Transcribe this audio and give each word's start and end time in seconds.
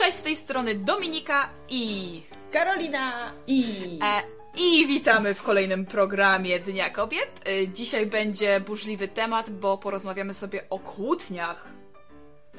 Cześć 0.00 0.18
z 0.18 0.22
tej 0.22 0.36
strony 0.36 0.74
Dominika 0.74 1.48
i 1.68 2.22
Karolina 2.52 3.32
i... 3.46 3.64
E, 4.02 4.22
I 4.56 4.86
witamy 4.86 5.34
w 5.34 5.42
kolejnym 5.42 5.86
programie 5.86 6.58
Dnia 6.60 6.90
Kobiet. 6.90 7.48
E, 7.48 7.68
dzisiaj 7.68 8.06
będzie 8.06 8.60
burzliwy 8.60 9.08
temat, 9.08 9.50
bo 9.50 9.78
porozmawiamy 9.78 10.34
sobie 10.34 10.70
o 10.70 10.78
kłótniach 10.78 11.68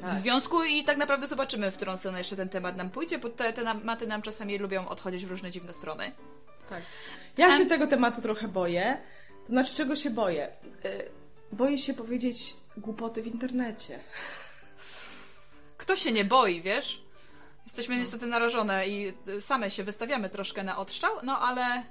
Tak. 0.00 0.10
w 0.10 0.18
związku 0.18 0.64
i 0.64 0.84
tak 0.84 0.96
naprawdę 0.96 1.26
zobaczymy, 1.26 1.70
w 1.70 1.76
którą 1.76 1.96
stronę 1.96 2.18
jeszcze 2.18 2.36
ten 2.36 2.48
temat 2.48 2.76
nam 2.76 2.90
pójdzie, 2.90 3.18
bo 3.18 3.28
te 3.28 3.52
tematy 3.52 4.06
nam 4.06 4.22
czasami 4.22 4.58
lubią 4.58 4.88
odchodzić 4.88 5.26
w 5.26 5.30
różne 5.30 5.50
dziwne 5.50 5.74
strony. 5.74 6.12
Tak. 6.68 6.82
Ja 7.36 7.58
się 7.58 7.66
tego 7.66 7.86
tematu 7.86 8.22
trochę 8.22 8.48
boję. 8.48 8.98
To 9.44 9.48
znaczy, 9.48 9.74
czego 9.74 9.96
się 9.96 10.10
boję? 10.10 10.48
Y, 10.84 11.10
Boję 11.52 11.78
się 11.78 11.94
powiedzieć 11.94 12.56
głupoty 12.76 13.22
w 13.22 13.26
internecie. 13.26 13.98
Kto 15.76 15.96
się 15.96 16.12
nie 16.12 16.24
boi, 16.24 16.62
wiesz? 16.62 17.02
Jesteśmy 17.64 17.98
niestety 17.98 18.26
narażone 18.26 18.88
i 18.88 19.12
same 19.40 19.70
się 19.70 19.84
wystawiamy 19.84 20.28
troszkę 20.28 20.64
na 20.64 20.78
odstrzał, 20.78 21.12
no 21.22 21.38
ale... 21.38 21.82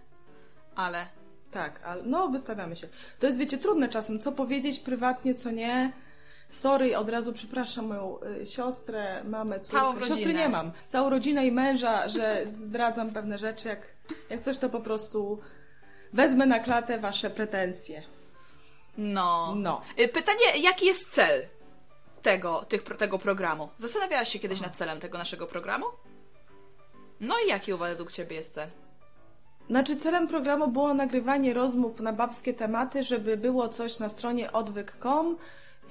Ale... 0.76 1.08
Tak, 1.52 1.80
ale 1.86 2.04
no 2.04 2.28
wystawiamy 2.28 2.76
się. 2.76 2.88
To 3.20 3.28
jest, 3.28 3.40
wiecie, 3.40 3.58
trudne 3.58 3.90
czasem, 3.90 4.20
co 4.20 4.32
powiedzieć 4.32 4.80
prywatnie, 4.80 5.34
co 5.34 5.52
nie. 5.52 5.92
Sorry, 6.50 6.98
od 6.98 7.10
razu 7.10 7.34
przepraszam 7.34 7.86
moją 7.86 8.20
y, 8.42 8.46
siostrę, 8.48 9.24
mamę, 9.24 9.60
córkę. 9.60 9.80
Całą 9.80 9.94
rodzinę. 9.94 10.16
Siostry 10.16 10.34
nie 10.34 10.50
mam. 10.50 10.72
Całą 10.88 11.10
rodzinę 11.10 11.48
i 11.48 11.52
męża, 11.52 12.10
że 12.10 12.44
zdradzam 12.48 13.12
pewne 13.12 13.38
rzeczy. 13.38 13.68
Jak, 13.68 13.88
jak 14.30 14.42
coś, 14.42 14.58
to 14.58 14.70
po 14.70 14.80
prostu 14.80 15.40
wezmę 16.14 16.46
na 16.46 16.60
klatę 16.60 17.00
wasze 17.00 17.30
pretensje. 17.30 18.04
No. 18.98 19.54
No. 19.56 19.82
Y, 20.00 20.08
Pytanie, 20.08 20.58
jaki 20.62 20.86
jest 20.86 21.10
cel 21.10 21.48
tego, 22.22 22.66
tych, 22.66 22.84
tego 22.84 23.20
programu? 23.20 23.70
Zastanawiałaś 23.80 24.30
się 24.30 24.40
kiedyś 24.40 24.62
nad 24.62 24.78
celem 24.78 25.00
tego 25.00 25.18
naszego 25.18 25.48
programu? 25.48 25.86
No 27.20 27.36
i 27.46 27.48
jaki 27.48 27.74
według 27.74 28.12
Ciebie 28.12 28.36
jest 28.36 28.54
cel? 28.54 28.70
Znaczy, 29.70 29.96
celem 29.96 30.28
programu 30.28 30.68
było 30.68 30.94
nagrywanie 30.94 31.54
rozmów 31.54 32.00
na 32.00 32.14
babskie 32.14 32.54
tematy, 32.54 33.04
żeby 33.04 33.38
było 33.38 33.70
coś 33.70 34.00
na 34.00 34.10
stronie 34.10 34.52
odwyk.com 34.52 35.38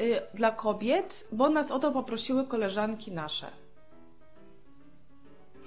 y, 0.01 0.21
dla 0.35 0.51
kobiet, 0.51 1.29
bo 1.33 1.49
nas 1.49 1.71
o 1.71 1.79
to 1.79 1.93
poprosiły 1.93 2.47
koleżanki 2.47 3.13
nasze. 3.13 3.47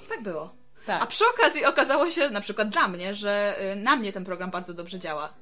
Tak 0.10 0.22
było. 0.22 0.50
Tak. 0.86 1.02
A 1.02 1.06
przy 1.06 1.24
okazji 1.34 1.66
okazało 1.66 2.10
się, 2.10 2.30
na 2.30 2.42
przykład 2.42 2.70
dla 2.70 2.88
mnie, 2.88 3.16
że 3.16 3.56
y, 3.72 3.76
na 3.76 3.96
mnie 3.96 4.14
ten 4.14 4.26
program 4.26 4.52
bardzo 4.52 4.74
dobrze 4.74 5.00
działa. 5.00 5.34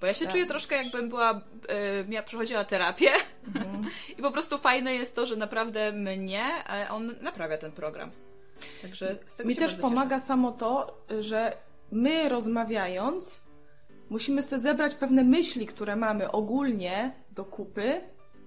Bo 0.00 0.06
ja 0.06 0.14
się 0.14 0.24
Tak. 0.24 0.32
czuję 0.32 0.46
troszkę 0.46 0.76
jakbym 0.76 1.08
była, 1.08 1.40
y, 2.02 2.08
miała, 2.08 2.26
przechodziła 2.26 2.64
terapię 2.64 3.10
Mhm. 3.46 3.84
i 4.18 4.22
po 4.22 4.30
prostu 4.30 4.58
fajne 4.58 4.94
jest 4.94 5.14
to, 5.14 5.26
że 5.26 5.36
naprawdę 5.36 5.92
mnie 5.92 6.44
e, 6.68 6.90
on 6.90 7.14
naprawia 7.20 7.58
ten 7.58 7.72
program. 7.72 8.10
Także 8.82 9.18
z 9.26 9.36
tego 9.36 9.48
Mi 9.48 9.56
też 9.56 9.74
pomaga 9.74 10.20
samo 10.20 10.52
to, 10.52 10.98
że 11.20 11.56
my 11.92 12.28
rozmawiając 12.28 13.40
musimy 14.10 14.42
sobie 14.42 14.60
zebrać 14.60 14.94
pewne 14.94 15.24
myśli, 15.24 15.66
które 15.66 15.96
mamy 15.96 16.30
ogólnie 16.30 17.12
do 17.30 17.44
kupy, 17.44 18.00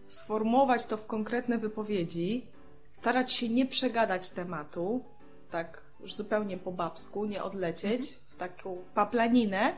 sformułować 0.08 0.86
to 0.86 0.98
w 0.98 1.08
konkretne 1.08 1.58
wypowiedzi, 1.58 2.48
starać 2.92 3.32
się 3.34 3.50
nie 3.50 3.66
przegadać 3.66 4.30
tematu, 4.30 5.06
tak 5.52 5.82
już 6.00 6.14
zupełnie 6.14 6.58
po 6.58 6.72
babsku, 6.72 7.26
nie 7.26 7.44
odlecieć 7.44 8.02
w 8.28 8.36
taką 8.36 8.84
paplaninę 8.94 9.74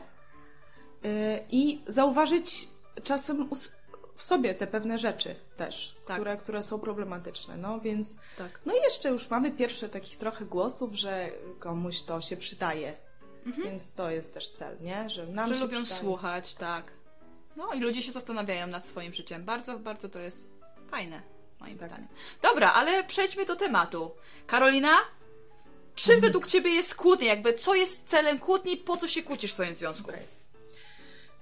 i 1.50 1.82
zauważyć 1.86 2.68
czasem 3.04 3.48
w 4.16 4.22
sobie 4.24 4.54
te 4.54 4.66
pewne 4.66 4.98
rzeczy 4.98 5.34
też, 5.56 5.96
Tak. 6.06 6.16
które, 6.16 6.36
które 6.36 6.62
są 6.62 6.78
problematyczne. 6.80 7.56
No 7.56 7.80
więc 7.80 8.16
Tak. 8.38 8.60
no 8.66 8.72
i 8.74 8.76
jeszcze 8.76 9.08
już 9.08 9.30
mamy 9.30 9.50
pierwsze 9.50 9.88
takich 9.88 10.16
trochę 10.16 10.44
głosów, 10.44 10.94
że 10.94 11.28
komuś 11.58 12.02
to 12.02 12.20
się 12.20 12.36
przydaje. 12.36 12.96
Więc 13.64 13.94
to 13.94 14.10
jest 14.10 14.34
też 14.34 14.50
cel, 14.50 14.76
nie? 14.80 15.10
Że 15.10 15.22
nam 15.26 15.30
Mhm. 15.30 15.48
że 15.48 15.54
się 15.54 15.60
lubią 15.60 15.78
przydaje. 15.82 16.00
słuchać, 16.02 16.54
tak. 16.54 16.92
No 17.56 17.72
i 17.72 17.80
ludzie 17.80 18.02
się 18.02 18.12
zastanawiają 18.12 18.66
nad 18.66 18.86
swoim 18.86 19.12
życiem. 19.12 19.44
Bardzo, 19.44 19.78
bardzo 19.78 20.08
to 20.08 20.18
jest 20.18 20.46
fajne, 20.90 21.22
moim 21.60 21.78
Tak. 21.78 21.88
zdaniem. 21.90 22.08
Dobra, 22.42 22.72
ale 22.72 23.04
przejdźmy 23.04 23.44
do 23.46 23.56
tematu. 23.56 24.10
Karolina, 24.46 24.96
czym 25.94 26.14
Mhm. 26.14 26.20
według 26.20 26.46
ciebie 26.46 26.70
jest 26.70 26.94
kłótnia? 26.94 27.26
Jakby 27.28 27.54
co 27.54 27.74
jest 27.74 28.08
celem 28.08 28.38
kłótni? 28.38 28.76
Po 28.76 28.96
co 28.96 29.08
się 29.08 29.22
kłócisz 29.22 29.50
w 29.50 29.54
swoim 29.54 29.74
związku? 29.74 30.10
Okej. 30.10 30.35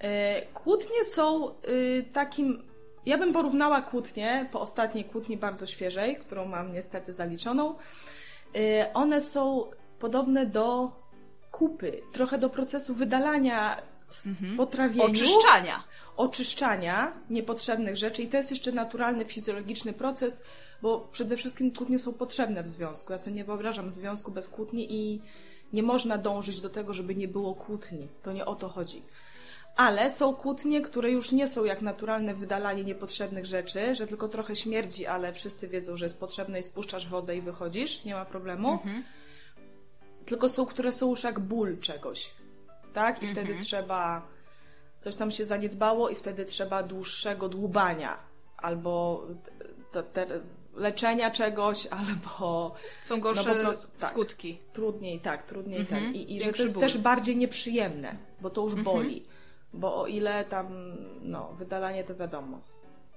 E, 0.04 0.42
Kłótnie 0.54 1.04
są 1.04 1.48
y, 1.68 2.04
takim. 2.12 2.62
Ja 3.06 3.18
bym 3.18 3.32
porównała 3.32 3.82
kłótnie 3.82 4.48
po 4.52 4.60
ostatniej 4.60 5.04
kłótni 5.04 5.36
bardzo 5.36 5.66
świeżej, 5.66 6.16
którą 6.16 6.44
mam 6.46 6.72
niestety 6.72 7.12
zaliczoną. 7.12 7.74
Y, 8.56 8.92
One 8.94 9.20
są 9.20 9.64
podobne 9.98 10.46
do 10.46 10.92
kupy, 11.50 12.00
trochę 12.12 12.38
do 12.38 12.50
procesu 12.50 12.94
wydalania 12.94 13.82
z 14.08 14.28
potrawieniu. 14.56 15.10
Oczyszczania. 15.10 15.84
oczyszczania 16.16 17.12
niepotrzebnych 17.30 17.96
rzeczy 17.96 18.22
i 18.22 18.28
to 18.28 18.36
jest 18.36 18.50
jeszcze 18.50 18.72
naturalny, 18.72 19.24
fizjologiczny 19.24 19.92
proces, 19.92 20.42
bo 20.82 21.08
przede 21.12 21.36
wszystkim 21.36 21.72
kłótnie 21.72 21.98
są 21.98 22.12
potrzebne 22.12 22.62
w 22.62 22.68
związku. 22.68 23.12
Ja 23.12 23.18
sobie 23.18 23.36
nie 23.36 23.44
wyobrażam 23.44 23.90
związku 23.90 24.30
bez 24.30 24.48
kłótni 24.48 24.86
i 24.94 25.20
nie 25.72 25.82
można 25.82 26.18
dążyć 26.18 26.60
do 26.60 26.70
tego, 26.70 26.94
żeby 26.94 27.14
nie 27.14 27.28
było 27.28 27.54
kłótni. 27.54 28.08
To 28.22 28.32
nie 28.32 28.44
o 28.46 28.54
to 28.54 28.68
chodzi. 28.68 29.02
Ale 29.76 30.10
są 30.10 30.34
kłótnie, 30.34 30.80
które 30.80 31.10
już 31.10 31.32
nie 31.32 31.48
są 31.48 31.64
jak 31.64 31.82
naturalne 31.82 32.34
wydalanie 32.34 32.84
niepotrzebnych 32.84 33.46
rzeczy, 33.46 33.94
że 33.94 34.06
tylko 34.06 34.28
trochę 34.28 34.56
śmierdzi, 34.56 35.06
ale 35.06 35.32
wszyscy 35.32 35.68
wiedzą, 35.68 35.96
że 35.96 36.04
jest 36.04 36.20
potrzebne 36.20 36.58
i 36.58 36.62
spuszczasz 36.62 37.08
wodę 37.08 37.36
i 37.36 37.40
wychodzisz, 37.40 38.04
nie 38.04 38.14
ma 38.14 38.24
problemu. 38.24 38.78
Tylko 40.26 40.48
są, 40.48 40.66
które 40.66 40.92
są 40.92 41.10
już 41.10 41.24
jak 41.24 41.40
ból 41.40 41.78
czegoś. 41.78 42.30
Tak? 42.92 43.22
I 43.22 43.28
wtedy 43.28 43.56
trzeba 43.56 44.28
coś 45.00 45.16
tam 45.16 45.30
się 45.30 45.44
zaniedbało 45.44 46.08
i 46.08 46.16
wtedy 46.16 46.44
trzeba 46.44 46.82
dłuższego 46.82 47.48
dłubania 47.48 48.18
albo 48.56 49.26
te, 49.92 50.02
te 50.02 50.26
leczenia 50.74 51.30
czegoś, 51.30 51.86
albo 51.98 52.74
Są 53.06 53.20
gorsze 53.20 53.48
No 53.48 53.54
po 53.54 53.60
prostu, 53.60 53.88
tak. 53.98 54.10
skutki. 54.10 54.58
trudniej, 54.72 55.20
tak, 55.20 55.42
trudniej 55.42 55.80
Mhm. 55.80 56.04
tak. 56.04 56.14
I, 56.14 56.36
i 56.36 56.40
że 56.42 56.52
to 56.52 56.62
jest 56.62 56.74
ból. 56.74 56.80
też 56.82 56.98
bardziej 56.98 57.36
nieprzyjemne, 57.36 58.16
bo 58.40 58.50
to 58.50 58.62
już 58.62 58.74
boli. 58.74 59.24
Bo 59.74 60.02
o 60.02 60.06
ile 60.06 60.44
tam, 60.44 60.66
no, 61.22 61.52
wydalanie 61.58 62.04
to 62.04 62.14
wiadomo. 62.14 62.60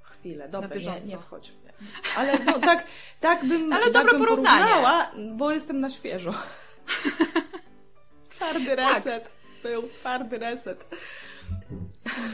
Chwilę, 0.02 0.50
dobra, 0.50 0.78
nie, 0.78 1.02
nie 1.02 1.18
wchodź. 1.18 1.52
Nie. 1.66 1.74
Ale 2.18 2.40
no, 2.46 2.60
tak, 2.60 2.84
tak 3.20 3.46
bym, 3.46 3.72
Ale 3.74 3.84
tak 3.84 3.94
dobre 3.94 4.12
bym 4.12 4.22
porównanie. 4.22 4.64
porównała, 4.66 5.12
bo 5.36 5.52
jestem 5.52 5.80
na 5.80 5.90
świeżo. 5.90 6.34
Twardy 8.30 8.76
Tak. 8.76 8.96
reset. 8.96 9.30
Był 9.64 9.90
twardy 9.90 10.38
reset. 10.38 10.86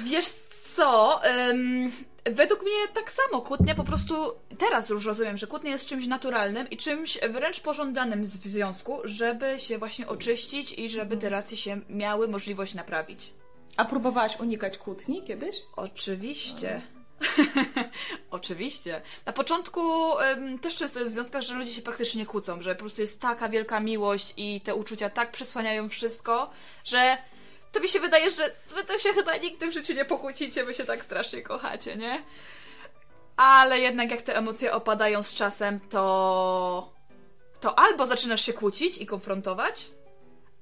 Wiesz 0.03 0.25
co? 0.75 1.21
Ym, 1.49 1.91
według 2.25 2.61
mnie 2.61 2.87
tak 2.93 3.11
samo. 3.11 3.41
Kłótnia 3.41 3.75
po 3.75 3.83
prostu. 3.83 4.15
Teraz 4.57 4.89
już 4.89 5.05
rozumiem, 5.05 5.37
że 5.37 5.47
kłótnia 5.47 5.71
jest 5.71 5.85
czymś 5.85 6.07
naturalnym 6.07 6.69
i 6.69 6.77
czymś 6.77 7.19
wręcz 7.29 7.59
pożądanym 7.59 8.23
w 8.23 8.27
związku, 8.27 8.99
żeby 9.03 9.59
się 9.59 9.77
właśnie 9.77 10.07
oczyścić 10.07 10.73
i 10.73 10.89
żeby 10.89 11.17
te 11.17 11.29
relacje 11.29 11.57
się 11.57 11.81
miały 11.89 12.27
możliwość 12.27 12.73
naprawić. 12.73 13.31
A 13.77 13.85
próbowałaś 13.85 14.39
unikać 14.39 14.77
kłótni 14.77 15.23
kiedyś? 15.23 15.63
Oczywiście. 15.75 16.81
Oczywiście. 18.31 19.01
Na 19.25 19.33
początku 19.33 20.11
też 20.61 20.75
często 20.75 20.99
jest 20.99 21.11
w 21.11 21.15
związkach, 21.15 21.41
że 21.41 21.53
ludzie 21.53 21.73
się 21.73 21.81
praktycznie 21.81 22.19
nie 22.19 22.25
kłócą, 22.25 22.61
że 22.61 22.75
po 22.75 22.79
prostu 22.79 23.01
jest 23.01 23.21
taka 23.21 23.49
wielka 23.49 23.79
miłość 23.79 24.33
i 24.37 24.61
te 24.61 24.75
uczucia 24.75 25.09
tak 25.09 25.31
przesłaniają 25.31 25.89
wszystko, 25.89 26.49
że 26.83 27.17
to 27.71 27.79
mi 27.79 27.87
się 27.87 27.99
wydaje, 27.99 28.29
że 28.29 28.51
wy 28.75 28.83
to 28.83 28.97
się 28.97 29.09
chyba 29.13 29.37
nigdy 29.37 29.67
w 29.67 29.73
życiu 29.73 29.93
nie 29.93 30.05
pokłócicie, 30.05 30.63
wy 30.63 30.73
się 30.73 30.85
tak 30.85 31.03
strasznie 31.03 31.41
kochacie, 31.41 31.95
nie? 31.95 32.23
Ale 33.37 33.79
jednak 33.79 34.11
jak 34.11 34.21
te 34.21 34.37
emocje 34.37 34.73
opadają 34.73 35.23
z 35.23 35.33
czasem, 35.33 35.79
to 35.79 36.93
to 37.59 37.79
albo 37.79 38.05
zaczynasz 38.05 38.45
się 38.45 38.53
kłócić 38.53 38.97
i 38.97 39.05
konfrontować, 39.05 39.91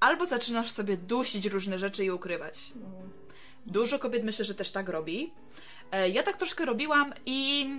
albo 0.01 0.25
zaczynasz 0.25 0.71
sobie 0.71 0.97
dusić 0.97 1.45
różne 1.45 1.79
rzeczy 1.79 2.05
i 2.05 2.11
ukrywać. 2.11 2.71
Dużo 3.65 3.99
kobiet 3.99 4.23
myślę, 4.23 4.45
że 4.45 4.55
też 4.55 4.71
tak 4.71 4.89
robi. 4.89 5.33
E, 5.91 6.09
Ja 6.09 6.23
tak 6.23 6.37
troszkę 6.37 6.65
robiłam 6.65 7.13
i 7.25 7.69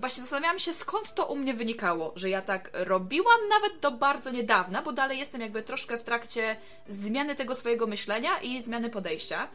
właśnie 0.00 0.22
zastanawiałam 0.22 0.58
się, 0.58 0.74
skąd 0.74 1.14
to 1.14 1.26
u 1.26 1.36
mnie 1.36 1.54
wynikało, 1.54 2.12
że 2.16 2.30
ja 2.30 2.42
tak 2.42 2.70
robiłam 2.74 3.48
nawet 3.48 3.80
do 3.80 3.90
bardzo 3.90 4.30
niedawna, 4.30 4.82
bo 4.82 4.92
dalej 4.92 5.18
jestem 5.18 5.40
jakby 5.40 5.62
troszkę 5.62 5.98
w 5.98 6.02
trakcie 6.02 6.56
zmiany 6.88 7.34
tego 7.34 7.54
swojego 7.54 7.86
myślenia 7.86 8.38
i 8.42 8.62
zmiany 8.62 8.90
podejścia. 8.90 9.48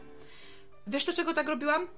Wiesz 0.86 1.04
do 1.04 1.12
czego 1.12 1.34
tak 1.34 1.48
robiłam? 1.48 1.88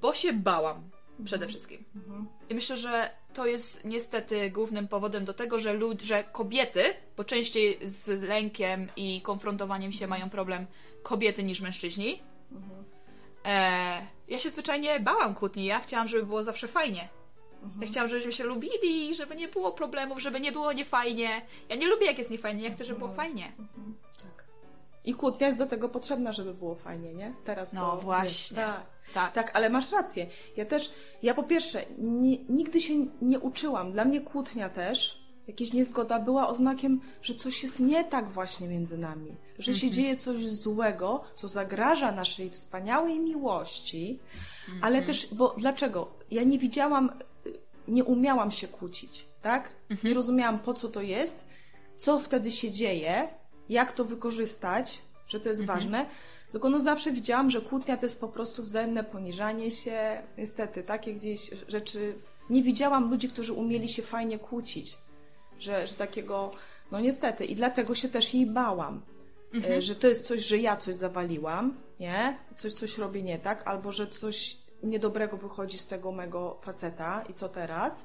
Bo 0.00 0.14
się 0.14 0.32
bałam 0.32 0.90
przede 1.24 1.46
wszystkim. 1.48 1.84
I 2.48 2.54
myślę, 2.54 2.76
że 2.76 3.10
to 3.34 3.46
jest 3.46 3.84
niestety 3.84 4.50
głównym 4.50 4.88
powodem 4.88 5.24
do 5.24 5.34
tego, 5.34 5.58
że, 5.58 5.74
lud- 5.74 6.02
że 6.02 6.24
kobiety, 6.24 6.82
bo 7.16 7.24
częściej 7.24 7.78
z 7.84 8.22
lękiem 8.22 8.86
i 8.96 9.22
konfrontowaniem 9.22 9.92
się 9.92 10.06
mają 10.06 10.30
problem 10.30 10.66
kobiety 11.02 11.42
niż 11.42 11.60
mężczyźni. 11.60 12.22
E, 13.44 14.06
ja 14.28 14.38
się 14.38 14.50
zwyczajnie 14.50 15.00
bałam 15.00 15.34
kłótni. 15.34 15.64
Ja 15.64 15.78
chciałam, 15.80 16.08
żeby 16.08 16.26
było 16.26 16.44
zawsze 16.44 16.68
fajnie. 16.68 17.08
Ja 17.80 17.86
chciałam, 17.86 18.08
żebyśmy 18.08 18.32
się 18.32 18.44
lubili, 18.44 19.14
żeby 19.14 19.36
nie 19.36 19.48
było 19.48 19.72
problemów, 19.72 20.20
żeby 20.20 20.40
nie 20.40 20.52
było 20.52 20.72
niefajnie. 20.72 21.42
Ja 21.68 21.76
nie 21.76 21.88
lubię, 21.88 22.06
jak 22.06 22.18
jest 22.18 22.30
niefajnie, 22.30 22.62
ja 22.64 22.70
chcę, 22.74 22.84
żeby 22.84 22.98
było 22.98 23.12
fajnie. 23.14 23.52
Tak. 24.22 24.44
I 25.04 25.14
kłótnia 25.14 25.46
jest 25.46 25.58
do 25.58 25.66
tego 25.66 25.88
potrzebna, 25.88 26.32
żeby 26.32 26.54
było 26.54 26.74
fajnie, 26.74 27.14
nie? 27.14 27.34
Teraz 27.44 27.72
No 27.72 27.90
to... 27.90 27.96
właśnie. 27.96 28.56
Tak. 28.56 28.86
Tak. 29.14 29.32
Tak, 29.32 29.56
ale 29.56 29.70
masz 29.70 29.92
rację. 29.92 30.26
Ja 30.56 30.64
też, 30.64 30.92
ja 31.22 31.34
po 31.34 31.42
pierwsze, 31.42 31.84
nie, 31.98 32.38
nigdy 32.48 32.80
się 32.80 32.94
nie 33.22 33.38
uczyłam. 33.40 33.92
Dla 33.92 34.04
mnie 34.04 34.20
kłótnia 34.20 34.68
też, 34.68 35.28
jakieś 35.46 35.72
niezgoda 35.72 36.18
była 36.18 36.48
oznakiem, 36.48 37.00
że 37.22 37.34
coś 37.34 37.62
jest 37.62 37.80
nie 37.80 38.04
tak 38.04 38.30
właśnie 38.30 38.68
między 38.68 38.98
nami. 38.98 39.36
Że 39.58 39.74
się 39.74 39.90
dzieje 39.90 40.16
coś 40.16 40.48
złego, 40.48 41.24
co 41.34 41.48
zagraża 41.48 42.12
naszej 42.12 42.50
wspaniałej 42.50 43.20
miłości, 43.20 44.18
ale 44.82 45.02
też, 45.02 45.34
bo 45.34 45.54
dlaczego? 45.58 46.14
Ja 46.30 46.42
nie 46.42 46.58
widziałam, 46.58 47.10
nie 47.88 48.04
umiałam 48.04 48.50
się 48.50 48.68
kłócić, 48.68 49.26
tak? 49.42 49.70
Nie 50.04 50.14
rozumiałam, 50.14 50.58
po 50.58 50.74
co 50.74 50.88
to 50.88 51.02
jest, 51.02 51.44
co 51.96 52.18
wtedy 52.18 52.52
się 52.52 52.70
dzieje, 52.70 53.28
jak 53.68 53.92
to 53.92 54.04
wykorzystać, 54.04 55.02
że 55.28 55.40
to 55.40 55.48
jest 55.48 55.64
ważne. 55.64 56.06
Tylko 56.52 56.70
no 56.70 56.80
zawsze 56.80 57.12
widziałam, 57.12 57.50
że 57.50 57.60
kłótnia 57.60 57.96
to 57.96 58.06
jest 58.06 58.20
po 58.20 58.28
prostu 58.28 58.62
wzajemne 58.62 59.04
poniżanie 59.04 59.70
się. 59.70 60.22
Niestety, 60.38 60.82
takie 60.82 61.14
gdzieś 61.14 61.50
rzeczy. 61.68 62.14
Nie 62.50 62.62
widziałam 62.62 63.10
ludzi, 63.10 63.28
którzy 63.28 63.52
umieli 63.52 63.88
się 63.88 64.02
fajnie 64.02 64.38
kłócić. 64.38 64.98
Że, 65.58 65.86
że 65.86 65.94
takiego, 65.94 66.50
no 66.92 67.00
niestety. 67.00 67.44
I 67.44 67.54
dlatego 67.54 67.94
się 67.94 68.08
też 68.08 68.34
jej 68.34 68.46
bałam. 68.46 69.02
E, 69.70 69.82
Że 69.82 69.94
to 69.94 70.08
jest 70.08 70.26
coś, 70.26 70.40
że 70.40 70.58
ja 70.58 70.76
coś 70.76 70.94
zawaliłam, 70.94 71.76
nie? 72.00 72.38
Coś, 72.56 72.72
coś 72.72 72.98
robię 72.98 73.22
nie 73.22 73.38
tak, 73.38 73.68
albo 73.68 73.92
że 73.92 74.06
coś 74.06 74.56
niedobrego 74.82 75.36
wychodzi 75.36 75.78
z 75.78 75.86
tego 75.86 76.12
mego 76.12 76.60
faceta 76.62 77.24
i 77.28 77.32
co 77.32 77.48
teraz? 77.48 78.04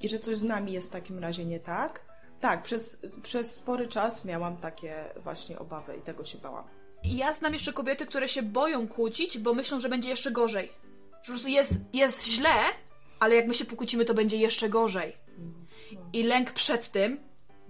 I 0.00 0.08
że 0.08 0.18
coś 0.18 0.36
z 0.36 0.42
nami 0.44 0.72
jest 0.72 0.88
w 0.88 0.90
takim 0.90 1.18
razie 1.18 1.44
nie 1.44 1.60
tak. 1.60 2.04
Tak, 2.40 2.62
przez, 2.62 3.02
przez 3.22 3.54
spory 3.54 3.88
czas 3.88 4.24
miałam 4.24 4.56
takie 4.56 5.04
właśnie 5.22 5.58
obawy 5.58 5.96
i 5.96 6.00
tego 6.02 6.24
się 6.24 6.38
bałam. 6.38 6.64
Ja 7.04 7.34
znam 7.34 7.52
jeszcze 7.52 7.72
kobiety, 7.72 8.06
które 8.06 8.28
się 8.28 8.42
boją 8.42 8.88
kłócić, 8.88 9.38
bo 9.38 9.54
myślą, 9.54 9.80
że 9.80 9.88
będzie 9.88 10.08
jeszcze 10.08 10.30
gorzej. 10.30 10.72
Że 11.12 11.26
po 11.26 11.32
prostu 11.32 11.48
jest, 11.48 11.72
jest 11.92 12.26
źle, 12.26 12.54
ale 13.20 13.34
jak 13.34 13.46
my 13.46 13.54
się 13.54 13.64
pokłócimy, 13.64 14.04
to 14.04 14.14
będzie 14.14 14.36
jeszcze 14.36 14.68
gorzej. 14.68 15.12
I 16.12 16.22
lęk 16.22 16.50
przed 16.50 16.90
tym 16.90 17.20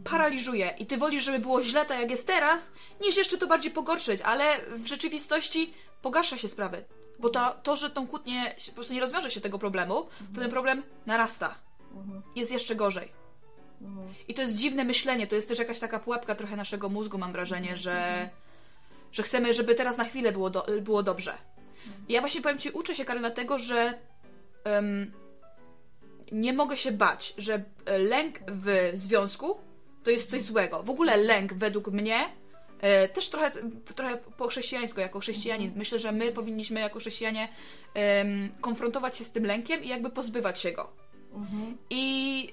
paraliżuje. 0.04 0.74
I 0.78 0.86
ty 0.86 0.96
wolisz, 0.96 1.24
żeby 1.24 1.38
było 1.38 1.62
źle 1.62 1.86
tak 1.86 2.00
jak 2.00 2.10
jest 2.10 2.26
teraz, 2.26 2.70
niż 3.00 3.16
jeszcze 3.16 3.38
to 3.38 3.46
bardziej 3.46 3.72
pogorszyć, 3.72 4.22
ale 4.22 4.44
w 4.76 4.86
rzeczywistości 4.86 5.74
pogarsza 6.02 6.36
się 6.36 6.48
sprawy. 6.48 6.84
Bo 7.18 7.28
to, 7.28 7.56
to 7.62 7.76
że 7.76 7.90
tą 7.90 8.06
kłótnię 8.06 8.54
po 8.66 8.72
prostu 8.72 8.94
nie 8.94 9.00
rozwiąże 9.00 9.30
się 9.30 9.40
tego 9.40 9.58
problemu, 9.58 10.06
to 10.34 10.40
ten 10.40 10.50
problem 10.50 10.82
narasta. 11.06 11.54
Jest 12.36 12.52
jeszcze 12.52 12.74
gorzej. 12.74 13.12
I 14.28 14.34
to 14.34 14.42
jest 14.42 14.54
dziwne 14.54 14.84
myślenie, 14.84 15.26
to 15.26 15.34
jest 15.34 15.48
też 15.48 15.58
jakaś 15.58 15.78
taka 15.78 15.98
pułapka 16.00 16.34
trochę 16.34 16.56
naszego 16.56 16.88
mózgu, 16.88 17.18
mam 17.18 17.32
wrażenie, 17.32 17.76
że, 17.76 18.28
że 19.14 19.22
chcemy, 19.22 19.54
żeby 19.54 19.74
teraz 19.74 19.96
na 19.96 20.04
chwilę 20.04 20.32
było, 20.32 20.50
do, 20.50 20.66
było 20.80 21.02
dobrze. 21.02 21.34
I 22.08 22.12
ja 22.12 22.20
właśnie 22.20 22.42
powiem 22.42 22.58
Ci, 22.58 22.70
uczę 22.70 22.94
się, 22.94 23.04
Karol, 23.04 23.20
dlatego, 23.20 23.58
że 23.58 23.98
em, 24.64 25.12
nie 26.32 26.52
mogę 26.52 26.76
się 26.76 26.92
bać, 26.92 27.34
że 27.38 27.64
e, 27.84 27.98
lęk 27.98 28.38
w 28.48 28.90
związku 28.94 29.56
to 30.04 30.10
jest 30.10 30.30
coś 30.30 30.42
złego. 30.42 30.82
W 30.82 30.90
ogóle 30.90 31.16
lęk 31.16 31.54
według 31.54 31.88
mnie 31.88 32.24
e, 32.80 33.08
też 33.08 33.28
trochę, 33.28 33.50
trochę 33.94 34.16
po 34.16 34.48
chrześcijańsku, 34.48 35.00
jako 35.00 35.20
chrześcijanin. 35.20 35.72
Myślę, 35.76 35.98
że 35.98 36.12
my 36.12 36.32
powinniśmy 36.32 36.80
jako 36.80 36.98
chrześcijanie 36.98 37.48
konfrontować 38.60 39.16
się 39.16 39.24
z 39.24 39.30
tym 39.30 39.46
lękiem 39.46 39.84
i 39.84 39.88
jakby 39.88 40.10
pozbywać 40.10 40.60
się 40.60 40.72
go. 40.72 40.92
I 41.90 42.48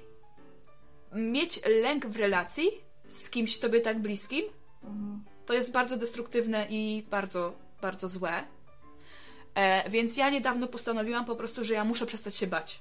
mieć 1.14 1.60
lęk 1.66 2.08
w 2.08 2.18
relacji 2.18 2.70
z 3.08 3.30
kimś 3.30 3.58
tobie 3.58 3.82
tak 3.82 4.00
bliskim, 4.00 4.44
to 5.52 5.56
jest 5.56 5.72
bardzo 5.72 5.98
destruktywne 5.98 6.68
i 6.70 7.04
bardzo, 7.10 7.54
bardzo 7.82 8.08
złe. 8.08 8.44
E, 9.56 9.90
więc 9.90 10.18
ja 10.18 10.30
niedawno 10.30 10.68
postanowiłam 10.68 11.26
po 11.26 11.36
prostu, 11.36 11.64
że 11.64 11.74
ja 11.74 11.84
muszę 11.84 12.06
przestać 12.06 12.36
się 12.36 12.48
bać. 12.48 12.80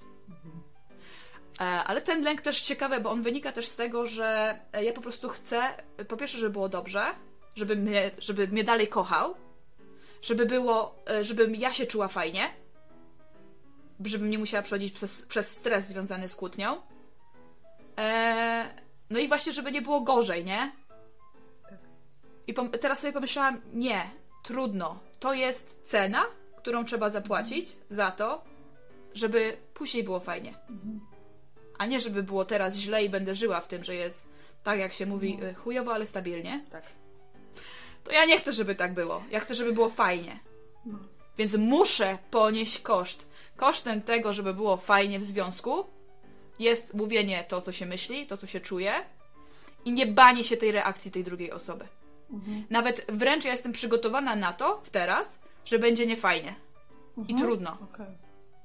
E, 1.61 1.65
ale 1.65 2.01
ten 2.01 2.23
lęk 2.23 2.41
też 2.41 2.63
ciekawy, 2.63 3.01
bo 3.01 3.11
on 3.11 3.23
wynika 3.23 3.53
też 3.53 3.69
z 3.69 3.77
tego, 3.77 4.07
że 4.07 4.59
e, 4.73 4.85
ja 4.85 4.93
po 4.93 5.01
prostu 5.01 5.29
chcę, 5.29 5.63
po 6.09 6.17
pierwsze, 6.17 6.39
żeby 6.39 6.53
było 6.53 6.69
dobrze, 6.69 7.05
żeby 7.55 7.77
mnie, 7.77 8.11
żeby 8.19 8.49
mnie 8.49 8.65
dalej 8.65 8.89
kochał, 8.89 9.35
żeby 10.23 10.47
było, 10.47 10.95
e, 11.11 11.25
żebym 11.25 11.55
ja 11.55 11.73
się 11.73 11.87
czuła 11.87 12.09
fajnie, 12.09 12.51
żebym 14.05 14.31
nie 14.31 14.39
musiała 14.39 14.63
przechodzić 14.63 14.95
przez, 14.95 15.27
przez 15.27 15.57
stres 15.57 15.87
związany 15.87 16.29
z 16.29 16.37
kłótnią. 16.37 16.83
E, 17.99 18.83
no 19.11 19.19
i 19.19 19.29
właśnie, 19.29 19.53
żeby 19.53 19.73
nie 19.73 19.83
było 19.83 20.01
gorzej, 20.01 20.45
nie? 20.45 20.80
I 22.51 22.55
teraz 22.79 23.01
sobie 23.01 23.13
pomyślałam, 23.13 23.61
nie, 23.73 24.11
trudno. 24.43 24.99
To 25.21 25.35
jest 25.35 25.77
cena, 25.85 26.25
którą 26.57 26.85
trzeba 26.85 27.11
zapłacić 27.11 27.77
za 27.91 28.11
to, 28.11 28.45
żeby 29.15 29.57
później 29.75 30.05
było 30.05 30.21
fajnie. 30.21 30.55
A 31.79 31.87
nie, 31.87 32.01
żeby 32.01 32.23
było 32.23 32.45
teraz 32.45 32.77
źle 32.77 33.05
i 33.05 33.09
będę 33.09 33.35
żyła 33.35 33.61
w 33.61 33.67
tym, 33.67 33.85
że 33.85 33.95
jest 33.95 34.29
tak, 34.63 34.79
jak 34.79 34.93
się 34.93 35.07
mówi, 35.07 35.39
y, 35.43 35.55
chujowo, 35.55 35.95
ale 35.95 36.07
stabilnie. 36.07 36.65
Tak. 36.71 36.83
To 38.05 38.13
ja 38.13 38.25
nie 38.25 38.39
chcę, 38.39 38.53
żeby 38.53 38.75
tak 38.75 38.95
było. 38.95 39.23
Ja 39.31 39.41
chcę, 39.41 39.55
żeby 39.55 39.73
było 39.73 39.91
fajnie. 39.91 40.41
Więc 41.39 41.55
muszę 41.55 42.19
ponieść 42.31 42.79
koszt. 42.79 43.27
Kosztem 43.57 44.03
tego, 44.03 44.33
żeby 44.33 44.55
było 44.55 44.77
fajnie 44.77 45.19
w 45.19 45.25
związku, 45.25 45.85
jest 46.59 46.95
mówienie 46.95 47.45
to, 47.49 47.61
co 47.61 47.73
się 47.73 47.87
myśli, 47.87 48.27
to, 48.27 48.37
co 48.37 48.47
się 48.47 48.61
czuje 48.61 48.95
i 49.85 49.93
nie 49.93 50.07
banie 50.07 50.45
się 50.45 50.57
tej 50.57 50.73
reakcji 50.73 51.11
tej 51.11 51.25
drugiej 51.25 51.53
osoby. 51.53 51.89
Nawet 52.71 53.07
wręcz 53.09 53.45
ja 53.45 53.51
jestem 53.51 53.73
przygotowana 53.73 54.37
na 54.37 54.53
to 54.53 54.81
w 54.85 54.91
teraz, 54.91 55.39
że 55.65 55.79
będzie 55.79 56.07
niefajnie. 56.07 56.55
I 57.29 57.35
trudno. 57.35 57.77
Okej. 57.95 58.07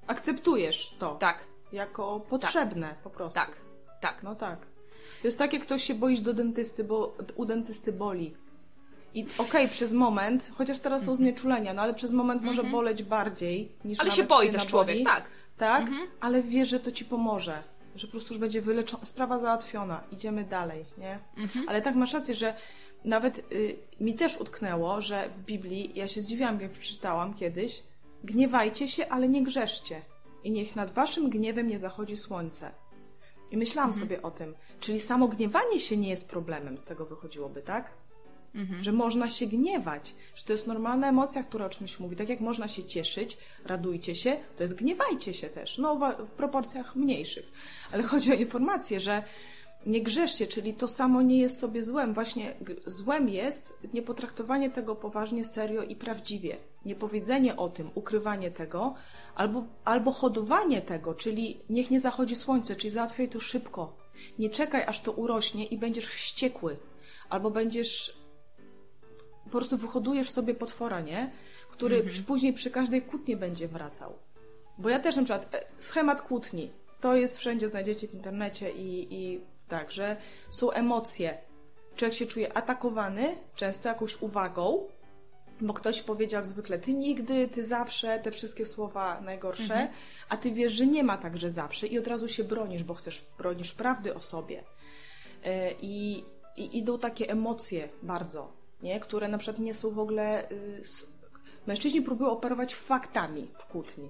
Akceptujesz 0.08 0.96
to 1.00 1.16
Tak, 1.16 1.38
jako 1.72 2.20
potrzebne 2.20 2.96
po 3.04 3.10
prostu. 3.10 3.40
tak, 3.40 3.52
tak. 4.02 4.24
No 4.24 4.36
tak. 4.36 4.60
To 5.22 5.28
jest 5.28 5.38
tak, 5.40 5.54
jak 5.54 5.62
ktoś 5.62 5.84
się 5.84 5.96
boisz 5.96 6.22
do 6.22 6.34
dentysty, 6.34 6.84
bo 6.84 7.18
u 7.36 7.46
dentysty 7.46 7.92
boli. 7.94 8.34
I 9.14 9.26
okej, 9.38 9.70
przez 9.70 9.94
moment, 9.94 10.52
chociaż 10.58 10.80
teraz 10.80 11.06
są 11.06 11.16
znieczulenia, 11.16 11.74
no 11.74 11.82
ale 11.82 11.94
przez 11.94 12.12
moment 12.12 12.42
może 12.44 12.64
boleć 12.64 13.04
bardziej 13.04 13.72
niż 13.86 14.00
Mhm. 14.00 14.00
Ale 14.00 14.12
się 14.12 14.24
boi 14.24 14.46
też 14.46 14.54
naboli. 14.56 14.70
człowiek, 14.70 15.04
tak. 15.06 15.24
Tak, 15.58 15.86
ale 16.20 16.42
wie, 16.44 16.66
że 16.66 16.80
to 16.80 16.92
ci 16.92 17.06
pomoże. 17.06 17.64
Że 17.96 18.08
po 18.08 18.12
prostu 18.12 18.34
już 18.34 18.40
będzie 18.42 18.62
wyleczona, 18.62 19.06
sprawa 19.06 19.40
załatwiona, 19.40 20.04
idziemy 20.12 20.44
dalej, 20.44 20.86
nie? 20.98 21.20
Mhm. 21.38 21.70
Ale 21.70 21.82
tak 21.82 21.96
masz 21.96 22.14
rację, 22.14 22.36
że 22.36 22.54
nawet 23.06 23.52
y, 23.52 23.76
mi 24.00 24.14
też 24.14 24.38
utknęło, 24.38 25.02
że 25.02 25.30
w 25.30 25.42
Biblii, 25.42 25.92
ja 25.96 26.08
się 26.08 26.22
zdziwiłam, 26.22 26.62
jak 26.62 26.72
przeczytałam 26.72 27.34
kiedyś, 27.34 27.84
gniewajcie 28.24 28.88
się, 28.88 29.08
ale 29.08 29.30
nie 29.30 29.44
grzeszcie. 29.44 30.02
I 30.44 30.52
niech 30.52 30.76
nad 30.76 30.92
waszym 30.92 31.30
gniewem 31.30 31.68
nie 31.68 31.80
zachodzi 31.80 32.18
słońce. 32.18 32.72
I 33.52 33.58
myślałam 33.58 33.90
Mhm. 33.90 34.08
sobie 34.08 34.22
o 34.22 34.32
tym. 34.32 34.56
Czyli 34.80 35.00
samo 35.00 35.28
gniewanie 35.28 35.80
się 35.80 35.98
nie 35.98 36.10
jest 36.10 36.30
problemem, 36.30 36.78
z 36.78 36.84
tego 36.84 37.06
wychodziłoby, 37.06 37.62
tak? 37.62 37.92
Mhm. 38.56 38.84
Że 38.84 38.92
można 38.92 39.30
się 39.30 39.48
gniewać, 39.48 40.16
że 40.36 40.44
to 40.44 40.54
jest 40.54 40.68
normalna 40.68 41.10
emocja, 41.10 41.44
która 41.44 41.66
o 41.66 41.70
czymś 41.70 42.00
mówi. 42.00 42.16
Tak 42.16 42.30
jak 42.30 42.40
można 42.40 42.68
się 42.68 42.84
cieszyć, 42.84 43.38
radujcie 43.66 44.16
się, 44.16 44.38
to 44.58 44.64
jest 44.64 44.76
gniewajcie 44.76 45.34
się 45.34 45.50
też. 45.50 45.78
No, 45.78 46.16
w 46.20 46.28
proporcjach 46.28 46.96
mniejszych. 46.96 47.52
Ale 47.92 48.04
chodzi 48.04 48.32
o 48.32 48.36
informację, 48.36 49.00
że 49.00 49.24
nie 49.86 50.02
grzeszcie, 50.02 50.48
czyli 50.48 50.74
to 50.74 50.88
samo 50.88 51.22
nie 51.22 51.40
jest 51.40 51.60
sobie 51.60 51.84
złem. 51.84 52.14
Właśnie 52.14 52.54
złem 52.86 53.30
jest 53.30 53.78
niepotraktowanie 53.94 54.70
tego 54.70 54.96
poważnie, 54.96 55.46
serio 55.46 55.84
i 55.84 55.96
prawdziwie. 55.96 56.58
Niepowiedzenie 56.86 57.56
o 57.56 57.70
tym, 57.70 57.90
ukrywanie 57.96 58.52
tego, 58.52 58.96
albo, 59.36 59.66
albo 59.86 60.12
hodowanie 60.12 60.82
tego, 60.82 61.14
czyli 61.14 61.60
niech 61.70 61.92
nie 61.92 62.00
zachodzi 62.00 62.36
słońce, 62.36 62.76
czyli 62.76 62.92
załatwiaj 62.92 63.30
to 63.30 63.40
szybko. 63.40 63.98
Nie 64.40 64.50
czekaj, 64.50 64.84
aż 64.84 65.02
to 65.02 65.12
urośnie 65.12 65.66
i 65.66 65.78
będziesz 65.78 66.08
wściekły. 66.08 66.78
Albo 67.30 67.52
będziesz 67.52 68.18
po 69.44 69.50
prostu 69.50 69.78
wyhodujesz 69.78 70.30
sobie 70.30 70.54
potwora, 70.54 71.02
nie? 71.02 71.32
Który 71.72 72.04
przy, 72.04 72.24
później 72.24 72.54
przy 72.54 72.72
każdej 72.72 73.02
kłótni 73.02 73.36
będzie 73.36 73.68
wracał. 73.68 74.14
Bo 74.78 74.90
ja 74.90 75.00
też 75.00 75.16
na 75.16 75.24
przykład, 75.24 75.56
e, 75.56 75.66
schemat 75.78 76.22
kłótni, 76.22 76.72
to 77.02 77.16
jest 77.16 77.38
wszędzie, 77.38 77.68
znajdziecie 77.68 78.08
w 78.08 78.14
internecie 78.14 78.72
i, 78.72 79.14
i 79.14 79.42
tak, 79.68 79.92
że 79.92 80.18
są 80.50 80.72
emocje. 80.72 81.38
Człowiek 81.96 82.18
się 82.18 82.26
czuje 82.26 82.58
atakowany, 82.58 83.36
często 83.56 83.90
jakąś 83.90 84.22
uwagą, 84.22 84.88
bo 85.62 85.74
ktoś 85.74 86.02
powiedział 86.02 86.38
jak 86.40 86.48
zwykle, 86.48 86.80
ty 86.80 86.94
nigdy, 86.94 87.48
ty 87.48 87.64
zawsze, 87.64 88.20
te 88.20 88.32
wszystkie 88.32 88.66
słowa 88.66 89.22
najgorsze, 89.22 89.88
a 90.30 90.38
ty 90.38 90.52
wiesz, 90.52 90.74
że 90.74 90.88
nie 90.88 91.04
ma 91.04 91.18
tak, 91.18 91.38
że 91.38 91.50
zawsze 91.52 91.88
i 91.88 92.00
od 92.00 92.08
razu 92.08 92.28
się 92.28 92.44
bronisz, 92.44 92.84
bo 92.84 92.94
chcesz, 92.94 93.26
bronisz 93.38 93.72
prawdy 93.72 94.16
o 94.16 94.22
sobie. 94.22 94.64
E, 95.44 95.72
I, 95.72 96.26
i 96.58 96.78
idą 96.78 97.00
takie 97.00 97.30
emocje 97.30 97.90
bardzo, 98.04 98.54
nie? 98.82 99.00
które 99.00 99.28
na 99.28 99.38
przykład 99.38 99.60
nie 99.60 99.74
są 99.74 99.90
w 99.90 100.00
ogóle. 100.00 100.52
y, 100.52 100.84
Mężczyźni 101.68 102.02
próbują 102.02 102.32
operować 102.32 102.76
faktami 102.76 103.52
w 103.56 103.66
kłótni. 103.66 104.10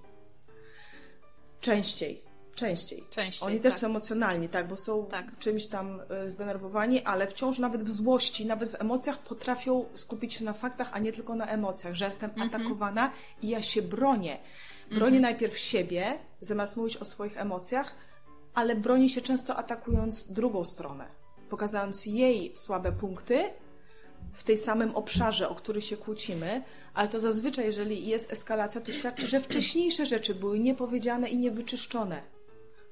Częściej. 1.61 2.24
Częściej. 2.55 3.03
Częściej, 3.11 3.47
Oni 3.47 3.59
też 3.59 3.73
tak. 3.73 3.81
są 3.81 3.87
emocjonalni, 3.87 4.49
tak, 4.49 4.67
bo 4.67 4.75
są 4.75 5.05
Tak. 5.05 5.37
czymś 5.39 5.67
tam 5.67 6.01
y, 6.25 6.29
zdenerwowani, 6.29 7.03
ale 7.03 7.27
wciąż 7.27 7.59
nawet 7.59 7.83
w 7.83 7.91
złości, 7.91 8.45
nawet 8.45 8.69
w 8.71 8.81
emocjach 8.81 9.19
potrafią 9.19 9.85
skupić 9.95 10.33
się 10.33 10.45
na 10.45 10.53
faktach, 10.53 10.89
a 10.93 10.99
nie 10.99 11.11
tylko 11.11 11.35
na 11.35 11.47
emocjach, 11.47 11.93
że 11.93 12.05
jestem 12.05 12.29
Mhm. 12.29 12.49
atakowana 12.49 13.11
i 13.41 13.49
ja 13.49 13.61
się 13.61 13.81
bronię. 13.81 14.37
Bronię 14.91 15.19
najpierw 15.19 15.57
siebie, 15.57 16.19
zamiast 16.41 16.77
mówić 16.77 16.97
o 16.97 17.05
swoich 17.05 17.37
emocjach, 17.37 17.95
ale 18.53 18.75
broni 18.75 19.09
się 19.09 19.21
często 19.21 19.55
atakując 19.55 20.31
drugą 20.31 20.63
stronę, 20.63 21.07
pokazując 21.49 22.05
jej 22.05 22.51
słabe 22.55 22.91
punkty 22.91 23.43
w 24.33 24.43
tej 24.43 24.57
samym 24.57 24.95
obszarze, 24.95 25.49
o 25.49 25.55
który 25.55 25.81
się 25.81 25.97
kłócimy, 25.97 26.63
ale 26.93 27.07
to 27.07 27.19
zazwyczaj, 27.19 27.65
jeżeli 27.65 28.07
jest 28.07 28.31
eskalacja, 28.31 28.81
to 28.81 28.91
świadczy, 28.91 29.27
że 29.27 29.39
wcześniejsze 29.39 30.05
rzeczy 30.05 30.35
były 30.35 30.59
niepowiedziane 30.59 31.29
i 31.29 31.37
niewyczyszczone. 31.37 32.21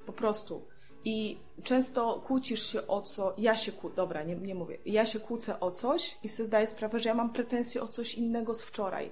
Po 0.05 0.13
prostu. 0.13 0.61
I 1.05 1.37
często 1.63 2.23
kłócisz 2.27 2.71
się 2.71 2.87
o 2.87 3.01
co, 3.01 3.33
ja 3.37 3.55
się 3.55 3.71
kłócę, 3.71 3.95
dobra, 3.95 4.23
nie, 4.23 4.35
nie 4.35 4.55
mówię, 4.55 4.77
ja 4.85 5.05
się 5.05 5.19
kłócę 5.19 5.59
o 5.59 5.71
coś 5.71 6.17
i 6.23 6.29
sobie 6.29 6.47
zdaję 6.47 6.67
sprawę, 6.67 6.99
że 6.99 7.09
ja 7.09 7.15
mam 7.15 7.29
pretensje 7.29 7.81
o 7.81 7.87
coś 7.87 8.15
innego 8.15 8.55
z 8.55 8.61
wczoraj. 8.61 9.11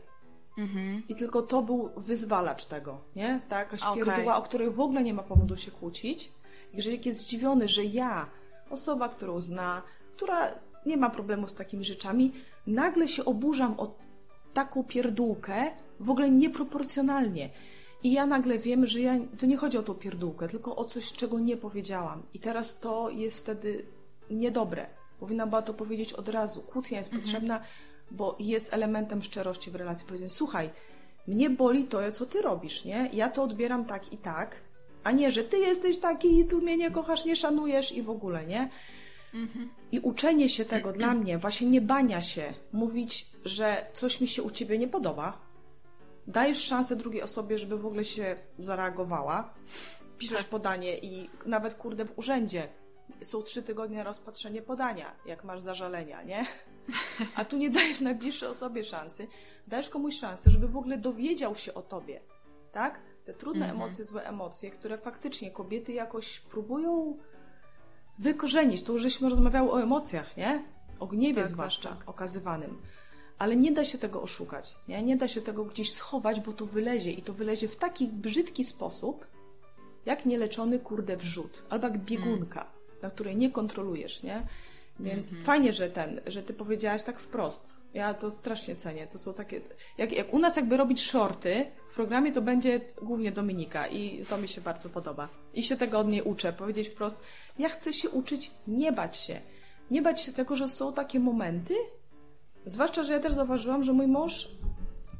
I 1.09 1.15
tylko 1.15 1.41
to 1.41 1.61
był 1.61 1.89
wyzwalacz 1.97 2.65
tego, 2.65 3.01
nie? 3.15 3.39
Ta 3.49 3.59
jakaś 3.59 3.83
Okej. 3.83 4.03
pierdoła, 4.03 4.37
o 4.37 4.41
której 4.41 4.71
w 4.71 4.79
ogóle 4.79 5.03
nie 5.03 5.13
ma 5.13 5.23
powodu 5.23 5.55
się 5.57 5.71
kłócić. 5.71 6.31
I 6.73 6.77
Grzesiek 6.77 7.05
jest 7.05 7.19
zdziwiony, 7.19 7.67
że 7.67 7.83
ja, 7.83 8.29
osoba, 8.69 9.09
którą 9.09 9.39
zna, 9.39 9.81
która 10.15 10.47
nie 10.85 10.97
ma 10.97 11.09
problemu 11.09 11.47
z 11.47 11.55
takimi 11.55 11.85
rzeczami, 11.85 12.33
nagle 12.67 13.07
się 13.07 13.25
oburzam 13.25 13.79
o 13.79 13.95
taką 14.53 14.83
pierdółkę 14.83 15.71
w 15.99 16.09
ogóle 16.09 16.29
nieproporcjonalnie. 16.29 17.49
I 18.03 18.11
ja 18.11 18.25
nagle 18.25 18.59
wiem, 18.59 18.87
że 18.87 18.99
ja, 18.99 19.13
to 19.39 19.45
nie 19.45 19.57
chodzi 19.57 19.77
o 19.77 19.83
tą 19.83 19.93
pierdółkę, 19.93 20.47
tylko 20.47 20.75
o 20.75 20.85
coś, 20.85 21.11
czego 21.11 21.39
nie 21.39 21.57
powiedziałam. 21.57 22.23
I 22.33 22.39
teraz 22.39 22.79
to 22.79 23.09
jest 23.09 23.39
wtedy 23.39 23.85
niedobre. 24.29 24.87
Powinna 25.19 25.47
była 25.47 25.61
to 25.61 25.73
powiedzieć 25.73 26.13
od 26.13 26.29
razu. 26.29 26.61
Kłótnia 26.61 26.97
jest 26.97 27.11
potrzebna, 27.11 27.61
bo 28.11 28.37
jest 28.39 28.73
elementem 28.73 29.21
szczerości 29.21 29.71
w 29.71 29.75
relacji. 29.75 30.07
Powiedzieć, 30.07 30.33
słuchaj, 30.33 30.69
mnie 31.27 31.49
boli 31.49 31.83
to, 31.83 32.11
co 32.11 32.25
ty 32.25 32.41
robisz, 32.41 32.85
nie? 32.85 33.09
Ja 33.13 33.29
to 33.29 33.43
odbieram 33.43 33.85
tak 33.85 34.13
i 34.13 34.17
tak, 34.17 34.55
a 35.03 35.11
nie, 35.11 35.31
że 35.31 35.43
ty 35.43 35.57
jesteś 35.57 35.99
taki 35.99 36.39
i 36.39 36.45
tu 36.45 36.61
mnie 36.61 36.77
nie 36.77 36.91
kochasz, 36.91 37.25
nie 37.25 37.35
szanujesz 37.35 37.91
i 37.91 38.01
w 38.01 38.09
ogóle, 38.09 38.45
nie? 38.45 38.69
I 39.91 39.99
uczenie 39.99 40.49
się 40.49 40.65
tego 40.65 40.91
dla 40.91 41.13
mnie, 41.13 41.37
właśnie 41.37 41.67
nie 41.67 41.81
bania 41.81 42.21
się, 42.21 42.53
mówić, 42.73 43.27
że 43.45 43.85
coś 43.93 44.21
mi 44.21 44.27
się 44.27 44.43
u 44.43 44.51
ciebie 44.51 44.77
nie 44.77 44.87
podoba. 44.87 45.50
Dajesz 46.27 46.63
szansę 46.63 46.95
drugiej 46.95 47.21
osobie, 47.21 47.57
żeby 47.57 47.77
w 47.77 47.85
ogóle 47.85 48.03
się 48.03 48.35
zareagowała. 48.57 49.53
Piszesz 50.17 50.37
Tak. 50.37 50.47
podanie 50.47 50.97
i 50.97 51.29
nawet 51.45 51.73
kurde 51.73 52.05
w 52.05 52.17
urzędzie 52.19 52.69
są 53.21 53.41
trzy 53.41 53.63
tygodnie 53.63 53.97
na 53.97 54.03
rozpatrzenie 54.03 54.61
podania, 54.61 55.15
jak 55.25 55.43
masz 55.43 55.61
zażalenia, 55.61 56.23
nie? 56.23 56.45
A 57.35 57.45
tu 57.45 57.57
nie 57.57 57.69
dajesz 57.69 58.01
najbliższej 58.01 58.49
osobie 58.49 58.83
szansy, 58.83 59.27
dajesz 59.67 59.89
komuś 59.89 60.19
szansę, 60.19 60.51
żeby 60.51 60.67
w 60.67 60.77
ogóle 60.77 60.97
dowiedział 60.97 61.55
się 61.55 61.73
o 61.73 61.81
tobie, 61.81 62.21
tak? 62.71 63.01
Te 63.25 63.33
trudne 63.33 63.69
emocje, 63.69 64.05
złe 64.05 64.23
emocje, 64.27 64.71
które 64.71 64.97
faktycznie 64.97 65.51
kobiety 65.51 65.93
jakoś 65.93 66.39
próbują 66.39 67.17
wykorzenić. 68.19 68.83
To 68.83 68.93
już 68.93 69.01
żeśmy 69.01 69.29
rozmawiały 69.29 69.71
o 69.71 69.81
emocjach, 69.81 70.37
nie? 70.37 70.63
O 70.99 71.07
gniewie 71.07 71.41
Tak, 71.41 71.51
zwłaszcza, 71.51 71.89
tak, 71.89 71.97
tak. 71.97 72.09
okazywanym. 72.09 72.81
Ale 73.41 73.55
nie 73.55 73.71
da 73.71 73.85
się 73.85 73.97
tego 73.97 74.21
oszukać, 74.21 74.75
nie? 74.87 75.03
Nie 75.03 75.17
da 75.17 75.27
się 75.27 75.41
tego 75.41 75.65
gdzieś 75.65 75.93
schować, 75.93 76.39
bo 76.39 76.53
to 76.53 76.65
wylezie 76.65 77.11
i 77.11 77.21
to 77.21 77.33
wylezie 77.33 77.67
w 77.67 77.75
taki 77.75 78.07
brzydki 78.07 78.63
sposób, 78.63 79.27
jak 80.05 80.25
nieleczony 80.25 80.79
kurde 80.79 81.17
wrzód, 81.17 81.63
albo 81.69 81.87
jak 81.87 81.97
biegunka, 81.97 82.71
na 83.01 83.09
której 83.09 83.35
nie 83.35 83.51
kontrolujesz, 83.51 84.23
nie? 84.23 84.47
Więc 84.99 85.37
fajnie, 85.37 85.73
że 85.73 85.89
ten, 85.89 86.21
że 86.27 86.43
ty 86.43 86.53
powiedziałaś 86.53 87.03
tak 87.03 87.19
wprost. 87.19 87.77
Ja 87.93 88.13
to 88.13 88.31
strasznie 88.31 88.75
cenię. 88.75 89.07
To 89.07 89.19
są 89.19 89.33
takie. 89.33 89.61
Jak, 89.97 90.11
jak 90.11 90.33
u 90.33 90.39
nas 90.39 90.55
jakby 90.55 90.77
robić 90.77 91.05
shorty 91.05 91.65
w 91.91 91.93
programie, 91.93 92.31
to 92.31 92.41
będzie 92.41 92.81
głównie 93.01 93.31
Dominika 93.31 93.87
i 93.87 94.25
to 94.25 94.37
mi 94.37 94.47
się 94.47 94.61
bardzo 94.61 94.89
podoba. 94.89 95.29
I 95.53 95.63
się 95.63 95.77
tego 95.77 95.99
od 95.99 96.07
niej 96.07 96.21
uczę. 96.21 96.53
Powiedzieć 96.53 96.89
wprost, 96.89 97.21
ja 97.59 97.69
chcę 97.69 97.93
się 97.93 98.09
uczyć 98.09 98.51
nie 98.67 98.91
bać 98.91 99.17
się. 99.17 99.41
Nie 99.91 100.01
bać 100.01 100.21
się 100.21 100.31
tego, 100.33 100.55
że 100.55 100.67
są 100.67 100.93
takie 100.93 101.19
momenty. 101.19 101.73
Zwłaszcza, 102.65 103.03
że 103.03 103.13
ja 103.13 103.19
też 103.19 103.33
zauważyłam, 103.33 103.83
że 103.83 103.93
mój 103.93 104.07
mąż, 104.07 104.49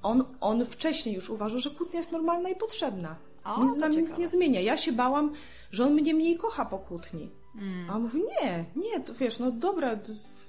on, 0.04 0.24
on 0.42 0.66
wcześniej 0.66 1.16
już 1.16 1.30
uważał, 1.30 1.60
że 1.60 1.70
kłótnia 1.70 2.00
jest 2.00 2.12
normalna 2.12 2.50
i 2.50 2.56
potrzebna. 2.56 3.16
O, 3.44 3.64
nic 3.64 3.78
nam 3.78 3.92
nic 3.92 4.18
nie 4.18 4.28
zmienia. 4.28 4.62
Ja 4.62 4.78
się 4.78 4.92
bałam, 4.92 5.34
że 5.72 5.86
on 5.86 5.94
mnie 5.94 6.14
mniej 6.14 6.38
kocha 6.38 6.66
po 6.66 6.80
kłótni. 6.80 7.30
Mm. 7.56 7.90
A 7.90 7.96
on 7.96 8.02
mówi, 8.02 8.20
nie, 8.20 8.66
nie, 8.76 9.00
to 9.00 9.14
wiesz, 9.14 9.40
no 9.40 9.52
dobra, 9.52 10.00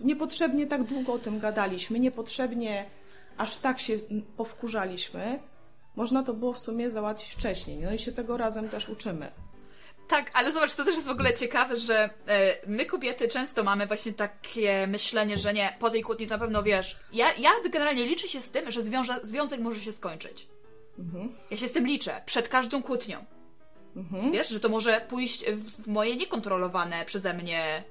niepotrzebnie 0.00 0.66
tak 0.66 0.84
długo 0.84 1.12
o 1.12 1.18
tym 1.18 1.38
gadaliśmy, 1.38 2.00
niepotrzebnie 2.00 2.90
aż 3.36 3.56
tak 3.56 3.78
się 3.78 3.98
powkurzaliśmy. 4.36 5.38
Można 5.96 6.22
to 6.22 6.34
było 6.34 6.52
w 6.52 6.58
sumie 6.58 6.90
załatwić 6.90 7.30
wcześniej. 7.32 7.80
No 7.80 7.92
i 7.92 7.98
się 7.98 8.12
tego 8.12 8.36
razem 8.36 8.68
też 8.68 8.88
uczymy. 8.88 9.32
Tak, 10.12 10.30
ale 10.34 10.52
zobacz, 10.52 10.74
to 10.74 10.84
też 10.84 10.94
jest 10.94 11.06
w 11.06 11.10
ogóle 11.10 11.34
ciekawe, 11.34 11.76
że 11.76 12.10
e, 12.26 12.56
my 12.66 12.86
kobiety 12.86 13.28
często 13.28 13.64
mamy 13.64 13.86
właśnie 13.86 14.12
takie 14.12 14.86
myślenie, 14.86 15.38
że 15.38 15.52
nie, 15.52 15.76
po 15.78 15.90
tej 15.90 16.02
kłótni 16.02 16.26
to 16.26 16.34
na 16.34 16.38
pewno 16.38 16.62
wiesz. 16.62 16.98
Ja, 17.12 17.32
ja 17.38 17.50
generalnie 17.70 18.06
liczę 18.06 18.28
się 18.28 18.40
z 18.40 18.50
tym, 18.50 18.70
że 18.70 18.82
zwiąże, 18.82 19.20
związek 19.22 19.60
może 19.60 19.80
się 19.80 19.92
skończyć. 19.92 20.48
Ja 21.50 21.56
się 21.56 21.68
z 21.68 21.72
tym 21.72 21.86
liczę, 21.86 22.22
przed 22.26 22.48
każdą 22.48 22.82
kłótnią. 22.82 23.24
Wiesz, 24.32 24.48
że 24.48 24.60
to 24.60 24.68
może 24.68 25.00
pójść 25.08 25.44
w, 25.44 25.88
moje 25.88 26.16
niekontrolowane 26.16 27.04
przeze 27.04 27.34
mnie 27.34 27.84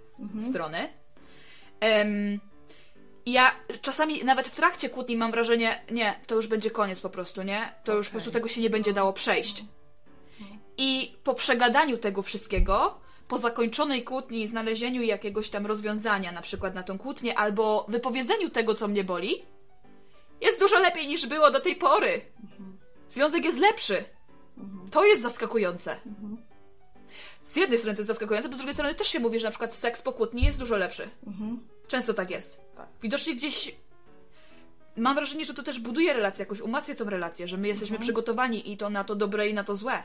strony. 0.49 0.89
Em, 1.79 2.39
I 3.25 3.31
ja 3.31 3.51
czasami 3.81 4.23
nawet 4.23 4.47
w 4.47 4.55
trakcie 4.55 4.89
kłótni 4.89 5.15
mam 5.17 5.31
wrażenie, 5.31 5.81
nie, 5.91 6.19
to 6.27 6.35
już 6.35 6.47
będzie 6.47 6.71
koniec 6.71 7.01
po 7.01 7.09
prostu, 7.09 7.43
nie? 7.43 7.73
To 7.83 7.93
już 7.93 8.07
po 8.07 8.11
prostu 8.11 8.31
tego 8.31 8.47
się 8.47 8.61
nie 8.61 8.69
będzie 8.69 8.93
dało 8.93 9.13
przejść. 9.13 9.63
I 10.83 11.15
po 11.23 11.33
przegadaniu 11.33 11.97
tego 11.97 12.21
wszystkiego, 12.21 12.97
po 13.27 13.37
zakończonej 13.37 14.03
kłótni 14.03 14.41
i 14.41 14.47
znalezieniu 14.47 15.01
jakiegoś 15.01 15.49
tam 15.49 15.65
rozwiązania, 15.65 16.31
na 16.31 16.41
przykład 16.41 16.75
na 16.75 16.83
tą 16.83 16.97
kłótnię, 16.97 17.37
albo 17.37 17.85
wypowiedzeniu 17.89 18.49
tego, 18.49 18.73
co 18.73 18.87
mnie 18.87 19.03
boli, 19.03 19.45
jest 20.41 20.59
dużo 20.59 20.79
lepiej 20.79 21.07
niż 21.07 21.27
było 21.27 21.51
do 21.51 21.59
tej 21.59 21.75
pory. 21.75 22.21
Związek 23.09 23.45
jest 23.45 23.57
lepszy. 23.59 24.03
To 24.91 25.05
jest 25.05 25.23
zaskakujące. 25.23 25.95
Z 27.45 27.55
jednej 27.55 27.79
strony 27.79 27.95
to 27.95 28.01
jest 28.01 28.07
zaskakujące, 28.07 28.49
bo 28.49 28.55
z 28.55 28.57
drugiej 28.57 28.73
strony 28.73 28.95
też 28.95 29.07
się 29.07 29.19
mówi, 29.19 29.39
że 29.39 29.47
na 29.47 29.51
przykład 29.51 29.73
seks 29.73 30.01
po 30.01 30.13
kłótni 30.13 30.43
jest 30.43 30.59
dużo 30.59 30.77
lepszy. 30.77 31.09
Często 31.87 32.13
tak 32.13 32.29
jest. 32.29 32.59
Tak. 32.75 32.87
Widocznie 33.01 33.35
gdzieś 33.35 33.75
mam 34.97 35.15
wrażenie, 35.15 35.45
że 35.45 35.53
to 35.53 35.63
też 35.63 35.79
buduje 35.79 36.13
relację, 36.13 36.43
jakoś 36.43 36.61
umacnia 36.61 36.95
tą 36.95 37.09
relację, 37.09 37.47
że 37.47 37.57
my 37.57 37.67
jesteśmy 37.67 37.99
przygotowani 37.99 38.71
i 38.71 38.77
to 38.77 38.89
na 38.89 39.03
to 39.03 39.15
dobre 39.15 39.49
i 39.49 39.53
na 39.53 39.63
to 39.63 39.75
złe. 39.75 40.03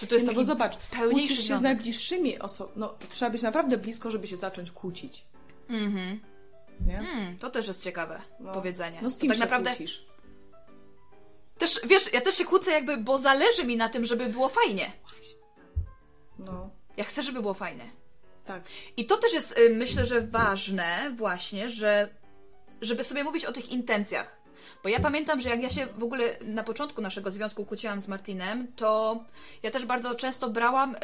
Że 0.00 0.06
to 0.06 0.14
jest 0.14 0.26
no 0.26 0.30
taki 0.32 0.36
bo 0.40 0.44
zobacz, 0.44 0.76
pełniejszy 0.76 1.28
kłócisz 1.32 1.48
się 1.48 1.56
z 1.56 1.60
najbliższymi 1.60 2.38
osobami. 2.38 2.76
No, 2.80 2.94
trzeba 3.08 3.30
być 3.30 3.42
naprawdę 3.42 3.78
blisko, 3.78 4.10
żeby 4.10 4.26
się 4.26 4.36
zacząć 4.36 4.70
kłócić. 4.70 5.24
Mhm. 5.68 6.20
Nie? 6.86 6.98
Mm, 6.98 7.38
to 7.38 7.50
też 7.50 7.68
jest 7.68 7.84
ciekawe 7.84 8.20
No. 8.40 8.52
powiedzenie. 8.52 8.98
No 9.02 9.10
z 9.10 9.14
To 9.14 9.20
kim 9.20 9.28
tak 9.28 9.36
się 9.38 9.44
naprawdę 9.44 9.70
kłócisz? 9.70 10.06
też, 11.58 11.80
wiesz, 11.84 12.12
ja 12.12 12.20
też 12.20 12.34
się 12.34 12.44
kłócę 12.44 12.70
jakby, 12.70 12.96
bo 12.96 13.18
zależy 13.18 13.64
mi 13.64 13.76
na 13.76 13.88
tym, 13.88 14.04
żeby 14.04 14.26
było 14.26 14.48
fajnie. 14.48 14.92
No, 16.38 16.70
Ja 16.96 17.04
chcę, 17.04 17.22
żeby 17.22 17.42
było 17.42 17.54
fajnie. 17.54 17.90
tak. 18.44 18.62
I 18.96 19.06
to 19.06 19.16
też 19.16 19.32
jest, 19.32 19.58
y, 19.58 19.70
myślę, 19.70 20.06
że 20.06 20.20
ważne 20.20 21.14
właśnie, 21.16 21.68
że 21.68 22.08
żeby 22.80 23.04
sobie 23.04 23.24
mówić 23.24 23.44
o 23.44 23.52
tych 23.52 23.70
intencjach. 23.72 24.39
Bo 24.82 24.88
ja 24.88 25.00
pamiętam, 25.00 25.40
że 25.40 25.48
jak 25.48 25.62
ja 25.62 25.70
się 25.70 25.86
w 25.86 26.02
ogóle 26.02 26.36
na 26.44 26.62
początku 26.62 27.02
naszego 27.02 27.30
związku 27.30 27.64
kłóciłam 27.64 28.00
z 28.00 28.08
Martinem, 28.08 28.72
to 28.76 29.24
ja 29.62 29.70
też 29.70 29.86
bardzo 29.86 30.14
często 30.14 30.50
brałam, 30.50 30.94
y, 30.94 30.98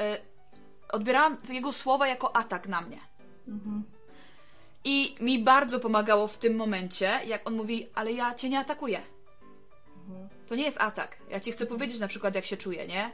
odbierałam 0.92 1.36
jego 1.48 1.72
słowa 1.72 2.08
jako 2.08 2.36
atak 2.36 2.68
na 2.68 2.80
mnie. 2.80 3.00
I 4.84 5.14
mi 5.20 5.38
bardzo 5.38 5.80
pomagało 5.80 6.26
w 6.26 6.38
tym 6.38 6.56
momencie, 6.56 7.20
jak 7.26 7.48
on 7.48 7.54
mówi, 7.54 7.86
ale 7.94 8.12
ja 8.12 8.34
cię 8.34 8.48
nie 8.48 8.58
atakuję. 8.58 9.00
To 10.48 10.54
nie 10.54 10.64
jest 10.64 10.80
atak. 10.80 11.16
Ja 11.30 11.40
ci 11.40 11.52
chcę 11.52 11.66
powiedzieć 11.66 11.98
na 11.98 12.08
przykład, 12.08 12.34
jak 12.34 12.44
się 12.44 12.56
czuję, 12.56 12.86
nie? 12.86 13.10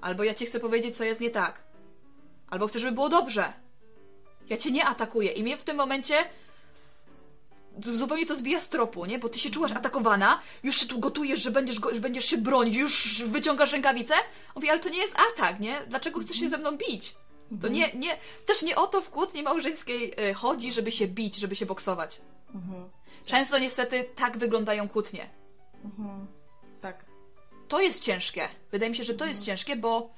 Albo 0.00 0.24
ja 0.24 0.34
ci 0.34 0.46
chcę 0.46 0.60
powiedzieć, 0.60 0.96
co 0.96 1.04
jest 1.04 1.20
nie 1.20 1.30
tak. 1.30 1.62
Albo 2.50 2.66
chcę, 2.66 2.78
żeby 2.78 2.94
było 2.94 3.08
dobrze. 3.08 3.52
Ja 4.48 4.56
cię 4.56 4.70
nie 4.70 4.84
atakuję. 4.86 5.32
I 5.32 5.42
mnie 5.42 5.56
w 5.56 5.64
tym 5.64 5.76
momencie 5.76 6.14
zupełnie 7.82 8.26
to 8.26 8.36
zbija 8.36 8.60
z 8.60 8.68
tropu, 8.68 9.04
nie? 9.04 9.18
Bo 9.18 9.28
ty 9.28 9.38
się 9.38 9.50
czułaś 9.50 9.72
atakowana, 9.72 10.40
już 10.62 10.80
się 10.80 10.86
tu 10.86 10.98
gotujesz, 10.98 11.42
że 11.42 11.50
będziesz, 11.50 11.80
go, 11.80 11.94
że 11.94 12.00
będziesz 12.00 12.24
się 12.24 12.38
bronić, 12.38 12.76
już 12.76 13.22
wyciągasz 13.22 13.72
rękawice. 13.72 14.14
On 14.14 14.22
mówi, 14.54 14.70
ale 14.70 14.80
to 14.80 14.88
nie 14.88 14.98
jest 14.98 15.14
atak, 15.32 15.60
nie? 15.60 15.82
Dlaczego 15.88 16.20
chcesz 16.20 16.36
się 16.36 16.48
ze 16.48 16.58
mną 16.58 16.76
bić? 16.76 17.14
To 17.62 17.68
nie, 17.68 17.92
nie, 17.92 18.16
też 18.46 18.62
nie 18.62 18.76
o 18.76 18.86
to 18.86 19.00
w 19.00 19.10
kłótni 19.10 19.42
małżeńskiej 19.42 20.30
y, 20.30 20.34
chodzi, 20.34 20.72
żeby 20.72 20.92
się 20.92 21.06
bić, 21.06 21.36
żeby 21.36 21.56
się 21.56 21.66
boksować. 21.66 22.20
Często 23.26 23.58
niestety 23.58 24.04
tak 24.16 24.38
wyglądają 24.38 24.88
kłótnie. 24.88 25.30
Tak. 26.80 27.04
to 27.68 27.80
jest 27.80 28.02
ciężkie. 28.02 28.48
Wydaje 28.72 28.90
mi 28.90 28.96
się, 28.96 29.04
że 29.04 29.14
to 29.14 29.26
jest 29.26 29.44
ciężkie, 29.44 29.76
bo 29.76 30.10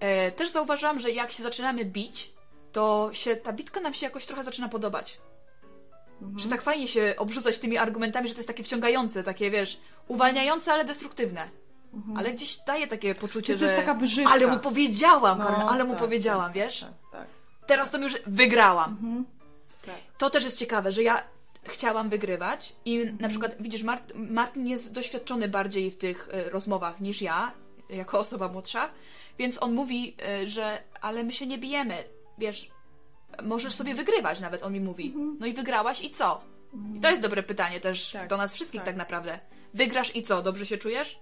e, 0.00 0.32
też 0.32 0.48
zauważyłam, 0.50 1.00
że 1.00 1.10
jak 1.10 1.32
się 1.32 1.42
zaczynamy 1.42 1.84
bić, 1.84 2.32
to 2.72 3.10
się 3.12 3.36
ta 3.36 3.52
bitka 3.52 3.80
nam 3.80 3.94
się 3.94 4.06
jakoś 4.06 4.26
trochę 4.26 4.44
zaczyna 4.44 4.68
podobać. 4.68 5.18
Że 6.36 6.48
tak 6.48 6.62
fajnie 6.62 6.88
się 6.88 7.14
obrzucać 7.18 7.58
tymi 7.58 7.78
argumentami, 7.78 8.28
że 8.28 8.34
to 8.34 8.38
jest 8.38 8.48
takie 8.48 8.64
wciągające, 8.64 9.22
takie 9.24 9.50
wiesz, 9.50 9.80
uwalniające, 10.08 10.72
ale 10.72 10.84
destruktywne. 10.84 11.48
Ale 12.16 12.32
gdzieś 12.32 12.56
daje 12.66 12.86
takie 12.86 13.14
poczucie, 13.14 13.56
To 13.56 13.62
jest 13.64 13.74
że. 13.74 13.80
taka 13.80 13.94
wyżywka. 13.94 14.32
Ale 14.32 14.46
mu 14.46 14.58
powiedziałam, 14.58 15.38
No, 15.38 15.70
ale 15.70 15.84
mu 15.84 15.90
tak, 15.90 15.98
powiedziałam, 16.00 16.44
tak, 16.44 16.52
wiesz? 16.52 16.80
Tak, 16.80 16.90
tak. 17.12 17.26
Teraz 17.66 17.90
to 17.90 17.98
już 17.98 18.14
wygrałam. 18.26 19.24
tak. 19.86 19.94
To 20.18 20.30
też 20.30 20.44
jest 20.44 20.58
ciekawe, 20.58 20.92
że 20.92 21.02
ja 21.02 21.22
chciałam 21.64 22.08
wygrywać 22.08 22.76
i 22.84 23.06
na 23.20 23.28
przykład, 23.28 23.54
widzisz, 23.60 23.84
Mart- 23.84 24.12
Martin 24.14 24.66
jest 24.66 24.92
doświadczony 24.92 25.48
bardziej 25.48 25.90
w 25.90 25.96
tych 25.98 26.28
e, 26.32 26.50
rozmowach 26.50 27.00
niż 27.00 27.22
ja, 27.22 27.52
jako 27.90 28.18
osoba 28.20 28.48
młodsza, 28.48 28.90
więc 29.38 29.62
on 29.62 29.72
mówi, 29.74 30.16
e, 30.28 30.46
że 30.46 30.82
ale 31.00 31.24
my 31.24 31.32
się 31.32 31.46
nie 31.46 31.58
bijemy, 31.58 32.04
wiesz, 32.38 32.70
możesz 33.42 33.74
sobie 33.74 33.94
wygrywać 33.94 34.40
nawet, 34.40 34.62
on 34.62 34.72
mi 34.72 34.80
mówi. 34.80 35.14
No 35.40 35.46
i 35.46 35.52
wygrałaś 35.52 36.04
i 36.04 36.10
co? 36.10 36.40
I 36.96 37.00
to 37.00 37.10
jest 37.10 37.22
dobre 37.22 37.42
pytanie 37.42 37.80
też 37.80 38.10
Tak, 38.12 38.28
do 38.28 38.36
nas 38.36 38.54
wszystkich 38.54 38.80
tak. 38.80 38.86
tak. 38.86 38.96
naprawdę. 38.96 39.38
Wygrasz 39.74 40.16
i 40.16 40.22
co? 40.22 40.42
Dobrze 40.42 40.66
się 40.66 40.78
czujesz? 40.78 41.18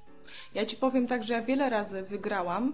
Ja 0.55 0.67
ci 0.67 0.77
powiem 0.77 1.07
tak, 1.07 1.25
że 1.25 1.35
ja 1.35 1.43
wiele 1.43 1.71
razy 1.71 2.03
wygrałam, 2.03 2.73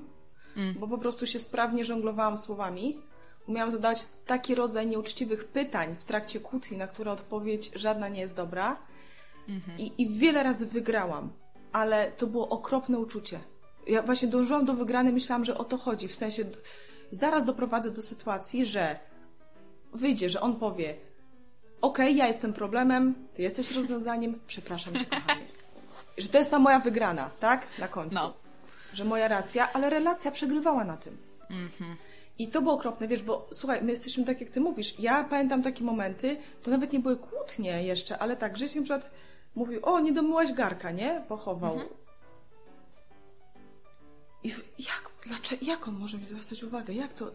Mm. 0.56 0.74
bo 0.78 0.88
po 0.88 0.98
prostu 0.98 1.26
się 1.26 1.40
sprawnie 1.40 1.84
żonglowałam 1.84 2.36
słowami. 2.36 2.98
Umiałam 3.46 3.70
zadawać 3.70 3.98
taki 4.26 4.54
rodzaj 4.54 4.86
nieuczciwych 4.86 5.44
pytań 5.44 5.96
w 5.98 6.04
trakcie 6.04 6.40
kłótni, 6.40 6.76
na 6.76 6.86
które 6.86 7.12
odpowiedź 7.12 7.70
żadna 7.74 8.08
nie 8.08 8.20
jest 8.20 8.36
dobra. 8.36 8.76
Mhm. 9.48 9.78
I, 9.78 9.92
I 10.02 10.08
wiele 10.08 10.42
razy 10.42 10.66
wygrałam, 10.66 11.32
ale 11.72 12.12
to 12.12 12.26
było 12.26 12.48
okropne 12.48 12.98
uczucie. 12.98 13.40
Ja 13.86 14.02
właśnie 14.02 14.28
dążyłam 14.28 14.64
do 14.64 14.74
wygranej, 14.74 15.12
myślałam, 15.12 15.44
że 15.44 15.58
o 15.58 15.64
to 15.64 15.76
chodzi. 15.78 16.08
W 16.08 16.14
sensie 16.14 16.44
zaraz 17.10 17.44
doprowadzę 17.44 17.90
do 17.90 18.02
sytuacji, 18.02 18.66
że 18.66 18.98
wyjdzie, 19.92 20.30
że 20.30 20.40
on 20.40 20.56
powie: 20.56 20.94
Okej, 21.80 22.16
ja 22.16 22.26
jestem 22.26 22.52
problemem, 22.52 23.14
ty 23.34 23.42
jesteś 23.42 23.70
rozwiązaniem, 23.70 24.40
przepraszam 24.46 24.94
cię, 24.98 25.04
kochanie. 25.06 25.46
Że 26.18 26.28
to 26.28 26.38
jest 26.38 26.50
ta 26.50 26.58
moja 26.58 26.78
wygrana, 26.80 27.30
tak? 27.40 27.66
Na 27.78 27.88
końcu. 27.88 28.14
No. 28.14 28.34
Że 28.92 29.04
moja 29.04 29.28
racja, 29.28 29.72
ale 29.72 29.90
relacja 29.90 30.30
przegrywała 30.30 30.84
na 30.84 30.96
tym. 30.96 31.16
Mhm. 31.50 31.96
I 32.38 32.48
to 32.48 32.62
było 32.62 32.74
okropne, 32.74 33.08
wiesz, 33.08 33.22
bo 33.22 33.48
słuchaj, 33.52 33.82
my 33.82 33.90
jesteśmy 33.90 34.24
tak, 34.24 34.40
jak 34.40 34.50
ty 34.50 34.60
mówisz. 34.60 34.98
Ja 35.00 35.24
pamiętam 35.24 35.62
takie 35.62 35.84
momenty, 35.84 36.36
to 36.62 36.70
nawet 36.70 36.92
nie 36.92 37.00
były 37.00 37.16
kłótnie 37.16 37.82
jeszcze, 37.84 38.18
ale 38.18 38.36
tak, 38.36 38.52
Grześ 38.52 38.74
na 38.74 38.82
przykład 38.82 39.10
mówił, 39.54 39.80
o, 39.82 40.00
nie 40.00 40.12
domyłaś 40.12 40.52
garka, 40.52 40.90
nie? 40.90 41.24
Pochował. 41.28 41.80
I 44.42 44.50
w- 44.50 44.64
jak, 44.78 45.10
dlaczego, 45.26 45.64
jak 45.66 45.88
on 45.88 45.94
może 45.98 46.18
mi 46.18 46.26
zwracać 46.26 46.62
uwagę? 46.62 46.92
Jak 46.94 47.14
to? 47.14 47.30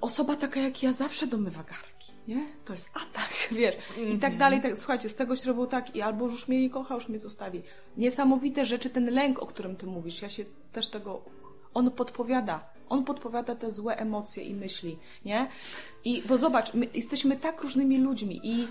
Osoba 0.00 0.36
taka 0.36 0.60
jak 0.60 0.82
ja 0.82 0.92
zawsze 0.92 1.26
domywa 1.26 1.62
garki, 1.62 2.12
nie? 2.28 2.46
To 2.64 2.72
jest 2.72 2.90
atak, 2.94 3.48
wiesz. 3.58 3.74
I 4.14 4.18
tak 4.18 4.36
dalej, 4.36 4.62
tak, 4.62 4.78
słuchajcie, 4.78 5.08
z 5.08 5.14
tego 5.14 5.36
się 5.36 5.46
robił 5.46 5.66
tak 5.66 5.96
i 5.96 6.02
albo 6.02 6.24
już 6.24 6.48
mnie 6.48 6.60
nie 6.60 6.70
kocha, 6.70 6.94
już 6.94 7.08
mnie 7.08 7.18
zostawi. 7.18 7.62
Niesamowite 7.96 8.66
rzeczy, 8.66 8.90
ten 8.90 9.10
lęk, 9.10 9.42
o 9.42 9.46
którym 9.46 9.76
ty 9.76 9.86
mówisz, 9.86 10.22
ja 10.22 10.28
się 10.28 10.44
też 10.72 10.88
tego... 10.88 11.22
On 11.74 11.90
podpowiada. 11.90 12.70
On 12.88 13.04
podpowiada 13.04 13.54
te 13.54 13.70
złe 13.70 13.96
emocje 13.96 14.44
i 14.44 14.54
myśli, 14.54 14.98
nie? 15.24 15.48
I, 16.04 16.22
bo 16.28 16.38
zobacz, 16.38 16.74
my 16.74 16.86
jesteśmy 16.94 17.36
tak 17.36 17.62
różnymi 17.62 17.98
ludźmi 17.98 18.40
i 18.42 18.68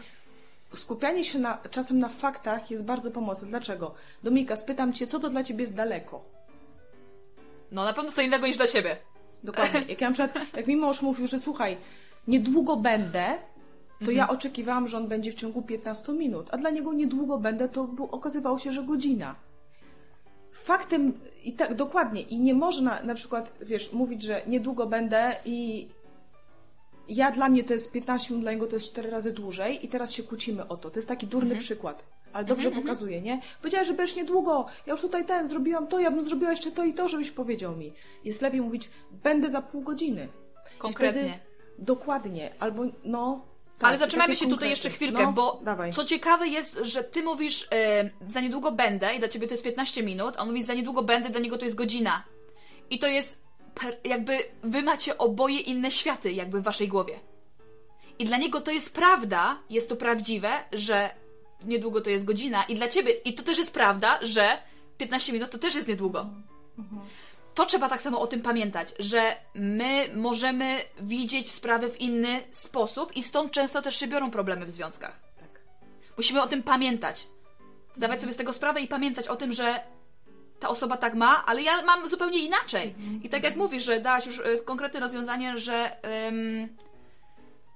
skupianie 0.75 1.24
się 1.24 1.39
na, 1.39 1.58
czasem 1.72 2.00
na 2.00 2.10
faktach 2.10 2.72
jest 2.72 2.84
bardzo 2.84 3.12
pomocne. 3.12 3.48
Dlaczego? 3.48 3.94
Dominika, 4.24 4.56
spytam 4.56 4.94
cię, 4.94 5.08
co 5.08 5.20
to 5.20 5.30
dla 5.30 5.44
ciebie 5.44 5.62
jest 5.62 5.75
daleko? 5.75 6.25
No 7.72 7.83
na 7.83 7.94
pewno 7.94 8.12
co 8.12 8.22
innego 8.22 8.48
niż 8.48 8.57
dla 8.57 8.68
siebie. 8.68 8.98
Dokładnie. 9.44 9.86
Jak 9.90 10.01
ja 10.01 10.10
na 10.10 10.14
przykład, 10.14 10.56
jak 10.56 10.68
mi 10.68 10.75
mąż 10.75 11.01
mówił, 11.01 11.27
że 11.27 11.40
słuchaj, 11.40 11.77
niedługo 12.27 12.77
będę, 12.77 13.25
to 14.06 14.12
ja 14.12 14.29
oczekiwałam, 14.29 14.88
że 14.88 14.98
on 14.98 15.08
będzie 15.08 15.32
w 15.32 15.36
ciągu 15.36 15.62
15 15.62 16.14
minut, 16.14 16.48
a 16.51 16.58
dla 16.58 16.70
niego 16.70 16.94
niedługo 16.94 17.38
będę, 17.38 17.70
to 17.70 17.90
okazywało 18.12 18.60
się, 18.60 18.72
że 18.72 18.84
godzina. 18.84 19.36
Faktem, 20.51 21.14
i 21.44 21.53
tak 21.53 21.75
dokładnie, 21.75 22.22
i 22.22 22.40
nie 22.40 22.53
można 22.53 23.03
na 23.03 23.16
przykład, 23.16 23.53
wiesz, 23.62 23.94
mówić, 23.94 24.24
że 24.24 24.42
niedługo 24.48 24.88
będę 24.88 25.36
i 25.46 25.88
ja 27.08 27.32
dla 27.32 27.50
mnie 27.50 27.64
to 27.64 27.74
jest 27.74 27.92
15 27.92 28.34
minut, 28.34 28.44
dla 28.44 28.51
niego 28.51 28.68
to 28.68 28.75
jest 28.75 28.88
4 28.88 29.10
razy 29.10 29.32
dłużej 29.32 29.86
i 29.86 29.88
teraz 29.88 30.12
się 30.12 30.24
kłócimy 30.24 30.68
o 30.68 30.77
to. 30.77 30.90
To 30.90 31.00
jest 31.00 31.10
taki 31.10 31.27
durny 31.27 31.56
przykład, 31.56 32.03
ale 32.33 32.46
dobrze 32.46 32.72
pokazuje, 32.72 33.22
nie? 33.22 33.39
Powiedziała, 33.61 33.83
że 33.83 33.93
będziesz 33.93 34.15
niedługo, 34.15 34.65
ja 34.85 34.91
już 34.91 35.01
tutaj 35.01 35.25
ten, 35.25 35.48
zrobiłam 35.48 35.87
to, 35.87 36.00
ja 36.00 36.11
bym 36.11 36.22
zrobiła 36.22 36.51
jeszcze 36.51 36.72
to 36.72 36.83
i 36.83 36.93
to, 36.93 37.09
żebyś 37.09 37.31
powiedział 37.31 37.75
mi. 37.75 37.93
Jest 38.24 38.41
lepiej 38.41 38.61
mówić, 38.61 38.89
będę 39.11 39.50
za 39.50 39.61
pół 39.61 39.81
godziny. 39.81 40.27
Konkretnie. 40.77 41.22
wtedy, 41.22 41.39
dokładnie, 41.77 42.53
albo 42.59 42.83
no... 43.03 43.46
tak, 43.77 43.89
Ale 43.89 43.98
zatrzymajmy 43.98 44.35
się 44.35 44.48
tutaj 44.48 44.69
jeszcze 44.69 44.89
chwilkę, 44.89 45.24
no, 45.24 45.33
bo 45.33 45.59
Dawaj. 45.63 45.93
co 45.93 46.05
ciekawe 46.05 46.48
jest, 46.48 46.79
że 46.81 47.03
ty 47.03 47.24
mówisz 47.24 47.67
e, 47.72 48.09
za 48.27 48.41
niedługo 48.41 48.72
będę 48.72 49.15
i 49.15 49.19
dla 49.19 49.27
ciebie 49.27 49.48
to 49.48 49.53
jest 49.53 49.63
15 49.63 50.03
minut, 50.03 50.35
a 50.37 50.39
on 50.39 50.48
mówi 50.48 50.63
za 50.63 50.74
niedługo 50.74 51.03
będę, 51.03 51.29
dla 51.29 51.39
niego 51.39 51.57
to 51.57 51.65
jest 51.65 51.75
godzina. 51.75 52.24
I 52.89 53.00
to 53.00 53.07
jest 53.07 53.43
per, 53.75 53.98
jakby 54.03 54.37
wy 54.63 54.81
macie 54.81 55.17
oboje 55.17 55.59
inne 55.59 55.91
światy 55.91 56.31
jakby 56.31 56.61
w 56.61 56.63
waszej 56.63 56.87
głowie. 56.87 57.19
I 58.19 58.25
dla 58.25 58.37
niego 58.37 58.61
to 58.61 58.72
jest 58.72 58.93
prawda, 58.93 59.59
jest 59.69 59.89
to 59.89 59.96
prawdziwe, 59.96 60.50
że 60.72 61.23
niedługo 61.66 62.02
to 62.02 62.10
jest 62.10 62.26
godzina 62.26 62.64
i 62.64 62.76
dla 62.76 62.88
ciebie, 62.88 63.12
i 63.12 63.34
to 63.34 63.44
też 63.44 63.58
jest 63.58 63.72
prawda, 63.72 64.20
że 64.22 64.58
15 64.98 65.34
minut 65.34 65.52
to 65.52 65.58
też 65.58 65.76
jest 65.76 65.88
niedługo. 65.88 66.30
To 67.54 67.66
trzeba 67.66 67.90
tak 67.90 68.02
samo 68.02 68.20
o 68.20 68.28
tym 68.28 68.42
pamiętać, 68.42 68.94
że 69.00 69.36
my 69.56 70.10
możemy 70.16 70.82
widzieć 71.00 71.52
sprawy 71.52 71.90
w 71.90 72.02
inny 72.02 72.40
sposób 72.52 73.16
i 73.18 73.24
stąd 73.24 73.52
często 73.52 73.82
też 73.82 73.96
się 73.96 74.08
biorą 74.08 74.32
problemy 74.32 74.66
w 74.66 74.72
związkach. 74.72 75.20
Tak. 75.40 75.50
Musimy 76.18 76.42
o 76.42 76.48
tym 76.48 76.64
pamiętać. 76.64 77.28
Zdawać 77.94 78.22
sobie 78.22 78.34
z 78.34 78.36
tego 78.36 78.54
sprawę 78.54 78.82
i 78.82 78.88
pamiętać 78.88 79.28
o 79.28 79.36
tym, 79.36 79.52
że 79.52 79.80
ta 80.60 80.70
osoba 80.70 80.98
tak 80.98 81.14
ma, 81.14 81.46
ale 81.46 81.62
ja 81.62 81.82
mam 81.82 82.10
zupełnie 82.10 82.40
inaczej. 82.40 82.96
I 83.24 83.30
tak 83.30 83.44
jak 83.44 83.56
mówisz, 83.56 83.84
że 83.84 84.00
dałaś 84.00 84.26
już 84.26 84.40
y, 84.40 84.62
konkretne 84.66 85.00
rozwiązanie, 85.00 85.58
że 85.58 85.98
ym, 86.28 86.78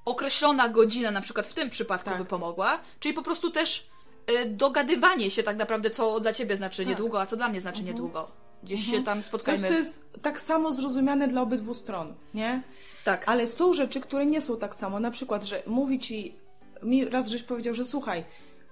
określona 0.07 0.69
godzina 0.69 1.11
na 1.11 1.21
przykład 1.21 1.47
w 1.47 1.53
tym 1.53 1.69
przypadku 1.69 2.09
Tak. 2.09 2.17
by 2.19 2.25
pomogła, 2.25 2.79
czyli 2.99 3.13
po 3.13 3.21
prostu 3.21 3.51
też 3.51 3.87
y, 4.31 4.45
dogadywanie 4.45 5.31
się 5.31 5.43
tak 5.43 5.57
naprawdę, 5.57 5.89
co 5.89 6.19
dla 6.19 6.33
ciebie 6.33 6.57
znaczy 6.57 6.81
Tak. 6.83 6.87
niedługo, 6.89 7.21
a 7.21 7.25
co 7.25 7.37
dla 7.37 7.47
mnie 7.49 7.61
znaczy 7.61 7.83
niedługo. 7.83 8.31
Gdzieś 8.63 8.91
się 8.91 9.03
tam 9.03 9.17
Coś, 9.17 9.25
spotkajmy. 9.25 9.67
co 9.67 9.73
jest 9.73 10.13
tak 10.21 10.39
samo 10.39 10.71
zrozumiane 10.71 11.27
dla 11.27 11.41
obydwu 11.41 11.73
stron, 11.73 12.13
nie? 12.33 12.61
Tak. 13.03 13.29
Ale 13.29 13.47
są 13.47 13.73
rzeczy, 13.73 14.01
które 14.01 14.25
nie 14.25 14.41
są 14.41 14.57
tak 14.57 14.75
samo. 14.75 14.99
Na 14.99 15.11
przykład, 15.11 15.43
że 15.43 15.63
mówi 15.67 15.99
ci, 15.99 16.35
mi 16.83 17.05
raz 17.05 17.27
żeś 17.27 17.43
powiedział, 17.43 17.73
że 17.73 17.85
słuchaj, 17.85 18.23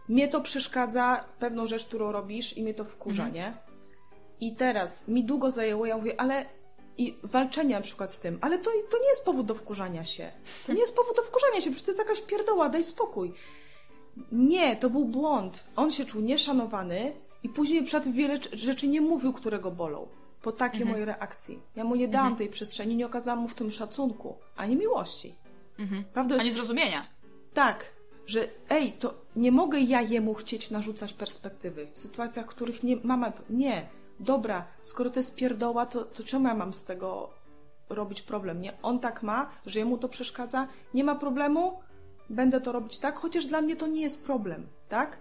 mnie 0.09 0.27
to 0.27 0.41
przeszkadza, 0.41 1.25
pewną 1.39 1.67
rzecz, 1.67 1.85
którą 1.85 2.11
robisz 2.11 2.57
i 2.57 2.63
mnie 2.63 2.73
to 2.73 2.83
wkurza, 2.85 3.29
nie? 3.29 3.53
I 4.39 4.55
teraz 4.55 5.07
mi 5.07 5.23
długo 5.23 5.51
zajęło, 5.51 5.85
ja 5.85 5.97
mówię, 5.97 6.21
ale 6.21 6.45
i 6.97 7.17
walczenie 7.23 7.75
na 7.75 7.81
przykład 7.81 8.11
z 8.13 8.19
tym, 8.19 8.37
ale 8.41 8.57
to, 8.59 8.71
to 8.89 8.97
nie 8.99 9.09
jest 9.09 9.25
powód 9.25 9.45
do 9.45 9.55
wkurzania 9.55 10.05
się. 10.05 10.31
To 10.67 10.73
nie 10.73 10.79
jest 10.81 10.95
powód 10.95 11.15
do 11.15 11.21
wkurzania 11.21 11.61
się, 11.61 11.71
przecież 11.71 11.83
to 11.83 11.91
jest 11.91 11.99
jakaś 11.99 12.21
pierdoła, 12.21 12.69
daj 12.69 12.83
spokój. 12.83 13.33
Nie, 14.31 14.75
to 14.75 14.89
był 14.89 15.05
błąd. 15.05 15.63
On 15.75 15.91
się 15.91 16.05
czuł 16.05 16.21
nieszanowany 16.21 17.13
i 17.43 17.49
później 17.49 17.83
przed 17.83 18.07
wiele 18.11 18.37
cz- 18.37 18.55
rzeczy 18.55 18.87
nie 18.87 19.01
mówił, 19.01 19.33
które 19.33 19.59
go 19.59 19.71
bolą. 19.71 20.07
Po 20.41 20.51
takiej 20.51 20.85
mojej 20.85 21.05
reakcji. 21.05 21.59
Ja 21.75 21.83
mu 21.83 21.95
nie 21.95 22.07
dałam 22.07 22.35
tej 22.35 22.49
przestrzeni, 22.49 22.95
nie 22.95 23.05
okazałam 23.05 23.39
mu 23.39 23.47
w 23.47 23.55
tym 23.55 23.71
szacunku, 23.71 24.35
ani 24.55 24.75
miłości. 24.75 25.35
Prawda 26.13 26.35
jest 26.35 26.45
Ani 26.45 26.55
zrozumienia. 26.55 27.03
tak, 27.53 27.85
że 28.25 28.47
ej, 28.69 28.91
to 28.93 29.13
nie 29.35 29.51
mogę 29.51 29.79
ja 29.79 30.01
jemu 30.01 30.33
chcieć 30.33 30.71
narzucać 30.71 31.13
perspektywy 31.13 31.87
w 31.91 31.97
sytuacjach, 31.97 32.45
w 32.45 32.49
których 32.49 32.83
nie 32.83 32.95
mama. 33.03 33.31
Nie, 33.49 33.87
dobra, 34.19 34.65
skoro 34.81 35.09
to 35.09 35.19
jest 35.19 35.35
pierdoła, 35.35 35.85
to, 35.85 36.03
to 36.03 36.23
czemu 36.23 36.47
ja 36.47 36.53
mam 36.53 36.73
z 36.73 36.85
tego 36.85 37.29
robić 37.89 38.21
problem? 38.21 38.61
Nie, 38.61 38.81
on 38.81 38.99
tak 38.99 39.23
ma, 39.23 39.47
że 39.65 39.79
jemu 39.79 39.97
to 39.97 40.09
przeszkadza, 40.09 40.67
nie 40.93 41.03
ma 41.03 41.15
problemu, 41.15 41.79
będę 42.29 42.61
to 42.61 42.71
robić 42.71 42.99
tak, 42.99 43.15
chociaż 43.17 43.45
dla 43.45 43.61
mnie 43.61 43.75
to 43.75 43.87
nie 43.87 44.01
jest 44.01 44.25
problem, 44.25 44.67
tak? 44.89 45.19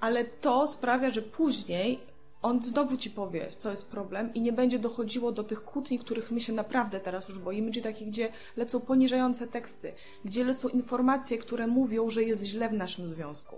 Ale 0.00 0.24
to 0.24 0.68
sprawia, 0.68 1.10
że 1.10 1.22
później 1.22 2.00
on 2.42 2.62
znowu 2.62 2.96
ci 2.96 3.10
powie, 3.10 3.52
co 3.58 3.70
jest 3.70 3.88
problem 3.90 4.34
i 4.34 4.40
nie 4.40 4.52
będzie 4.52 4.78
dochodziło 4.78 5.32
do 5.32 5.44
tych 5.44 5.64
kłótni, 5.64 5.98
których 5.98 6.30
my 6.30 6.40
się 6.40 6.52
naprawdę 6.52 7.00
teraz 7.00 7.28
już 7.28 7.38
boimy, 7.38 7.70
czyli 7.70 7.82
takich, 7.82 8.08
gdzie 8.08 8.32
lecą 8.56 8.80
poniżające 8.80 9.46
teksty, 9.46 9.92
gdzie 10.24 10.44
lecą 10.44 10.68
informacje, 10.68 11.38
które 11.38 11.66
mówią, 11.66 12.10
że 12.10 12.22
jest 12.22 12.44
źle 12.44 12.68
w 12.68 12.72
naszym 12.72 13.06
związku. 13.06 13.56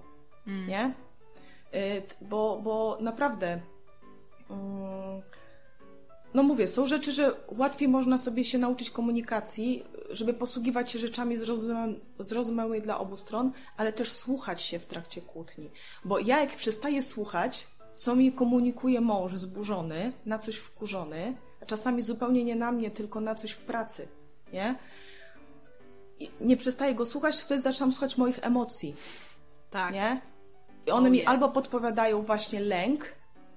Nie? 0.67 0.95
Y, 1.75 2.03
Bo, 2.21 2.61
bo 2.63 2.99
naprawdę 3.01 3.47
mm, 3.49 3.63
no 6.35 6.43
mówię, 6.43 6.69
są 6.69 6.87
rzeczy, 6.87 7.13
że 7.13 7.35
łatwiej 7.49 7.89
można 7.89 8.19
sobie 8.19 8.45
się 8.45 8.59
nauczyć 8.59 8.91
komunikacji, 8.91 9.85
żeby 10.11 10.35
posługiwać 10.35 10.93
się 10.93 10.99
rzeczami 10.99 11.37
zrozumiałymi 12.19 12.83
dla 12.83 12.99
obu 12.99 13.17
stron, 13.17 13.53
ale 13.77 13.93
też 13.93 14.13
słuchać 14.13 14.63
się 14.63 14.79
w 14.79 14.87
trakcie 14.87 15.21
kłótni. 15.21 15.71
Bo 16.05 16.19
ja 16.19 16.41
jak 16.41 16.57
przestaję 16.57 17.03
słuchać, 17.03 17.67
co 17.97 18.17
mi 18.17 18.33
komunikuje 18.33 19.01
mąż 19.01 19.33
wzburzony, 19.33 20.13
na 20.27 20.39
coś 20.39 20.57
wkurzony, 20.57 21.37
a 21.63 21.67
czasami 21.67 22.03
zupełnie 22.03 22.45
nie 22.45 22.57
na 22.57 22.73
mnie, 22.73 22.91
tylko 22.91 23.21
na 23.21 23.35
coś 23.35 23.51
w 23.51 23.65
pracy, 23.65 24.09
nie? 24.53 24.79
I 26.21 26.31
nie 26.41 26.57
przestaję 26.57 26.95
go 26.95 27.07
słuchać, 27.07 27.41
wtedy 27.41 27.61
zaczynam 27.61 27.93
słuchać 27.93 28.17
moich 28.17 28.39
emocji, 28.43 28.97
Tak. 29.71 29.95
nie? 29.95 30.21
I 30.87 30.91
one 30.91 31.03
Oh, 31.03 31.11
mi 31.11 31.21
yes. 31.21 31.29
albo 31.29 31.49
podpowiadają 31.49 32.23
właśnie 32.23 32.61
lęk 32.61 33.05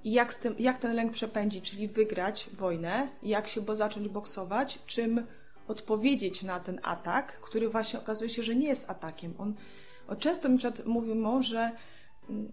i 0.03 0.11
jak, 0.11 0.33
tym, 0.33 0.55
jak 0.59 0.77
ten 0.77 0.95
lęk 0.95 1.11
przepędzić, 1.11 1.71
czyli 1.71 1.87
wygrać 1.87 2.49
wojnę, 2.53 3.09
jak 3.23 3.47
się 3.47 3.61
bo 3.61 3.75
zacząć 3.75 4.07
boksować, 4.07 4.79
czym 4.85 5.25
odpowiedzieć 5.67 6.43
na 6.43 6.59
ten 6.59 6.79
atak, 6.83 7.41
który 7.41 7.69
właśnie 7.69 7.99
okazuje 7.99 8.29
się, 8.29 8.43
że 8.43 8.55
nie 8.55 8.67
jest 8.67 8.89
atakiem. 8.89 9.33
On, 9.37 9.53
on 10.07 10.17
często 10.17 10.49
mi 10.49 10.57
przed 10.57 10.85
mówił 10.85 11.15
mąż, 11.15 11.45
że 11.45 11.71
mm, 12.29 12.51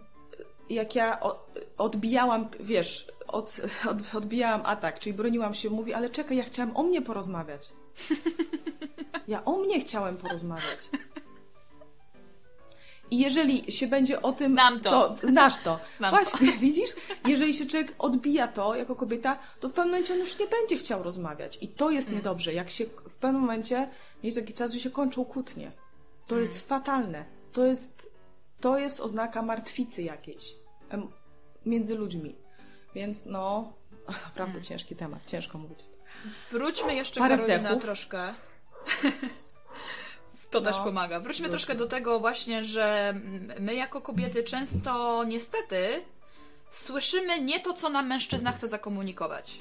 jak 0.70 0.94
ja 0.94 1.20
odbijałam, 1.78 2.48
wiesz, 2.60 3.12
od, 3.28 3.60
od, 3.90 4.14
odbijałam 4.14 4.60
atak, 4.64 4.98
czyli 4.98 5.14
broniłam 5.14 5.54
się, 5.54 5.70
mówi, 5.70 5.94
ale 5.94 6.10
czekaj, 6.10 6.36
ja 6.36 6.44
chciałam 6.44 6.76
o 6.76 6.82
mnie 6.82 7.02
porozmawiać. 7.02 7.68
Ja 9.28 9.44
o 9.44 9.56
mnie 9.56 9.80
chciałem 9.80 10.16
porozmawiać. 10.16 10.90
I 13.10 13.18
jeżeli 13.18 13.72
się 13.72 13.86
będzie 13.86 14.22
o 14.22 14.32
tym. 14.32 14.52
Znam 14.52 14.80
to. 14.80 14.90
Co, 14.90 15.26
znasz 15.26 15.60
to. 15.60 15.78
Znam 15.98 16.10
Właśnie, 16.10 16.52
widzisz? 16.66 16.90
Jeżeli 17.26 17.54
się 17.54 17.66
człowiek 17.66 17.94
odbija 17.98 18.48
to 18.48 18.74
jako 18.74 18.96
kobieta, 18.96 19.38
to 19.60 19.68
w 19.68 19.72
pewnym 19.72 19.90
momencie 19.92 20.14
on 20.14 20.20
już 20.20 20.38
nie 20.38 20.46
będzie 20.46 20.76
chciał 20.76 21.02
rozmawiać. 21.02 21.58
I 21.60 21.68
to 21.68 21.90
jest 21.90 22.12
niedobrze. 22.12 22.54
Jak 22.54 22.70
się 22.70 22.84
w 23.08 23.16
pewnym 23.16 23.40
momencie 23.40 23.90
jest 24.22 24.36
taki 24.36 24.52
czas, 24.52 24.72
że 24.72 24.80
się 24.80 24.90
kończą 24.90 25.24
kłótnie. 25.24 25.72
To 26.26 26.38
jest 26.38 26.68
fatalne. 26.68 27.24
To 27.52 27.66
jest, 27.66 28.10
to 28.60 28.78
jest 28.78 29.00
oznaka 29.00 29.42
martwicy 29.42 30.02
jakiejś 30.02 30.54
między 31.66 31.94
ludźmi. 31.94 32.36
Więc 32.94 33.26
no, 33.26 33.72
naprawdę 34.28 34.62
ciężki 34.62 34.96
temat, 34.96 35.26
ciężko 35.26 35.58
mówić. 35.58 35.78
Wróćmy 36.50 36.94
jeszcze, 36.94 37.20
Parę 37.20 37.36
Karolina, 37.36 37.58
wdechów. 37.58 37.82
troszkę. 37.82 38.34
To 40.50 40.60
też 40.60 40.76
No. 40.76 40.84
pomaga. 40.84 41.20
Wróćmy 41.20 41.48
Wróćmy. 41.48 41.48
troszkę 41.50 41.74
do 41.74 41.86
tego 41.86 42.20
właśnie, 42.20 42.64
że 42.64 43.14
my 43.60 43.74
jako 43.74 44.00
kobiety 44.00 44.42
często 44.44 45.24
niestety 45.24 46.04
słyszymy 46.70 47.40
nie 47.40 47.60
to, 47.60 47.72
co 47.72 47.88
nam 47.88 48.06
mężczyzna 48.06 48.52
chce 48.52 48.68
zakomunikować. 48.68 49.60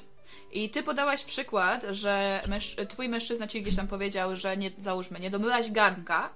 I 0.52 0.70
ty 0.70 0.82
podałaś 0.82 1.24
przykład, 1.24 1.84
że 1.90 2.40
męż- 2.48 2.86
twój 2.86 3.08
mężczyzna 3.08 3.46
ci 3.46 3.62
gdzieś 3.62 3.76
tam 3.76 3.88
powiedział, 3.88 4.36
że 4.36 4.56
nie, 4.56 4.70
załóżmy, 4.78 5.20
nie 5.20 5.30
domyłaś 5.30 5.70
garnka 5.70 6.30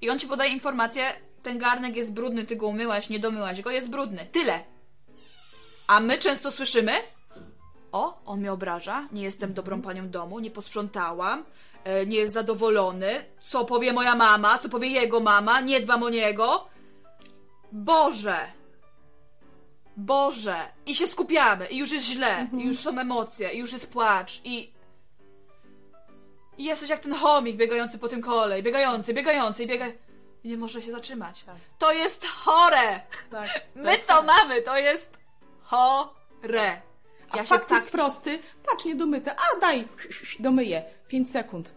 i 0.00 0.10
on 0.10 0.18
ci 0.18 0.26
podaje 0.26 0.50
informację, 0.52 1.12
ten 1.42 1.58
garnek 1.58 1.96
jest 1.96 2.12
brudny, 2.14 2.44
ty 2.44 2.56
go 2.56 2.66
umyłaś, 2.66 3.08
nie 3.08 3.18
domyłaś 3.18 3.62
go, 3.62 3.70
jest 3.70 3.90
brudny. 3.90 4.26
Tyle. 4.32 4.64
A 5.86 6.00
my 6.00 6.18
często 6.18 6.52
słyszymy, 6.52 6.92
o, 7.92 8.20
on 8.26 8.40
mnie 8.40 8.52
obraża, 8.52 9.08
nie 9.12 9.22
jestem 9.22 9.54
dobrą 9.54 9.82
panią 9.82 10.08
domu, 10.10 10.38
nie 10.38 10.50
posprzątałam, 10.50 11.44
nie 12.06 12.16
jest 12.16 12.34
zadowolony, 12.34 13.24
co 13.40 13.64
powie 13.64 13.92
moja 13.92 14.14
mama, 14.14 14.58
co 14.58 14.68
powie 14.68 14.88
jego 14.88 15.20
mama, 15.20 15.60
nie 15.60 15.80
dbam 15.80 16.02
o 16.02 16.08
niego. 16.08 16.68
Boże! 17.72 18.36
Boże! 19.96 20.56
I 20.86 20.94
się 20.94 21.06
skupiamy, 21.06 21.66
i 21.66 21.78
już 21.78 21.92
jest 21.92 22.06
źle, 22.06 22.48
i 22.58 22.64
już 22.64 22.78
są 22.78 22.98
emocje, 22.98 23.50
i 23.50 23.58
już 23.58 23.72
jest 23.72 23.92
płacz, 23.92 24.40
i... 24.44 24.72
I 26.58 26.64
jesteś 26.64 26.90
jak 26.90 27.00
ten 27.00 27.14
chomik 27.14 27.56
biegający 27.56 27.98
po 27.98 28.08
tym 28.08 28.22
kole, 28.22 28.60
i 28.60 28.62
biegający, 28.62 29.14
biegający, 29.14 29.64
i 29.64 29.66
biega... 29.66 29.86
I 30.44 30.48
nie 30.48 30.56
może 30.56 30.82
się 30.82 30.92
zatrzymać. 30.92 31.44
Tak. 31.44 31.56
To 31.78 31.92
jest 31.92 32.26
chore! 32.26 33.00
Tak, 33.30 33.48
My 33.74 33.98
to 33.98 34.22
mamy, 34.22 34.62
to 34.62 34.78
jest 34.78 35.18
chore. 35.62 36.82
Ja 37.36 37.42
się 37.42 37.48
fakt 37.48 37.68
tak 37.68 37.78
jest 37.78 37.90
prosty. 37.90 38.38
Patrz, 38.70 38.84
nie 38.84 38.94
domyte. 38.94 39.34
A, 39.36 39.60
daj! 39.60 39.88
Domyję. 40.40 40.84
5 41.08 41.30
sekund. 41.30 41.74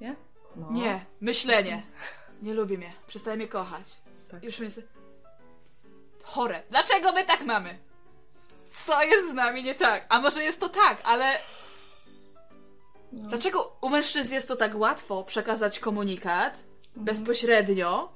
Nie? 0.00 0.16
No. 0.56 0.66
Nie, 0.70 1.04
myślenie. 1.20 1.82
Nie 2.42 2.54
lubi 2.54 2.78
mnie, 2.78 2.92
przestaje 3.06 3.36
mnie 3.36 3.48
kochać. 3.48 3.82
Tak. 4.30 4.44
Już 4.44 4.58
mnie... 4.58 4.68
Chore. 6.22 6.62
Dlaczego 6.70 7.12
my 7.12 7.24
tak 7.24 7.44
mamy? 7.44 7.78
Co 8.86 9.02
jest 9.02 9.30
z 9.30 9.34
nami 9.34 9.62
nie 9.64 9.74
tak? 9.74 10.06
A 10.08 10.20
może 10.20 10.42
jest 10.44 10.60
to 10.60 10.68
tak, 10.68 10.98
ale... 11.04 11.38
No. 13.12 13.28
Dlaczego 13.28 13.76
u 13.80 13.88
mężczyzn 13.88 14.34
jest 14.34 14.48
to 14.48 14.56
tak 14.56 14.74
łatwo 14.74 15.24
przekazać 15.24 15.78
komunikat 15.80 16.60
Mhm. 16.96 17.04
bezpośrednio 17.04 18.12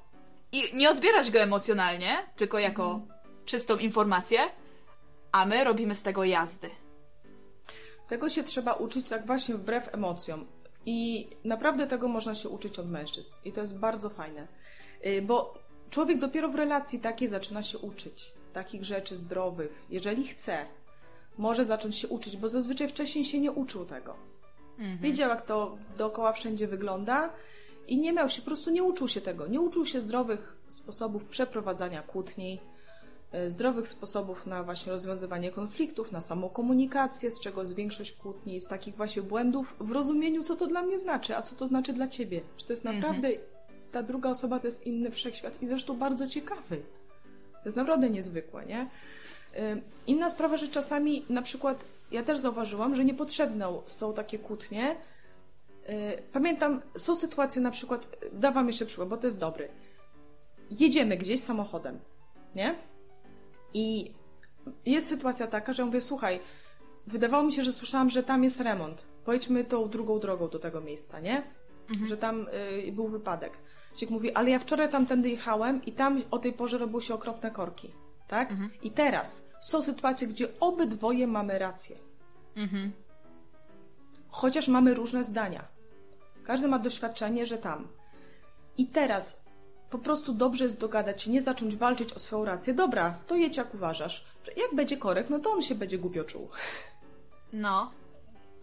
i 0.51 0.63
nie 0.75 0.89
odbierać 0.89 1.31
go 1.31 1.39
emocjonalnie, 1.39 2.17
tylko 2.35 2.59
jako 2.59 2.83
Mhm. 2.91 3.19
czystą 3.45 3.77
informację, 3.77 4.39
a 5.31 5.45
my 5.45 5.63
robimy 5.63 5.95
z 5.95 6.03
tego 6.03 6.23
jazdy. 6.23 6.69
Tego 8.07 8.29
się 8.29 8.43
trzeba 8.43 8.73
uczyć 8.73 9.09
tak 9.09 9.25
właśnie 9.25 9.55
wbrew 9.55 9.93
emocjom. 9.93 10.45
I 10.85 11.27
naprawdę 11.43 11.87
tego 11.87 12.07
można 12.07 12.35
się 12.35 12.49
uczyć 12.49 12.79
od 12.79 12.89
mężczyzn. 12.89 13.33
I 13.45 13.51
to 13.51 13.61
jest 13.61 13.79
bardzo 13.79 14.09
fajne. 14.09 14.47
Y, 15.05 15.21
Bo 15.21 15.53
człowiek 15.89 16.19
dopiero 16.19 16.49
w 16.49 16.55
relacji 16.55 16.99
takiej 16.99 17.27
zaczyna 17.27 17.63
się 17.63 17.77
uczyć. 17.77 18.33
Takich 18.53 18.85
rzeczy 18.85 19.15
zdrowych. 19.15 19.85
Jeżeli 19.89 20.27
chce, 20.27 20.65
może 21.37 21.65
zacząć 21.65 21.95
się 21.97 22.07
uczyć, 22.07 22.37
bo 22.37 22.49
zazwyczaj 22.49 22.87
wcześniej 22.89 23.23
się 23.23 23.39
nie 23.39 23.51
uczył 23.51 23.85
tego. 23.85 24.15
Wiedział, 25.01 25.29
jak 25.29 25.45
to 25.45 25.77
dookoła 25.97 26.33
wszędzie 26.33 26.67
wygląda 26.67 27.33
i 27.87 27.97
nie 27.97 28.13
miał 28.13 28.29
się, 28.29 28.41
po 28.41 28.45
prostu 28.45 28.71
nie 28.71 28.83
uczył 28.83 29.07
się 29.07 29.21
tego. 29.21 29.47
Nie 29.47 29.61
uczył 29.61 29.85
się 29.85 30.01
zdrowych 30.01 30.57
sposobów 30.67 31.25
przeprowadzania 31.25 32.01
kłótni, 32.01 32.59
zdrowych 33.47 33.87
sposobów 33.87 34.47
na 34.47 34.63
właśnie 34.63 34.91
rozwiązywanie 34.91 35.51
konfliktów, 35.51 36.11
na 36.11 36.21
samokomunikację, 36.21 37.31
z 37.31 37.39
czego 37.39 37.61
jest 37.61 37.75
większość 37.75 38.13
kłótni, 38.13 38.61
z 38.61 38.67
takich 38.67 38.95
właśnie 38.95 39.21
błędów 39.21 39.75
w 39.79 39.91
rozumieniu, 39.91 40.43
co 40.43 40.55
to 40.55 40.67
dla 40.67 40.83
mnie 40.83 40.99
znaczy, 40.99 41.37
a 41.37 41.41
co 41.41 41.55
to 41.55 41.67
znaczy 41.67 41.93
dla 41.93 42.07
ciebie. 42.07 42.41
Że 42.57 42.65
to 42.65 42.73
jest 42.73 42.83
naprawdę, 42.83 43.27
ta 43.91 44.03
druga 44.03 44.29
osoba 44.29 44.59
to 44.59 44.67
jest 44.67 44.87
inny 44.87 45.11
wszechświat 45.11 45.61
i 45.61 45.67
zresztą 45.67 45.97
bardzo 45.97 46.27
ciekawy. 46.27 46.77
To 47.53 47.65
jest 47.65 47.77
naprawdę 47.77 48.09
niezwykłe, 48.09 48.65
nie? 48.65 48.89
Inna 50.07 50.29
sprawa, 50.29 50.57
że 50.57 50.67
czasami 50.67 51.25
na 51.29 51.41
przykład 51.41 51.85
ja 52.11 52.23
też 52.23 52.39
zauważyłam, 52.39 52.95
że 52.95 53.05
niepotrzebne 53.05 53.67
są 53.85 54.13
takie 54.13 54.39
kłótnie. 54.39 54.95
Yy, 55.87 55.93
Pamiętam, 56.33 56.81
są 56.97 57.15
sytuacje 57.15 57.61
na 57.61 57.71
przykład, 57.71 58.17
dawam 58.33 58.67
jeszcze 58.67 58.85
przykład, 58.85 59.09
bo 59.09 59.17
to 59.17 59.27
jest 59.27 59.39
dobry. 59.39 59.69
Jedziemy 60.79 61.17
gdzieś 61.17 61.41
samochodem, 61.41 61.99
nie? 62.55 62.75
I 63.73 64.13
jest 64.85 65.07
sytuacja 65.07 65.47
taka, 65.47 65.73
że 65.73 65.81
ja 65.81 65.85
mówię, 65.85 66.01
słuchaj, 66.01 66.39
wydawało 67.07 67.43
mi 67.43 67.53
się, 67.53 67.63
że 67.63 67.71
słyszałam, 67.71 68.09
że 68.09 68.23
tam 68.23 68.43
jest 68.43 68.59
remont. 68.59 69.07
Pojedźmy 69.25 69.63
tą 69.63 69.89
drugą 69.89 70.19
drogą 70.19 70.49
do 70.49 70.59
tego 70.59 70.81
miejsca, 70.81 71.19
nie? 71.19 71.43
Że 72.07 72.17
tam 72.17 72.47
y, 72.87 72.91
był 72.91 73.07
wypadek. 73.07 73.57
Ciek 73.95 74.09
mówi, 74.09 74.33
ale 74.33 74.49
ja 74.49 74.59
wczoraj 74.59 74.89
tamtędy 74.89 75.29
jechałem 75.29 75.85
i 75.85 75.91
tam 75.91 76.21
o 76.31 76.39
tej 76.39 76.53
porze 76.53 76.77
robiły 76.77 77.01
się 77.01 77.13
okropne 77.13 77.51
korki. 77.51 77.93
Tak? 78.27 78.49
I 78.81 78.91
teraz 78.91 79.47
są 79.61 79.81
sytuacje, 79.83 80.27
gdzie 80.27 80.47
obydwoje 80.59 81.27
mamy 81.27 81.59
rację. 81.59 81.97
Chociaż 84.27 84.67
mamy 84.67 84.93
różne 84.93 85.23
zdania. 85.23 85.67
Każdy 86.43 86.67
ma 86.67 86.79
doświadczenie, 86.79 87.45
że 87.45 87.57
tam. 87.57 87.87
I 88.77 88.87
teraz 88.87 89.40
po 89.91 89.97
prostu 89.97 90.33
dobrze 90.33 90.63
jest 90.63 90.79
dogadać 90.79 91.23
się, 91.23 91.31
nie 91.31 91.41
zacząć 91.41 91.75
walczyć 91.75 92.13
o 92.13 92.19
swoją 92.19 92.45
rację. 92.45 92.73
Dobra, 92.73 93.15
to 93.27 93.35
jedź 93.35 93.57
jak 93.57 93.73
uważasz. 93.73 94.25
Jak 94.57 94.75
będzie 94.75 94.97
korek, 94.97 95.29
no 95.29 95.39
to 95.39 95.51
on 95.51 95.61
się 95.61 95.75
będzie 95.75 95.97
głupio 95.97 96.23
czuł. 96.23 96.49
No. 97.53 97.91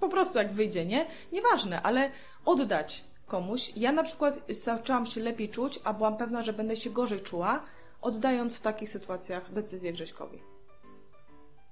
Po 0.01 0.09
prostu 0.09 0.39
jak 0.39 0.53
wyjdzie, 0.53 0.87
nie? 0.87 1.07
Nieważne, 1.33 1.83
ale 1.83 2.11
oddać 2.45 3.05
komuś. 3.27 3.73
Ja 3.77 3.93
na 3.93 4.03
przykład 4.03 4.39
zaczęłam 4.49 5.07
się 5.07 5.21
lepiej 5.21 5.49
czuć, 5.49 5.81
a 5.85 5.93
byłam 5.93 6.17
pewna, 6.17 6.43
że 6.43 6.53
będę 6.53 6.77
się 6.77 6.91
gorzej 6.91 7.21
czuła, 7.21 7.65
oddając 8.03 8.57
w 8.57 8.61
takich 8.61 8.91
sytuacjach 8.91 9.53
decyzję 9.53 9.93
Grześkowi. 9.93 10.43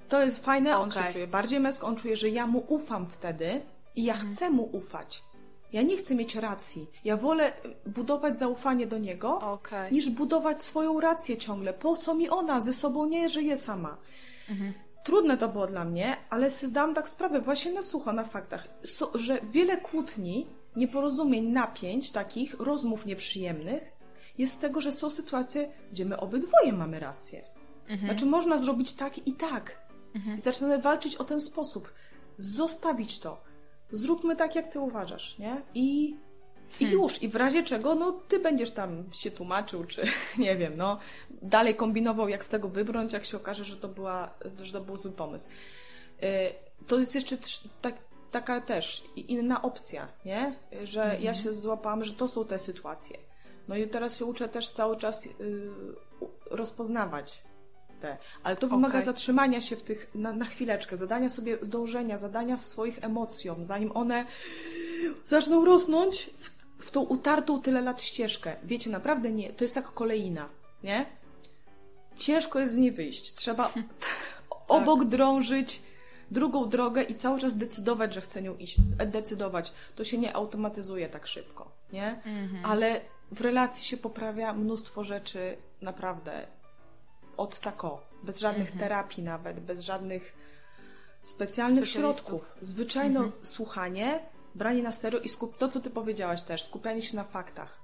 To 0.09 0.23
jest 0.23 0.45
fajne, 0.45 0.79
on 0.79 0.90
się 0.90 1.12
czuje 1.12 1.27
bardziej 1.27 1.61
męsko, 1.61 1.87
on 1.87 1.97
czuje, 1.97 2.16
że 2.16 2.29
ja 2.29 2.47
mu 2.47 2.64
ufam 2.69 3.07
wtedy 3.07 3.62
i 3.97 4.05
ja 4.05 4.14
chcę 4.14 4.51
mu 4.51 4.62
ufać. 4.73 5.23
Ja 5.77 5.83
nie 5.83 5.97
chcę 5.97 6.15
mieć 6.15 6.35
racji. 6.35 6.91
Ja 7.05 7.17
wolę 7.17 7.53
budować 7.87 8.39
zaufanie 8.39 8.87
do 8.87 8.99
niego, 8.99 9.41
Okej. 9.41 9.93
niż 9.93 10.11
budować 10.11 10.62
swoją 10.62 11.01
rację 11.01 11.37
ciągle. 11.37 11.73
Po 11.75 11.97
co 11.97 12.15
mi 12.15 12.29
ona? 12.29 12.61
Ze 12.61 12.73
sobą 12.73 13.07
nie 13.07 13.29
żyje 13.29 13.57
sama. 13.57 13.97
Trudne 15.05 15.37
to 15.37 15.49
było 15.49 15.67
dla 15.67 15.85
mnie, 15.85 16.17
ale 16.31 16.51
zdałam 16.51 16.95
tak 16.95 17.09
sprawę 17.09 17.41
właśnie 17.41 17.73
na 17.73 17.83
sucho, 17.83 18.12
na 18.12 18.25
faktach, 18.25 18.69
so, 18.85 19.11
że 19.15 19.41
wiele 19.53 19.77
kłótni, 19.77 20.47
nieporozumień, 20.77 21.47
napięć, 21.47 22.12
takich 22.12 22.55
rozmów 22.61 23.07
nieprzyjemnych, 23.07 23.93
jest 24.39 24.55
z 24.55 24.59
tego, 24.59 24.81
że 24.81 24.93
są 24.93 25.11
sytuacje, 25.11 25.73
gdzie 25.93 26.05
my 26.05 26.17
obydwoje 26.17 26.73
mamy 26.73 27.01
rację. 27.01 27.45
Znaczy 28.05 28.27
można 28.27 28.59
zrobić 28.59 28.95
tak 28.95 29.27
i 29.27 29.33
tak. 29.33 29.87
I 30.37 30.41
zaczynamy 30.41 30.79
walczyć 30.79 31.17
o 31.17 31.25
ten 31.25 31.41
sposób. 31.41 31.93
Zostawić 32.37 33.19
to. 33.19 33.45
Zróbmy 33.92 34.37
tak, 34.37 34.55
jak 34.55 34.72
ty 34.72 34.81
uważasz, 34.81 35.38
nie? 35.38 35.62
I 35.75 36.16
I 36.81 36.85
już, 36.85 37.22
i 37.22 37.29
w 37.29 37.37
razie 37.37 37.62
czego, 37.62 37.94
no 37.94 38.12
ty 38.12 38.38
będziesz 38.38 38.70
tam 38.70 39.05
się 39.12 39.31
tłumaczył, 39.31 39.85
czy 39.85 40.03
nie 40.38 40.57
wiem, 40.57 40.72
no 40.77 40.99
dalej 41.42 41.75
kombinował, 41.75 42.29
jak 42.29 42.44
z 42.44 42.49
tego 42.49 42.68
wybrnąć, 42.68 43.12
jak 43.12 43.25
się 43.25 43.37
okaże, 43.37 43.64
że 43.64 43.77
to, 43.77 43.88
była, 43.88 44.35
że 44.62 44.72
to 44.72 44.81
był 44.81 44.96
zły 44.96 45.12
pomysł. 45.12 45.49
Y, 46.22 46.27
To 46.87 46.99
jest 46.99 47.14
jeszcze 47.14 47.37
tak, 47.83 47.94
taka 48.31 48.61
też 48.61 49.05
inna 49.16 49.62
opcja, 49.62 50.09
nie? 50.25 50.55
Że 50.85 51.16
ja 51.20 51.35
się 51.35 51.53
złapałam, 51.53 52.05
że 52.05 52.12
to 52.12 52.29
są 52.29 52.44
te 52.44 52.59
sytuacje. 52.59 53.18
No 53.68 53.77
i 53.77 53.88
teraz 53.88 54.18
się 54.18 54.25
uczę 54.25 54.49
też 54.49 54.68
cały 54.70 54.96
czas 54.96 55.27
y, 55.27 55.31
rozpoznawać 56.51 57.42
te. 57.96 58.16
Ale 58.42 58.56
to 58.56 58.68
wymaga 58.68 58.94
Okej. 58.94 59.04
zatrzymania 59.04 59.61
się 59.61 59.76
w 59.76 59.82
tych 59.82 60.11
na, 60.14 60.32
na 60.32 60.44
chwileczkę, 60.44 60.96
zadania 60.96 61.28
sobie 61.28 61.59
zdążenia, 61.62 62.18
zadania 62.18 62.59
swoich 62.59 63.04
emocjom, 63.04 63.64
zanim 63.64 63.92
one 63.94 64.24
zaczną 65.24 65.64
rosnąć 65.64 66.30
w, 66.38 66.50
w 66.85 66.90
tą 66.90 67.00
utartą 67.00 67.62
tyle 67.62 67.80
lat 67.80 68.02
ścieżkę. 68.02 68.56
Wiecie, 68.64 68.90
naprawdę 68.90 69.30
nie, 69.30 69.52
to 69.52 69.64
jest 69.64 69.76
jak 69.76 69.85
kolejna, 69.85 70.48
nie? 70.82 71.06
Ciężko 72.16 72.59
jest 72.59 72.74
z 72.74 72.76
niej 72.76 72.92
wyjść. 72.92 73.35
Trzeba 73.35 73.72
obok 74.68 75.04
drążyć 75.04 75.82
drugą 76.30 76.68
drogę 76.68 77.02
i 77.02 77.14
cały 77.14 77.40
czas 77.40 77.56
decydować, 77.56 78.14
że 78.14 78.20
chce 78.20 78.42
nią 78.42 78.56
iść. 78.56 78.76
Decydować. 79.06 79.72
To 79.94 80.04
się 80.04 80.18
nie 80.18 80.37
automatyzuje 80.37 81.09
tak 81.09 81.26
szybko, 81.26 81.70
nie? 81.92 82.22
Ale 82.64 83.00
w 83.32 83.40
relacji 83.40 83.85
się 83.85 83.96
poprawia 83.96 84.52
mnóstwo 84.52 85.04
rzeczy 85.04 85.56
naprawdę 85.82 86.46
od 87.37 87.61
tako. 87.61 88.03
Bez 88.22 88.38
żadnych 88.38 88.72
terapii 88.72 89.22
nawet, 89.22 89.61
bez 89.61 89.81
żadnych 89.81 90.35
specjalnych 91.22 91.88
środków. 91.88 92.55
Zwyczajne 92.61 93.31
słuchanie, 93.42 94.20
branie 94.55 94.83
na 94.83 94.92
serio 94.92 95.20
i 95.20 95.29
skup... 95.29 95.57
to, 95.57 95.68
co 95.68 95.81
ty 95.81 95.90
powiedziałaś 95.90 96.42
też, 96.42 96.64
skupianie 96.64 97.03
się 97.03 97.16
na 97.16 97.25
faktach. 97.25 97.81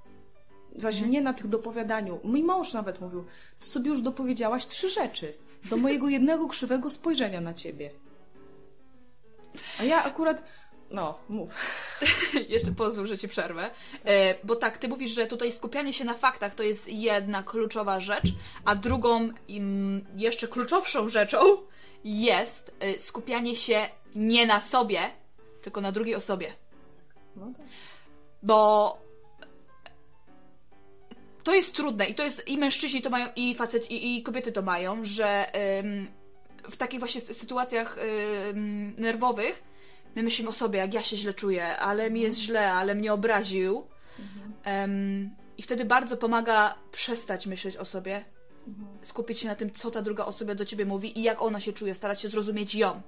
Właśnie 0.79 1.09
nie 1.09 1.23
na 1.23 1.33
tych 1.33 1.47
dopowiadaniu. 1.47 2.21
Mój 2.25 2.43
mąż 2.43 2.73
nawet 2.73 3.01
mówił, 3.01 3.25
ty 3.61 3.67
sobie 3.67 3.91
już 3.91 4.03
dopowiedziałaś 4.03 4.67
trzy 4.67 4.91
rzeczy 4.91 5.35
do 5.71 5.77
mojego 5.77 6.09
jednego 6.09 6.49
krzywego 6.49 6.91
spojrzenia 6.91 7.41
na 7.41 7.55
ciebie. 7.55 7.91
A 9.81 9.85
ja 9.85 10.05
akurat, 10.05 10.43
no, 10.93 11.19
mów. 11.29 11.57
Jeszcze 12.49 12.73
pozwól, 12.73 13.07
że 13.07 13.19
ci 13.19 13.29
przerwę. 13.29 13.71
E, 14.05 14.35
bo 14.45 14.57
tak, 14.57 14.79
ty 14.79 14.89
mówisz, 14.89 15.11
że 15.11 15.27
tutaj 15.27 15.53
skupianie 15.53 15.93
się 15.93 16.05
na 16.05 16.15
faktach 16.15 16.55
to 16.55 16.63
jest 16.63 16.89
jedna 16.89 17.43
kluczowa 17.43 18.01
rzecz, 18.01 18.29
a 18.65 18.75
drugą, 18.75 19.31
im 19.49 20.05
jeszcze 20.17 20.49
kluczowszą 20.49 21.09
rzeczą 21.09 21.39
jest 22.05 22.75
e, 22.81 22.99
skupianie 22.99 23.57
się 23.57 23.89
nie 24.15 24.47
na 24.47 24.61
sobie, 24.61 25.01
tylko 25.63 25.81
na 25.81 25.93
drugiej 25.93 26.15
osobie. 26.15 26.53
No 27.37 27.47
tak. 27.57 27.67
Bo 28.43 28.99
to 31.43 31.55
jest 31.55 31.75
trudne 31.75 32.07
i 32.07 32.15
to 32.15 32.23
jest 32.23 32.49
i 32.49 32.59
mężczyźni 32.59 33.03
to 33.03 33.11
mają, 33.11 33.29
i 33.37 33.55
faceci, 33.55 33.95
i, 33.95 34.19
i 34.19 34.23
kobiety 34.23 34.53
to 34.53 34.63
mają, 34.63 35.05
że 35.05 35.47
ym, 35.79 36.09
w 36.63 36.77
takich 36.77 36.99
właśnie 36.99 37.21
sy- 37.21 37.35
sytuacjach 37.35 37.99
ym, 37.99 38.95
nerwowych 38.99 39.72
my 40.17 40.23
myślimy 40.23 40.51
o 40.51 40.53
sobie, 40.53 40.79
jak 40.79 40.95
ja 40.95 41.03
się 41.03 41.17
źle 41.17 41.35
czuję, 41.35 41.77
ale 41.79 42.11
mi 42.11 42.21
jest 42.21 42.39
źle, 42.39 42.73
ale 42.73 42.95
mnie 42.95 43.13
obraził. 43.13 43.87
Ym, 44.85 45.31
I 45.59 45.63
wtedy 45.63 45.85
bardzo 45.85 46.17
pomaga 46.17 46.75
przestać 46.93 47.47
myśleć 47.47 47.77
o 47.77 47.85
sobie, 47.85 48.25
skupić 49.03 49.41
się 49.41 49.49
na 49.49 49.55
tym, 49.55 49.73
co 49.73 49.91
ta 49.91 50.03
druga 50.03 50.25
osoba 50.25 50.55
do 50.55 50.65
ciebie 50.65 50.85
mówi 50.85 51.19
i 51.19 51.23
jak 51.23 51.43
ona 51.43 51.61
się 51.61 51.73
czuje, 51.73 51.95
starać 51.95 52.21
się 52.21 52.29
zrozumieć 52.29 52.75
ją. 52.75 53.03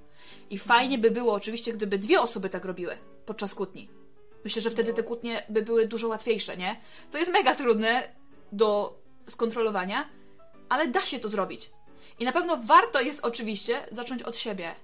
I 0.49 0.57
fajnie 0.57 0.97
by 0.97 1.11
było 1.11 1.33
oczywiście, 1.33 1.73
gdyby 1.73 1.97
dwie 1.97 2.21
osoby 2.21 2.49
tak 2.49 2.65
robiły 2.65 2.97
podczas 3.25 3.55
kłótni. 3.55 3.89
Myślę, 4.43 4.61
że 4.61 4.69
wtedy 4.69 4.93
te 4.93 5.03
kłótnie 5.03 5.43
by 5.49 5.61
były 5.61 5.87
dużo 5.87 6.07
łatwiejsze, 6.07 6.57
nie? 6.57 6.81
Co 7.09 7.17
jest 7.17 7.31
mega 7.31 7.55
trudne 7.55 8.09
do 8.51 8.99
skontrolowania, 9.27 10.09
ale 10.69 10.87
da 10.87 11.01
się 11.01 11.19
to 11.19 11.29
zrobić. 11.29 11.71
I 12.19 12.25
na 12.25 12.31
pewno 12.31 12.57
warto 12.57 13.01
jest 13.01 13.25
oczywiście 13.25 13.87
zacząć 13.91 14.23
od 14.23 14.37
siebie. 14.37 14.75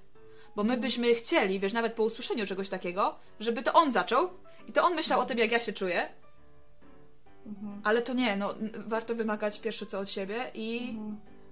Bo 0.56 0.64
my 0.64 0.76
byśmy 0.76 1.14
chcieli, 1.14 1.60
wiesz, 1.60 1.72
nawet 1.72 1.92
po 1.94 2.02
usłyszeniu 2.02 2.46
czegoś 2.46 2.68
takiego, 2.68 3.18
żeby 3.40 3.62
to 3.62 3.72
on 3.72 3.90
zaczął 3.90 4.30
i 4.68 4.72
to 4.72 4.84
on 4.84 4.94
myślał 4.94 5.20
o 5.20 5.24
tym, 5.24 5.38
jak 5.38 5.50
ja 5.52 5.58
się 5.58 5.72
czuję. 5.72 6.08
Ale 7.84 8.02
to 8.02 8.12
nie, 8.12 8.36
no, 8.36 8.54
warto 8.86 9.14
wymagać 9.14 9.60
pierwsze 9.60 9.86
co 9.86 9.98
od 9.98 10.10
siebie 10.10 10.50
i, 10.54 10.96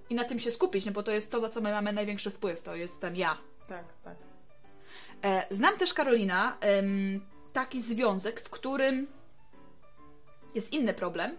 i 0.09 0.15
na 0.15 0.23
tym 0.23 0.39
się 0.39 0.51
skupić, 0.51 0.85
no 0.85 0.91
bo 0.91 1.03
to 1.03 1.11
jest 1.11 1.31
to, 1.31 1.39
na 1.39 1.49
co 1.49 1.61
my 1.61 1.71
mamy 1.71 1.93
największy 1.93 2.31
wpływ, 2.31 2.61
to 2.61 2.75
jestem 2.75 3.15
ja. 3.15 3.37
Tak, 3.67 3.85
tak. 4.03 4.15
E, 5.23 5.45
Znam 5.49 5.77
też 5.77 5.93
Karolina 5.93 6.57
taki 7.53 7.81
związek, 7.81 8.41
w 8.41 8.49
którym 8.49 9.07
jest 10.55 10.73
inny 10.73 10.93
problem. 10.93 11.37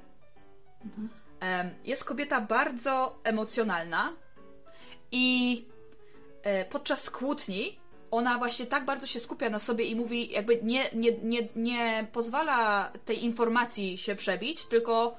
Em, 1.40 1.70
Jest 1.84 2.04
kobieta 2.04 2.40
bardzo 2.40 3.18
emocjonalna 3.24 4.12
i 5.12 5.66
podczas 6.70 7.10
kłótni 7.10 7.78
ona 8.12 8.38
właśnie 8.38 8.66
tak 8.66 8.84
bardzo 8.84 9.06
się 9.06 9.20
skupia 9.20 9.50
na 9.50 9.58
sobie 9.58 9.84
i 9.84 9.96
mówi, 9.96 10.30
jakby 10.30 10.60
nie, 10.62 10.84
nie, 10.92 11.12
nie, 11.22 11.48
nie 11.56 12.06
pozwala 12.12 12.92
tej 13.04 13.24
informacji 13.24 13.98
się 13.98 14.14
przebić, 14.14 14.64
tylko 14.64 15.16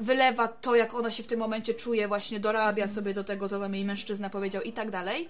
wylewa 0.00 0.48
to, 0.48 0.74
jak 0.74 0.94
ona 0.94 1.10
się 1.10 1.22
w 1.22 1.26
tym 1.26 1.40
momencie 1.40 1.74
czuje, 1.74 2.08
właśnie 2.08 2.40
dorabia 2.40 2.88
sobie 2.88 3.14
do 3.14 3.24
tego, 3.24 3.48
co 3.48 3.60
tam 3.60 3.74
jej 3.74 3.84
mężczyzna 3.84 4.30
powiedział 4.30 4.62
i 4.62 4.72
tak 4.72 4.90
dalej. 4.90 5.28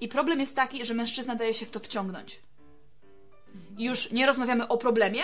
I 0.00 0.08
problem 0.08 0.40
jest 0.40 0.56
taki, 0.56 0.84
że 0.84 0.94
mężczyzna 0.94 1.34
daje 1.34 1.54
się 1.54 1.66
w 1.66 1.70
to 1.70 1.80
wciągnąć. 1.80 2.40
I 3.78 3.84
już 3.84 4.10
nie 4.12 4.26
rozmawiamy 4.26 4.68
o 4.68 4.78
problemie, 4.78 5.20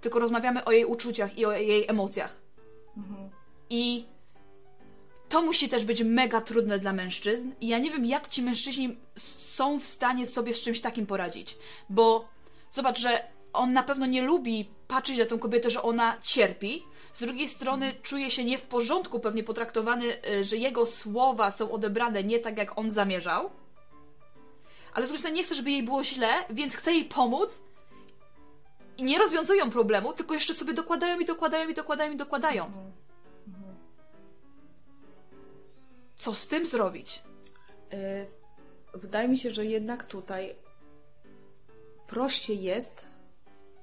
tylko 0.00 0.18
rozmawiamy 0.18 0.64
o 0.64 0.72
jej 0.72 0.84
uczuciach 0.84 1.38
i 1.38 1.46
o 1.46 1.52
jej 1.52 1.84
emocjach. 1.88 2.36
I 3.70 4.04
to 5.30 5.42
musi 5.42 5.68
też 5.68 5.84
być 5.84 6.02
mega 6.02 6.40
trudne 6.40 6.78
dla 6.78 6.92
mężczyzn. 6.92 7.52
I 7.60 7.68
ja 7.68 7.78
nie 7.78 7.90
wiem, 7.90 8.06
jak 8.06 8.28
ci 8.28 8.42
mężczyźni 8.42 8.96
są 9.38 9.80
w 9.80 9.86
stanie 9.86 10.26
sobie 10.26 10.54
z 10.54 10.60
czymś 10.60 10.80
takim 10.80 11.06
poradzić. 11.06 11.58
Bo 11.90 12.28
zobacz, 12.72 12.98
że 12.98 13.24
on 13.52 13.72
na 13.72 13.82
pewno 13.82 14.06
nie 14.06 14.22
lubi 14.22 14.68
patrzeć 14.88 15.18
na 15.18 15.26
tą 15.26 15.38
kobietę, 15.38 15.70
że 15.70 15.82
ona 15.82 16.16
cierpi. 16.22 16.82
Z 17.14 17.20
drugiej 17.20 17.48
strony 17.48 17.94
czuje 18.02 18.30
się 18.30 18.44
nie 18.44 18.58
w 18.58 18.62
porządku, 18.62 19.20
pewnie 19.20 19.44
potraktowany, 19.44 20.06
y, 20.28 20.44
że 20.44 20.56
jego 20.56 20.86
słowa 20.86 21.50
są 21.50 21.72
odebrane 21.72 22.24
nie 22.24 22.38
tak, 22.38 22.58
jak 22.58 22.78
on 22.78 22.90
zamierzał. 22.90 23.50
Ale 24.94 25.06
z 25.06 25.08
drugiej 25.08 25.18
strony 25.18 25.36
nie 25.36 25.44
chce, 25.44 25.54
żeby 25.54 25.70
jej 25.70 25.82
było 25.82 26.04
źle, 26.04 26.28
więc 26.50 26.74
chce 26.74 26.92
jej 26.92 27.04
pomóc. 27.04 27.60
I 28.98 29.02
nie 29.02 29.18
rozwiązują 29.18 29.70
problemu, 29.70 30.12
tylko 30.12 30.34
jeszcze 30.34 30.54
sobie 30.54 30.72
dokładają 30.72 31.18
i 31.18 31.24
dokładają 31.24 31.68
i 31.68 31.74
dokładają 31.74 32.12
i 32.12 32.16
dokładają. 32.16 32.90
Co 36.20 36.34
z 36.34 36.46
tym 36.46 36.66
zrobić? 36.66 37.22
Y, 37.92 38.40
Wydaje 38.94 39.28
mi 39.28 39.38
się, 39.38 39.50
że 39.50 39.66
jednak 39.66 40.04
tutaj 40.04 40.54
prościej 42.06 42.62
jest, 42.62 43.06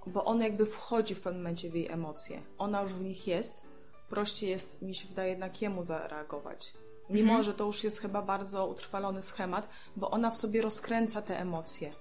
bo 0.08 0.26
on 0.26 0.42
jakby 0.42 0.66
wchodzi 0.66 1.16
w 1.16 1.22
pewnym 1.22 1.44
momencie 1.44 1.70
w 1.70 1.76
jej 1.76 1.92
emocje. 1.92 2.42
Ona 2.58 2.82
już 2.82 2.94
w 2.94 3.02
nich 3.02 3.28
jest. 3.28 3.66
Prościej 4.10 4.50
jest, 4.50 4.82
mi 4.82 4.96
się 4.96 5.08
wydaje, 5.08 5.30
jednak 5.30 5.62
jemu 5.62 5.84
zareagować. 5.84 6.74
Mimo, 7.10 7.44
że 7.44 7.54
to 7.54 7.66
już 7.66 7.84
jest 7.84 8.02
chyba 8.02 8.22
bardzo 8.22 8.68
utrwalony 8.68 9.22
schemat, 9.22 9.70
bo 9.96 10.12
ona 10.12 10.32
w 10.32 10.36
sobie 10.36 10.62
rozkręca 10.62 11.22
te 11.22 11.40
emocje. 11.40 11.94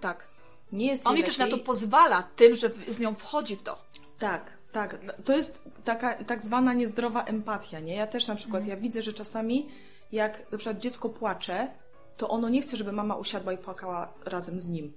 Tak. 0.00 0.28
Nie 0.72 0.86
jest 0.86 1.06
On 1.06 1.16
jej 1.16 1.24
też 1.24 1.38
na 1.38 1.48
to 1.48 1.58
pozwala 1.58 2.22
tym, 2.22 2.54
że 2.54 2.70
z 2.88 2.98
nią 2.98 3.14
wchodzi 3.14 3.56
w 3.56 3.62
to. 3.62 3.78
Tak, 4.18 4.57
tak. 4.72 4.98
To 5.24 5.36
jest 5.36 5.62
taka 5.84 6.24
tak 6.24 6.42
zwana 6.42 6.72
niezdrowa 6.74 7.24
empatia, 7.24 7.80
nie? 7.80 7.94
Ja 7.94 8.06
też 8.06 8.28
na 8.28 8.34
przykład, 8.34 8.66
ja 8.66 8.76
widzę, 8.76 9.02
że 9.02 9.12
czasami 9.12 9.68
jak 10.12 10.52
na 10.52 10.58
przykład 10.58 10.78
dziecko 10.78 11.08
płacze, 11.08 11.68
to 12.16 12.28
ono 12.28 12.48
nie 12.48 12.62
chce, 12.62 12.76
żeby 12.76 12.92
mama 12.92 13.14
usiadła 13.16 13.52
i 13.52 13.58
płakała 13.58 14.12
razem 14.24 14.60
z 14.60 14.68
nim. 14.68 14.92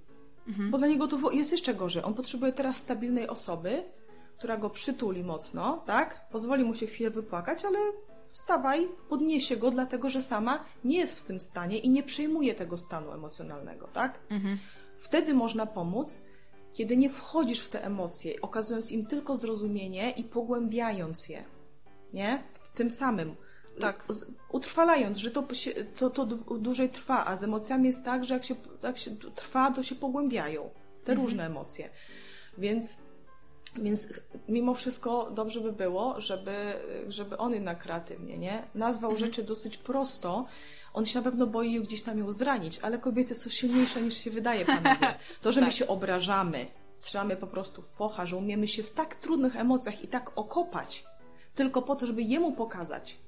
Bo 0.70 0.78
dla 0.78 0.86
niego 0.86 1.08
to 1.08 1.30
jest 1.30 1.52
jeszcze 1.52 1.74
gorzej. 1.74 2.02
On 2.02 2.14
potrzebuje 2.14 2.52
teraz 2.52 2.76
stabilnej 2.76 3.28
osoby, 3.28 3.84
która 4.38 4.56
go 4.56 4.70
przytuli 4.70 5.24
mocno, 5.24 5.82
tak? 5.86 6.28
Pozwoli 6.30 6.64
mu 6.64 6.74
się 6.74 6.86
chwilę 6.86 7.10
wypłakać, 7.10 7.64
ale 7.64 7.78
wstawaj, 8.28 8.88
podniesie 9.08 9.56
go, 9.56 9.70
dlatego 9.70 10.10
że 10.10 10.22
sama 10.22 10.64
nie 10.84 10.98
jest 10.98 11.20
w 11.20 11.26
tym 11.26 11.40
stanie 11.40 11.78
i 11.78 11.90
nie 11.90 12.02
przejmuje 12.02 12.54
tego 12.54 12.78
stanu 12.78 13.12
emocjonalnego, 13.12 13.88
tak? 13.88 14.20
Wtedy 14.96 15.34
można 15.34 15.66
pomóc, 15.66 16.22
kiedy 16.74 16.96
nie 16.96 17.10
wchodzisz 17.10 17.60
w 17.60 17.68
te 17.68 17.84
emocje, 17.84 18.40
okazując 18.40 18.92
im 18.92 19.06
tylko 19.06 19.36
zrozumienie 19.36 20.10
i 20.10 20.24
pogłębiając 20.24 21.28
je. 21.28 21.44
Nie? 22.12 22.42
W 22.52 22.68
tym 22.68 22.90
samym. 22.90 23.36
Tak. 23.80 24.04
Utrwalając, 24.52 25.16
że 25.16 25.30
to, 25.30 25.54
się, 25.54 25.70
to, 25.84 26.10
to 26.10 26.26
dł- 26.26 26.58
dłużej 26.58 26.88
trwa, 26.88 27.26
a 27.26 27.36
z 27.36 27.44
emocjami 27.44 27.86
jest 27.86 28.04
tak, 28.04 28.24
że 28.24 28.34
jak 28.34 28.44
się, 28.44 28.54
jak 28.82 28.98
się 28.98 29.10
trwa, 29.34 29.70
to 29.70 29.82
się 29.82 29.94
pogłębiają. 29.94 30.70
Te 31.04 31.14
różne 31.14 31.46
emocje. 31.46 31.90
Więc, 32.58 32.98
więc 33.76 34.08
mimo 34.48 34.74
wszystko 34.74 35.30
dobrze 35.30 35.60
by 35.60 35.72
było, 35.72 36.20
żeby, 36.20 36.74
żeby 37.08 37.38
on 37.38 37.52
jednak 37.54 37.82
kreatywnie, 37.82 38.38
nie? 38.38 38.62
Nazwał 38.74 39.16
rzeczy 39.16 39.42
dosyć 39.42 39.76
prosto. 39.76 40.46
On 40.94 41.06
się 41.06 41.18
na 41.18 41.24
pewno 41.24 41.46
boi 41.46 41.80
gdzieś 41.80 42.02
tam 42.02 42.18
ją 42.18 42.32
zranić, 42.32 42.78
ale 42.82 42.98
kobiety 42.98 43.34
są 43.34 43.50
silniejsze 43.50 44.02
niż 44.02 44.14
się 44.14 44.30
wydaje, 44.30 44.64
panowie. 44.64 45.14
To, 45.42 45.52
że 45.52 45.60
my 45.60 45.66
Tak. 45.66 45.76
się 45.76 45.86
obrażamy, 45.86 46.66
trzymamy 47.00 47.36
po 47.36 47.46
prostu 47.46 47.82
focha, 47.82 48.26
że 48.26 48.36
umiemy 48.36 48.68
się 48.68 48.82
w 48.82 48.90
tak 48.90 49.14
trudnych 49.14 49.56
emocjach 49.56 50.04
i 50.04 50.08
tak 50.08 50.38
okopać, 50.38 51.04
tylko 51.54 51.82
po 51.82 51.96
to, 51.96 52.06
żeby 52.06 52.22
jemu 52.22 52.52
pokazać. 52.52 53.18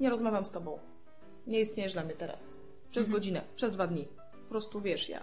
Nie 0.00 0.10
rozmawiam 0.10 0.44
z 0.44 0.50
tobą. 0.50 0.78
Nie 1.46 1.60
istniejesz 1.60 1.92
dla 1.92 2.04
mnie 2.04 2.14
teraz. 2.14 2.52
Przez 2.90 3.08
godzinę, 3.08 3.42
przez 3.56 3.72
dwa 3.72 3.86
dni. 3.86 4.08
Po 4.42 4.48
prostu 4.48 4.80
wiesz, 4.80 5.08
ja. 5.08 5.22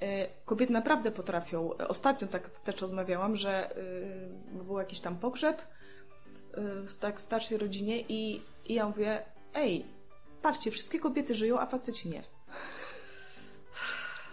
E, 0.00 0.28
Kobiety 0.44 0.72
naprawdę 0.72 1.10
potrafią. 1.10 1.74
e, 1.78 1.88
Ostatnio 1.88 2.28
tak 2.28 2.48
też 2.48 2.80
rozmawiałam, 2.80 3.36
że 3.36 3.76
y, 3.76 4.64
był 4.64 4.78
jakiś 4.78 5.00
tam 5.00 5.16
pogrzeb 5.18 5.62
w 6.86 6.96
tak 7.00 7.20
starszej 7.20 7.58
rodzinie 7.58 8.00
i, 8.00 8.42
i 8.66 8.74
ja 8.74 8.88
mówię, 8.88 9.22
ej, 9.54 9.84
patrzcie, 10.42 10.70
wszystkie 10.70 11.00
kobiety 11.00 11.34
żyją, 11.34 11.60
a 11.60 11.66
faceci 11.66 12.08
nie. 12.08 12.24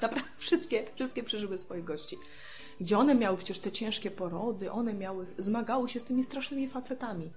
Naprawdę, 0.02 0.30
wszystkie, 0.38 0.86
wszystkie 0.96 1.24
przeżyły 1.24 1.58
swoich 1.58 1.84
gości. 1.84 2.18
Gdzie 2.80 2.98
one 2.98 3.16
miały 3.16 3.38
przecież 3.38 3.60
te 3.60 3.72
ciężkie 3.72 4.12
porody, 4.12 4.72
one 4.72 4.94
miały, 4.94 5.26
zmagały 5.38 5.90
się 5.90 6.00
z 6.00 6.04
tymi 6.04 6.24
strasznymi 6.24 6.68
facetami. 6.68 7.32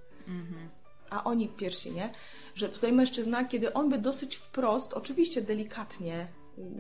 A 1.11 1.25
oni 1.25 1.49
pierwsi, 1.49 1.93
nie? 1.93 2.11
Że 2.55 2.69
tutaj 2.69 2.93
mężczyzna, 2.93 3.45
kiedy 3.45 3.73
on 3.73 3.91
by 3.91 3.99
dosyć 3.99 4.37
wprost, 4.37 4.95
oczywiście 4.95 5.43
delikatnie, 5.43 6.29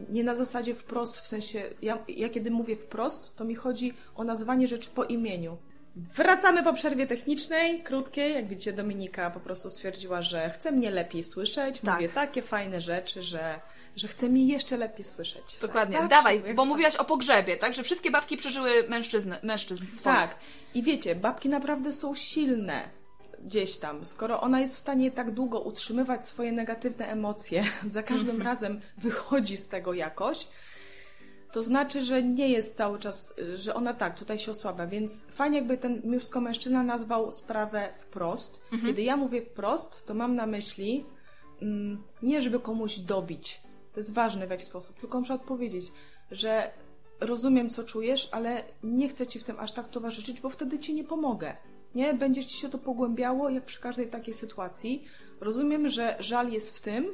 nie 0.08 0.24
na 0.24 0.34
zasadzie 0.34 0.74
wprost, 0.74 1.16
w 1.16 1.26
sensie, 1.26 1.62
ja, 1.82 2.04
ja 2.08 2.28
kiedy 2.28 2.50
mówię 2.50 2.76
wprost, 2.76 3.36
to 3.36 3.44
mi 3.44 3.54
chodzi 3.54 3.94
o 4.14 4.24
nazwanie 4.24 4.68
rzeczy 4.68 4.90
po 4.90 5.04
imieniu. 5.04 5.58
Wracamy 5.96 6.62
po 6.62 6.72
przerwie 6.72 7.06
technicznej, 7.06 7.82
krótkiej. 7.82 8.34
Jak 8.34 8.48
widzicie, 8.48 8.72
Dominika 8.72 9.30
po 9.30 9.40
prostu 9.40 9.70
stwierdziła, 9.70 10.22
że 10.22 10.50
chce 10.50 10.72
mnie 10.72 10.90
lepiej 10.90 11.24
słyszeć. 11.24 11.80
Tak. 11.80 11.94
Mówię 11.94 12.08
takie 12.08 12.42
fajne 12.42 12.80
rzeczy, 12.80 13.22
że, 13.22 13.60
że 13.96 14.08
chce 14.08 14.28
mnie 14.28 14.46
jeszcze 14.46 14.76
lepiej 14.76 15.04
słyszeć. 15.04 15.56
Dokładnie. 15.60 15.98
Tak, 15.98 16.08
Dawaj, 16.08 16.42
tak, 16.42 16.54
bo 16.54 16.64
mówiłaś 16.64 16.96
o 16.96 17.04
pogrzebie, 17.04 17.56
tak? 17.56 17.74
Że 17.74 17.82
wszystkie 17.82 18.10
babki 18.10 18.36
przeżyły 18.36 18.70
mężczyzn, 18.88 19.34
mężczyzn 19.42 19.86
swoich. 19.86 20.02
Tak. 20.02 20.36
I 20.74 20.82
wiecie, 20.82 21.14
babki 21.14 21.48
naprawdę 21.48 21.92
są 21.92 22.14
silne 22.14 22.90
gdzieś 23.44 23.78
tam. 23.78 24.04
Skoro 24.04 24.40
ona 24.40 24.60
jest 24.60 24.74
w 24.74 24.78
stanie 24.78 25.10
tak 25.10 25.30
długo 25.30 25.60
utrzymywać 25.60 26.24
swoje 26.26 26.52
negatywne 26.52 27.06
emocje, 27.06 27.64
za 27.90 28.02
każdym 28.02 28.36
Mhm. 28.36 28.46
razem 28.46 28.80
wychodzi 28.98 29.56
z 29.56 29.68
tego 29.68 29.94
jakoś, 29.94 30.48
to 31.52 31.62
znaczy, 31.62 32.02
że 32.02 32.22
nie 32.22 32.48
jest 32.48 32.76
cały 32.76 32.98
czas, 32.98 33.34
y, 33.38 33.56
że 33.56 33.74
ona 33.74 33.94
tak, 33.94 34.18
tutaj 34.18 34.38
się 34.38 34.50
osłabia. 34.50 34.86
Więc 34.86 35.26
fajnie 35.26 35.58
jakby 35.58 35.78
ten 35.78 36.02
mężczyzna 36.04 36.40
mężczyzna 36.40 36.82
nazwał 36.82 37.32
sprawę 37.32 37.88
wprost. 37.94 38.62
Mhm. 38.72 38.86
Kiedy 38.86 39.02
ja 39.02 39.16
mówię 39.16 39.42
wprost, 39.42 40.06
to 40.06 40.14
mam 40.14 40.36
na 40.36 40.46
myśli 40.46 41.04
mm, 41.62 42.02
nie, 42.22 42.42
żeby 42.42 42.60
komuś 42.60 42.98
dobić. 42.98 43.60
To 43.92 44.00
jest 44.00 44.14
ważne 44.14 44.46
w 44.46 44.50
jakiś 44.50 44.66
sposób, 44.66 45.00
tylko 45.00 45.18
na 45.18 45.24
przykład 45.24 45.48
powiedzieć, 45.48 45.92
że 46.30 46.70
rozumiem, 47.20 47.70
co 47.70 47.84
czujesz, 47.84 48.28
ale 48.32 48.64
nie 48.82 49.08
chcę 49.08 49.26
ci 49.26 49.38
w 49.38 49.44
tym 49.44 49.60
aż 49.60 49.72
tak 49.72 49.88
towarzyszyć, 49.88 50.40
bo 50.40 50.50
wtedy 50.50 50.78
ci 50.78 50.94
nie 50.94 51.04
pomogę. 51.04 51.56
Nie? 51.94 52.14
Będzie 52.14 52.44
ci 52.44 52.56
się 52.58 52.68
to 52.68 52.78
pogłębiało, 52.78 53.50
jak 53.50 53.64
przy 53.64 53.80
każdej 53.80 54.08
takiej 54.08 54.34
sytuacji. 54.34 55.04
Rozumiem, 55.40 55.88
że 55.88 56.16
żal 56.18 56.52
jest 56.52 56.78
w 56.78 56.80
tym. 56.80 57.06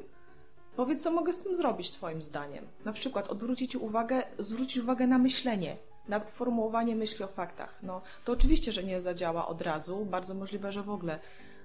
Powiedz, 0.79 1.03
co 1.03 1.11
mogę 1.11 1.33
z 1.33 1.45
tym 1.45 1.57
zrobić, 1.57 1.91
Twoim 1.91 2.23
zdaniem. 2.23 2.67
Na 2.85 2.93
przykład 2.93 3.29
odwrócić 3.29 3.77
uwagę, 3.77 4.23
zwrócić 4.38 4.77
uwagę 4.83 5.07
na 5.07 5.19
myślenie, 5.19 5.77
na 6.09 6.21
formułowanie 6.21 6.97
myśli 6.97 7.25
o 7.25 7.29
faktach. 7.29 7.83
No, 7.83 8.01
to 8.25 8.33
oczywiście, 8.33 8.73
że 8.73 8.85
nie 8.85 9.01
zadziała 9.01 9.49
od 9.49 9.62
razu, 9.62 10.05
bardzo 10.05 10.35
możliwe, 10.35 10.73
że 10.73 10.83
w 10.83 10.91
ogóle. 10.91 11.19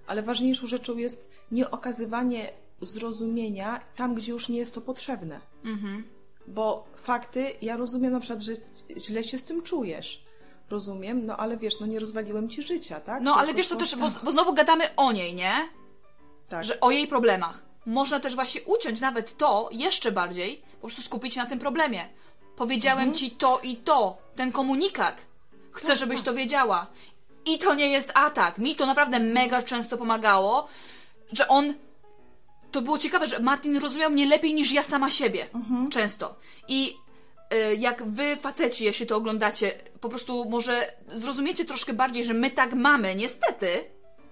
Ale 0.07 0.21
ważniejszą 0.21 0.67
rzeczą 0.67 0.97
jest 0.97 1.31
nie 1.51 1.71
okazywanie 1.71 2.49
zrozumienia 2.81 3.79
tam, 3.95 4.15
gdzie 4.15 4.31
już 4.31 4.49
nie 4.49 4.57
jest 4.57 4.75
to 4.75 4.81
potrzebne. 4.81 5.39
Bo 6.47 6.85
fakty, 6.95 7.51
ja 7.61 7.77
rozumiem 7.77 8.13
na 8.13 8.19
przykład, 8.19 8.41
że 8.41 8.53
źle 8.97 9.23
się 9.23 9.37
z 9.37 9.43
tym 9.43 9.61
czujesz. 9.61 10.25
Rozumiem, 10.69 11.25
no 11.25 11.37
ale 11.37 11.57
wiesz, 11.57 11.79
no 11.79 11.85
nie 11.85 11.99
rozwaliłem 11.99 12.49
ci 12.49 12.63
życia, 12.63 12.99
tak? 12.99 13.23
No, 13.23 13.35
ale 13.35 13.53
wiesz, 13.53 13.67
to 13.67 13.75
też, 13.75 13.95
bo, 13.95 14.11
bo 14.23 14.31
znowu 14.31 14.53
gadamy 14.53 14.95
o 14.95 15.11
niej, 15.11 15.35
nie? 15.35 15.69
Tak. 16.49 16.63
Że 16.63 16.79
o 16.79 16.91
jej 16.91 17.07
problemach. 17.07 17.72
Można 17.85 18.19
też 18.19 18.35
właśnie 18.35 18.61
uciąć 18.61 19.01
nawet 19.01 19.37
to 19.37 19.69
jeszcze 19.71 20.11
bardziej, 20.11 20.61
po 20.81 20.87
prostu 20.87 21.01
skupić 21.01 21.33
się 21.33 21.41
na 21.43 21.49
tym 21.49 21.59
problemie. 21.59 22.09
Powiedziałem 22.55 22.99
Mhm. 23.03 23.17
ci 23.17 23.31
to 23.31 23.59
i 23.63 23.75
to, 23.77 24.17
ten 24.35 24.51
komunikat. 24.51 25.25
Chcę, 25.71 25.87
Tak, 25.87 25.97
żebyś 25.97 26.15
tak. 26.17 26.25
to 26.25 26.33
wiedziała. 26.33 26.87
I 27.45 27.59
to 27.59 27.73
nie 27.75 27.87
jest 27.89 28.11
atak. 28.13 28.57
Mi 28.57 28.75
to 28.75 28.85
naprawdę 28.85 29.19
mega 29.19 29.61
często 29.61 29.97
pomagało, 29.97 30.67
że 31.31 31.47
on. 31.47 31.73
To 32.71 32.81
było 32.81 32.97
ciekawe, 32.97 33.27
że 33.27 33.39
Martin 33.39 33.77
rozumiał 33.77 34.11
mnie 34.11 34.25
lepiej 34.25 34.53
niż 34.53 34.71
ja 34.71 34.83
sama 34.83 35.11
siebie. 35.11 35.47
Mhm. 35.53 35.89
Często. 35.89 36.35
I 36.67 36.95
y, 37.53 37.75
jak 37.75 38.03
wy, 38.03 38.37
faceci, 38.37 38.85
jeśli 38.85 39.05
to 39.07 39.15
oglądacie, 39.15 39.71
po 40.01 40.09
prostu 40.09 40.49
może 40.49 40.93
zrozumiecie 41.13 41.65
troszkę 41.65 41.93
bardziej, 41.93 42.23
że 42.23 42.33
my 42.33 42.51
tak 42.51 42.73
mamy, 42.73 43.15
niestety. 43.15 43.83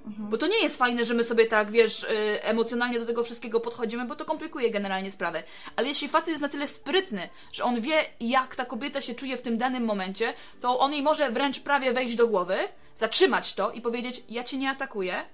Bo 0.06 0.38
to 0.38 0.48
nie 0.48 0.64
jest 0.64 0.78
fajne, 0.78 1.06
że 1.06 1.14
my 1.14 1.24
sobie 1.24 1.46
tak, 1.46 1.72
wiesz, 1.72 2.04
y, 2.04 2.44
emocjonalnie 2.44 3.00
do 3.00 3.06
tego 3.06 3.24
wszystkiego 3.24 3.60
podchodzimy, 3.60 4.06
bo 4.06 4.16
to 4.16 4.26
komplikuje 4.26 4.72
generalnie 4.72 5.12
sprawę. 5.12 5.44
Ale 5.76 5.88
jeśli 5.88 6.08
facet 6.08 6.28
jest 6.28 6.42
na 6.42 6.50
tyle 6.50 6.68
sprytny, 6.68 7.30
że 7.54 7.64
on 7.64 7.82
wie, 7.82 8.06
jak 8.20 8.56
ta 8.56 8.66
kobieta 8.66 9.02
się 9.02 9.16
czuje 9.16 9.38
w 9.38 9.42
tym 9.42 9.58
danym 9.58 9.84
momencie, 9.86 10.34
to 10.62 10.80
on 10.80 10.94
jej 10.94 11.04
może 11.04 11.32
wręcz 11.32 11.60
prawie 11.60 11.94
wejść 11.94 12.16
do 12.16 12.28
głowy, 12.28 12.58
zatrzymać 12.96 13.54
to 13.54 13.72
i 13.72 13.82
powiedzieć: 13.82 14.24
Ja 14.30 14.44
cię 14.44 14.58
nie 14.58 14.70
atakuję, 14.70 15.26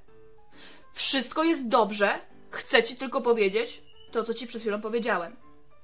wszystko 0.93 1.43
jest 1.43 1.67
dobrze, 1.67 2.19
chcę 2.49 2.83
ci 2.83 2.95
tylko 2.95 3.21
powiedzieć 3.21 3.81
to, 4.11 4.23
co 4.23 4.33
ci 4.33 4.47
przed 4.47 4.61
chwilą 4.61 4.81
powiedziałem. 4.81 5.35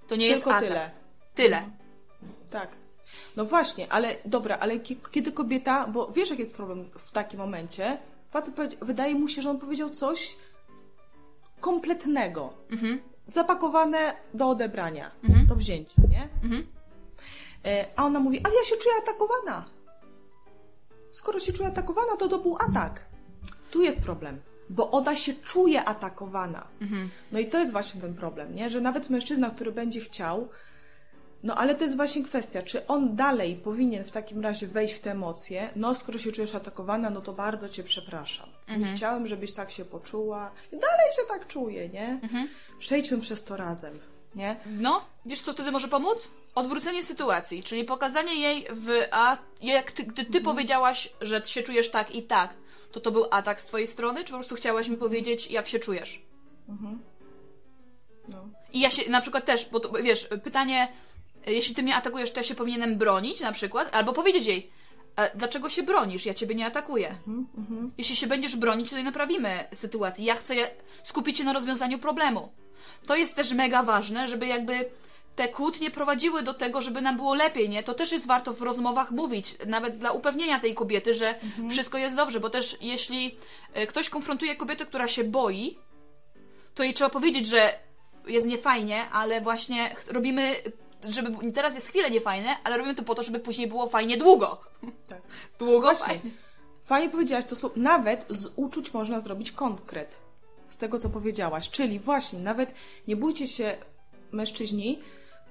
To 0.08 0.15
nie 0.15 0.26
jest 0.28 0.43
Tylko 0.43 0.56
atak. 0.56 0.67
tyle. 0.69 0.91
Tyle. 1.36 1.69
Tak. 2.52 2.69
No 3.36 3.46
właśnie, 3.46 3.91
ale 3.91 4.15
dobra, 4.26 4.58
ale 4.60 4.80
ki- 4.80 5.00
kiedy 5.12 5.32
kobieta, 5.32 5.88
bo 5.88 6.08
wiesz, 6.12 6.30
jaki 6.30 6.41
jest 6.41 6.56
problem 6.56 6.89
w 6.98 7.12
takim 7.12 7.39
momencie? 7.39 7.98
Facet 8.34 8.56
wydaje 8.82 9.15
mu 9.15 9.28
się, 9.28 9.41
że 9.41 9.50
on 9.50 9.60
powiedział 9.60 9.89
coś 9.89 10.36
kompletnego. 11.60 12.54
Zapakowane 13.26 14.13
do 14.34 14.50
odebrania, 14.50 15.12
do 15.48 15.56
wzięcia, 15.56 16.02
nie? 16.10 16.30
E, 17.65 17.86
A 17.96 18.06
ona 18.06 18.19
mówi, 18.19 18.41
ale 18.46 18.56
ja 18.56 18.65
się 18.65 18.76
czuję 18.78 18.96
atakowana. 19.04 19.65
Skoro 21.12 21.39
się 21.39 21.54
czuje 21.54 21.69
atakowana, 21.69 22.15
to 22.19 22.28
to 22.28 22.39
był 22.39 22.58
atak. 22.69 23.06
Tu 23.72 23.82
jest 23.82 24.02
problem, 24.04 24.41
bo 24.69 24.91
ona 24.91 25.15
się 25.15 25.34
czuje 25.34 25.84
atakowana. 25.86 26.67
No 27.32 27.39
i 27.39 27.48
to 27.48 27.60
jest 27.60 27.72
właśnie 27.72 28.02
ten 28.02 28.13
problem, 28.15 28.56
nie? 28.56 28.69
Że 28.69 28.82
nawet 28.82 29.10
mężczyzna, 29.10 29.50
który 29.52 29.72
będzie 29.72 30.00
chciał, 30.02 30.48
no 31.43 31.56
ale 31.56 31.75
to 31.75 31.84
jest 31.84 31.95
właśnie 31.95 32.23
kwestia, 32.23 32.62
czy 32.62 32.88
on 32.88 33.15
dalej 33.15 33.56
powinien 33.56 34.03
w 34.03 34.12
takim 34.12 34.41
razie 34.41 34.67
wejść 34.67 34.93
w 34.93 34.99
te 34.99 35.12
emocje, 35.12 35.69
no 35.75 35.95
skoro 35.95 36.19
się 36.19 36.32
czujesz 36.32 36.56
atakowana, 36.56 37.10
no 37.10 37.21
to 37.21 37.34
bardzo 37.34 37.69
cię 37.69 37.84
przepraszam. 37.84 38.49
Nie 38.77 38.86
chciałem, 38.86 39.27
żebyś 39.27 39.53
tak 39.53 39.71
się 39.71 39.86
poczuła. 39.86 40.51
I 40.71 40.79
dalej 40.79 41.13
się 41.15 41.21
tak 41.27 41.47
czuję, 41.47 41.89
nie? 41.89 42.19
Przejdźmy 42.79 43.21
przez 43.21 43.43
to 43.43 43.58
razem, 43.58 43.99
nie? 44.36 44.56
No, 44.65 45.06
wiesz 45.25 45.41
co 45.41 45.53
wtedy 45.53 45.71
może 45.71 45.88
pomóc? 45.88 46.29
Odwrócenie 46.56 47.03
sytuacji, 47.03 47.63
czyli 47.63 47.84
pokazanie 47.84 48.36
jej 48.36 48.67
w. 48.71 48.89
A 49.12 49.38
jak 49.62 49.91
ty, 49.91 50.03
gdy 50.03 50.25
ty 50.25 50.41
powiedziałaś, 50.41 51.13
że 51.21 51.45
się 51.45 51.63
czujesz 51.63 51.91
tak 51.91 52.15
i 52.15 52.23
tak, 52.23 52.53
to 52.91 52.99
to 52.99 53.12
był 53.12 53.25
atak 53.32 53.62
z 53.62 53.65
twojej 53.65 53.88
strony, 53.88 54.23
czy 54.23 54.32
po 54.32 54.38
prostu 54.38 54.56
chciałaś 54.56 54.88
mi 54.88 54.97
powiedzieć, 54.97 55.51
jak 55.51 55.67
się 55.67 55.79
czujesz? 55.79 56.21
No. 58.29 58.49
I 58.73 58.79
ja 58.79 58.89
się 58.89 59.12
na 59.12 59.21
przykład 59.21 59.45
też, 59.45 59.69
bo 59.69 59.79
to, 59.79 59.89
wiesz, 60.03 60.27
pytanie, 60.43 60.88
jeśli 61.47 61.75
ty 61.75 61.84
mnie 61.84 61.95
atakujesz, 61.95 62.32
to 62.32 62.39
ja 62.39 62.43
się 62.43 62.56
powinienem 62.56 62.97
bronić 62.97 63.39
na 63.39 63.51
przykład, 63.51 63.95
albo 63.95 64.13
powiedzieć 64.13 64.45
jej, 64.45 64.71
e, 65.15 65.38
dlaczego 65.38 65.69
się 65.69 65.84
bronisz, 65.84 66.25
ja 66.25 66.34
ciebie 66.34 66.56
nie 66.56 66.65
atakuję. 66.65 67.15
Jeśli 67.97 68.15
się 68.15 68.27
będziesz 68.27 68.56
bronić, 68.56 68.89
to 68.89 69.03
naprawimy 69.03 69.67
sytuację. 69.73 70.25
Ja 70.25 70.36
chcę 70.36 70.56
skupić 71.03 71.38
się 71.38 71.43
na 71.43 71.53
rozwiązaniu 71.53 71.99
problemu. 71.99 72.51
To 73.08 73.15
jest 73.15 73.36
też 73.36 73.53
mega 73.53 73.84
ważne, 73.84 74.27
żeby 74.27 74.47
jakby 74.47 74.89
te 75.36 75.47
kłótnie 75.47 75.91
prowadziły 75.91 76.43
do 76.43 76.53
tego, 76.53 76.82
żeby 76.82 77.01
nam 77.01 77.15
było 77.17 77.36
lepiej, 77.36 77.69
nie? 77.69 77.84
To 77.84 77.94
też 77.94 78.12
jest 78.12 78.27
warto 78.27 78.54
w 78.54 78.62
rozmowach 78.62 79.12
mówić, 79.12 79.56
nawet 79.65 79.98
dla 79.98 80.12
upewnienia 80.12 80.60
tej 80.60 80.73
kobiety, 80.73 81.13
że 81.13 81.35
wszystko 81.69 81.98
jest 81.98 82.15
dobrze, 82.15 82.39
bo 82.39 82.50
też 82.50 82.77
jeśli 82.81 83.37
e, 83.73 83.87
ktoś 83.87 84.10
konfrontuje 84.10 84.56
kobietę, 84.56 84.85
która 84.85 85.08
się 85.08 85.23
boi, 85.23 85.77
to 86.75 86.83
jej 86.83 86.94
trzeba 86.94 87.10
powiedzieć, 87.10 87.48
że 87.48 87.73
jest 88.27 88.48
niefajnie, 88.48 89.10
ale 89.10 89.41
właśnie 89.41 89.96
robimy, 90.08 90.56
żeby 91.10 91.51
teraz 91.51 91.75
jest 91.75 91.87
chwilę 91.87 92.10
niefajne, 92.10 92.56
ale 92.63 92.77
robimy 92.77 92.95
to 92.95 93.04
po 93.04 93.15
to, 93.15 93.23
żeby 93.23 93.39
później 93.39 93.67
było 93.67 93.89
fajnie 93.89 94.17
długo. 94.17 94.62
Tak. 95.08 95.21
Długo 95.60 95.81
Właśnie. 95.81 96.08
fajnie. 96.08 96.31
Fajnie 96.81 97.10
powiedziałaś, 97.10 97.45
to 97.45 97.56
są, 97.56 97.69
nawet 97.75 98.25
z 98.29 98.54
uczuć 98.56 98.93
można 98.93 99.19
zrobić 99.19 99.51
konkret. 99.51 100.19
Z 100.69 100.77
tego, 100.77 100.99
co 100.99 101.10
powiedziałaś. 101.10 101.69
Czyli 101.69 101.99
właśnie, 101.99 102.39
nawet 102.39 102.73
nie 103.08 103.15
bójcie 103.15 103.47
się, 103.47 103.77
mężczyźni, 104.31 104.99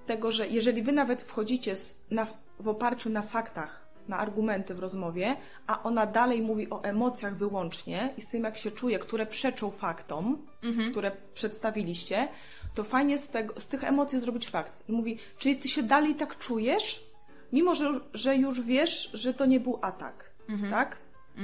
tego, 0.07 0.33
że 0.33 0.49
jeżeli 0.49 0.83
wy 0.83 0.93
nawet 0.93 1.23
wchodzicie 1.23 1.77
z, 1.77 2.03
na, 2.11 2.27
w 2.61 2.69
oparciu 2.69 3.11
na 3.11 3.23
faktach, 3.23 3.83
na 4.09 4.19
argumenty 4.19 4.75
w 4.75 4.81
rozmowie, 4.81 5.37
a 5.67 5.83
ona 5.83 6.07
dalej 6.07 6.43
mówi 6.43 6.71
o 6.71 6.83
emocjach 6.83 7.37
wyłącznie 7.37 8.15
i 8.17 8.23
z 8.23 8.27
tym, 8.27 8.45
jak 8.45 8.57
się 8.57 8.71
czuje, 8.71 8.99
które 8.99 9.27
przeczą 9.27 9.71
faktom, 9.71 10.47
które 10.91 11.13
przedstawiliście, 11.35 12.29
to 12.75 12.85
fajnie 12.85 13.19
z, 13.19 13.31
tego, 13.31 13.61
z 13.61 13.69
tych 13.69 13.85
emocji 13.85 14.19
zrobić 14.19 14.49
fakt. 14.49 14.89
Mówi, 14.89 15.19
czyli 15.39 15.57
ty 15.57 15.69
się 15.69 15.83
dalej 15.83 16.15
tak 16.15 16.39
czujesz? 16.39 17.13
mimo 17.53 17.75
że, 17.75 18.01
że 18.15 18.37
już 18.37 18.61
wiesz, 18.61 19.11
że 19.15 19.35
to 19.35 19.47
nie 19.47 19.61
był 19.61 19.79
atak, 19.83 20.33
tak? 20.71 20.99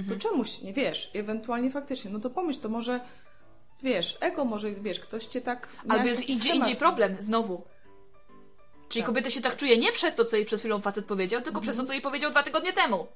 To 0.09 0.16
czemuś 0.16 0.62
nie 0.62 0.72
wiesz? 0.72 1.11
Ewentualnie 1.14 1.70
faktycznie, 1.70 2.11
no 2.11 2.18
to 2.18 2.31
pomyśl, 2.31 2.61
to 2.61 2.68
może, 2.68 3.01
wiesz, 3.83 4.18
ego 4.20 4.45
może, 4.45 4.72
wiesz, 4.72 5.01
ktoś 5.01 5.26
cię 5.26 5.41
tak... 5.41 5.68
Albo 5.89 6.05
jest 6.07 6.29
idzie 6.29 6.55
indziej 6.55 6.76
problem, 6.76 7.16
znowu. 7.20 7.62
Czyli 8.89 9.03
Tak. 9.03 9.07
kobieta 9.07 9.31
się 9.31 9.41
tak 9.41 9.57
czuje 9.57 9.79
nie 9.79 9.93
przez 9.93 10.14
to, 10.14 10.24
co 10.24 10.37
jej 10.37 10.45
przed 10.45 10.61
chwilą 10.61 10.81
facet 10.81 11.05
powiedział, 11.05 11.43
tylko 11.43 11.61
przez 11.61 11.76
to, 11.76 11.85
co 11.85 11.93
jej 11.93 12.03
powiedział 12.03 12.31
dwa 12.31 12.43
tygodnie 12.43 12.72
temu. 12.72 13.07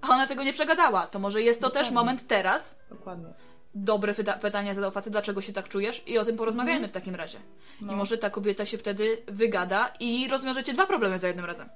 A 0.00 0.08
ona 0.08 0.26
tego 0.26 0.42
nie 0.42 0.52
przegadała. 0.52 1.06
To 1.06 1.18
może 1.18 1.42
jest 1.42 1.60
to 1.60 1.70
też 1.70 1.88
Dokładnie. 1.88 1.94
moment 1.94 2.28
teraz. 2.28 2.76
Dokładnie. 2.90 3.34
Dobre 3.74 4.14
pyta- 4.14 4.38
pytanie 4.38 4.74
zadał 4.74 4.90
facet, 4.90 5.12
dlaczego 5.12 5.40
się 5.42 5.52
tak 5.52 5.68
czujesz 5.68 6.02
i 6.06 6.18
o 6.18 6.24
tym 6.24 6.36
porozmawiajmy 6.36 6.88
w 6.88 6.92
takim 6.92 7.14
razie. 7.14 7.38
I 7.82 7.84
No. 7.84 7.96
może 7.96 8.18
ta 8.18 8.30
kobieta 8.30 8.66
się 8.66 8.78
wtedy 8.78 9.18
wygada 9.26 9.92
i 10.00 10.28
rozwiążecie 10.28 10.72
dwa 10.72 10.86
problemy 10.86 11.18
za 11.18 11.26
jednym 11.26 11.44
razem. 11.46 11.68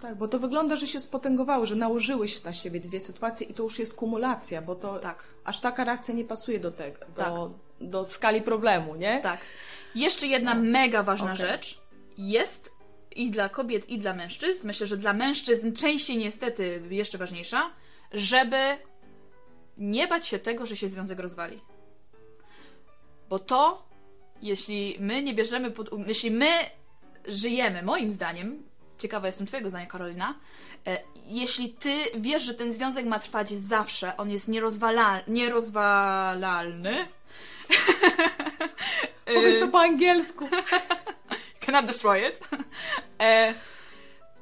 Tak, 0.00 0.14
bo 0.16 0.28
to 0.28 0.38
wygląda, 0.38 0.76
że 0.76 0.86
się 0.86 1.00
spotęgowały, 1.00 1.66
że 1.66 1.76
nałożyły 1.76 2.28
się 2.28 2.40
na 2.44 2.52
siebie 2.52 2.80
dwie 2.80 3.00
sytuacje 3.00 3.46
i 3.46 3.54
to 3.54 3.62
już 3.62 3.78
jest 3.78 3.96
kumulacja, 3.96 4.62
bo 4.62 4.74
to 4.74 4.98
Tak. 4.98 5.24
aż 5.44 5.60
taka 5.60 5.84
reakcja 5.84 6.14
nie 6.14 6.24
pasuje 6.24 6.60
do 6.60 6.70
tego, 6.70 6.98
do, 6.98 7.14
Tak. 7.22 7.32
do 7.88 8.04
skali 8.04 8.42
problemu, 8.42 8.94
nie? 8.94 9.20
Tak. 9.20 9.40
Jeszcze 9.94 10.26
jedna 10.26 10.54
mega 10.54 11.02
ważna 11.02 11.32
Okej. 11.32 11.46
rzecz 11.46 11.80
jest 12.18 12.70
i 13.16 13.30
dla 13.30 13.48
kobiet, 13.48 13.90
i 13.90 13.98
dla 13.98 14.12
mężczyzn. 14.14 14.66
Myślę, 14.66 14.86
że 14.86 14.96
dla 14.96 15.12
mężczyzn 15.12 15.72
częściej 15.72 16.16
niestety 16.16 16.82
jeszcze 16.90 17.18
ważniejsza, 17.18 17.70
żeby 18.12 18.56
nie 19.78 20.08
bać 20.08 20.26
się 20.26 20.38
tego, 20.38 20.66
że 20.66 20.76
się 20.76 20.88
związek 20.88 21.18
rozwali. 21.18 21.60
Bo 23.28 23.38
to, 23.38 23.88
jeśli 24.42 24.96
my 25.00 25.22
nie 25.22 25.34
bierzemy 25.34 25.70
pod. 25.70 25.90
Jeśli 26.06 26.30
my 26.30 26.48
żyjemy, 27.26 27.82
moim 27.82 28.10
zdaniem, 28.10 28.62
ciekawa 28.98 29.26
jestem 29.26 29.46
Twojego 29.46 29.70
zdania, 29.70 29.86
Karolina, 29.86 30.34
e, 30.86 31.02
jeśli 31.14 31.70
Ty 31.70 31.94
wiesz, 32.16 32.42
że 32.42 32.54
ten 32.54 32.72
związek 32.72 33.06
ma 33.06 33.18
trwać 33.18 33.48
zawsze, 33.48 34.16
on 34.16 34.30
jest 34.30 34.48
nierozwala- 34.48 35.22
nierozwalalny. 35.28 37.08
Powiedz 39.34 39.60
to 39.60 39.68
po 39.68 39.80
angielsku. 39.80 40.48
cannot 41.68 41.86
destroy 41.86 42.18
it, 42.28 42.40
e, 43.20 43.54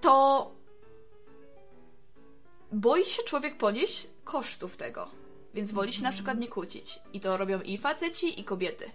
to 0.00 0.50
boi 2.72 3.04
się 3.04 3.22
człowiek 3.22 3.58
ponieść 3.58 4.06
kosztów 4.24 4.76
tego. 4.76 5.10
Więc 5.56 5.72
woli 5.72 5.92
się 5.92 6.02
na 6.02 6.12
przykład 6.12 6.38
nie 6.38 6.48
kłócić. 6.48 6.98
I 7.12 7.20
to 7.20 7.36
robią 7.36 7.60
i 7.60 7.78
faceci, 7.78 8.40
i 8.40 8.44
kobiety. 8.44 8.90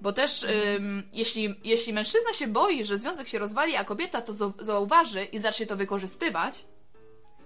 Bo 0.00 0.12
też, 0.12 0.42
ym, 0.42 1.08
jeśli, 1.12 1.60
jeśli 1.64 1.92
mężczyzna 1.92 2.32
się 2.32 2.46
boi, 2.46 2.84
że 2.84 2.98
związek 2.98 3.28
się 3.28 3.38
rozwali, 3.38 3.76
a 3.76 3.84
kobieta 3.84 4.22
to 4.22 4.32
zau- 4.32 4.64
zauważy 4.64 5.24
i 5.24 5.38
zacznie 5.38 5.66
to 5.66 5.76
wykorzystywać 5.76 6.64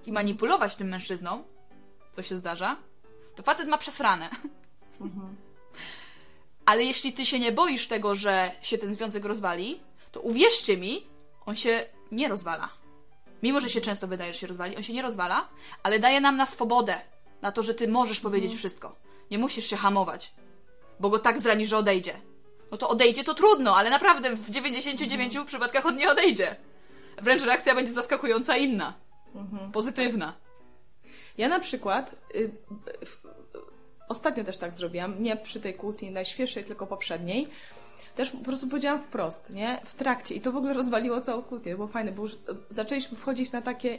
i 0.07 0.13
manipulować 0.13 0.77
tym 0.77 0.89
mężczyzną, 0.89 1.45
co 2.13 2.23
się 2.23 2.37
zdarza, 2.37 2.77
to 3.35 3.43
facet 3.43 3.69
ma 3.69 3.79
przesrane. 3.79 4.31
Ale 6.71 6.83
jeśli 6.85 7.13
ty 7.13 7.27
się 7.27 7.39
nie 7.39 7.53
boisz 7.53 7.89
tego, 7.89 8.15
że 8.15 8.53
się 8.63 8.79
ten 8.79 8.95
związek 8.95 9.25
rozwali, 9.25 9.81
to 10.13 10.21
uwierzcie 10.21 10.77
mi, 10.77 11.07
on 11.47 11.57
się 11.57 11.87
nie 12.13 12.29
rozwala. 12.29 12.69
Mimo, 13.43 13.61
że 13.61 13.71
się 13.71 13.81
często 13.81 14.09
wydaje, 14.09 14.33
że 14.33 14.39
się 14.39 14.47
rozwali, 14.47 14.77
on 14.77 14.83
się 14.83 14.93
nie 14.93 15.03
rozwala, 15.03 15.49
ale 15.83 15.99
daje 15.99 16.21
nam 16.21 16.37
na 16.37 16.47
swobodę, 16.47 17.01
na 17.43 17.53
to, 17.53 17.63
że 17.63 17.75
ty 17.75 17.89
możesz 17.89 18.21
powiedzieć 18.21 18.55
wszystko. 18.55 18.97
Nie 19.31 19.39
musisz 19.39 19.67
się 19.67 19.77
hamować, 19.77 20.35
bo 21.01 21.09
go 21.11 21.19
tak 21.19 21.41
zrani, 21.41 21.67
że 21.67 21.77
odejdzie. 21.79 22.15
No 22.71 22.79
to 22.79 22.89
odejdzie 22.89 23.25
to 23.25 23.35
trudno, 23.35 23.77
ale 23.77 23.91
naprawdę 23.91 24.37
w 24.37 24.51
99 24.51 25.35
przypadkach 25.47 25.87
on 25.87 25.97
nie 25.97 26.11
odejdzie. 26.11 26.57
Wręcz 27.23 27.43
reakcja 27.45 27.75
będzie 27.75 27.93
zaskakująca 27.93 28.57
inna. 28.57 28.95
Pozytywna. 29.73 30.33
Ja 31.39 31.49
na 31.49 31.59
przykład 31.61 32.15
y, 32.35 32.51
w- 33.07 33.23
ostatnio 34.09 34.45
też 34.45 34.59
tak 34.59 34.75
zrobiłam, 34.75 35.23
nie 35.23 35.37
przy 35.37 35.61
tej 35.61 35.75
kłótni 35.75 36.11
najświeższej, 36.11 36.65
tylko 36.65 36.87
poprzedniej. 36.87 37.49
Też 38.15 38.31
po 38.31 38.39
prostu 38.39 38.69
powiedziałam 38.69 39.01
wprost, 39.01 39.51
nie? 39.51 39.81
W 39.85 39.95
trakcie. 39.95 40.35
I 40.35 40.41
to 40.41 40.53
w 40.53 40.57
ogóle 40.57 40.73
rozwaliło 40.75 41.21
całą 41.21 41.43
kłótnię. 41.43 41.75
Było 41.75 41.89
fajne, 41.89 42.13
bo 42.13 42.23
już 42.23 42.39
zaczęliśmy 42.69 43.17
wchodzić 43.19 43.53
na 43.53 43.63
takie 43.63 43.99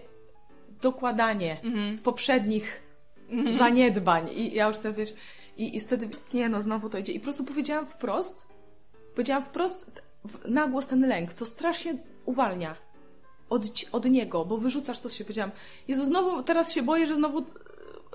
dokładanie 0.82 1.58
z 1.92 2.02
poprzednich 2.02 2.84
zaniedbań. 3.58 4.30
I 4.36 4.54
ja 4.54 4.68
już 4.68 4.78
teraz, 4.78 4.98
wiesz, 4.98 5.14
i, 5.58 5.78
i 5.78 5.80
wtedy, 5.80 6.10
nie 6.34 6.50
no, 6.50 6.62
znowu 6.62 6.90
to 6.90 6.98
idzie. 6.98 7.14
I 7.14 7.20
po 7.20 7.24
prostu 7.24 7.44
powiedziałam 7.44 7.86
wprost, 7.86 8.48
powiedziałam 9.14 9.44
wprost 9.44 10.02
w, 10.26 10.50
na 10.50 10.68
głos 10.68 10.88
ten 10.88 11.08
lęk. 11.08 11.34
To 11.34 11.46
strasznie 11.46 11.98
uwalnia 12.26 12.76
od, 13.50 13.64
od 13.92 14.06
niego, 14.06 14.46
bo 14.46 14.58
wyrzucasz 14.58 15.00
to, 15.00 15.10
co 15.10 15.16
się 15.16 15.24
powiedziałam. 15.24 15.52
Jezu, 15.88 16.06
znowu, 16.06 16.44
teraz 16.44 16.74
się 16.74 16.84
boję, 16.84 17.08
że 17.08 17.16
znowu 17.16 17.46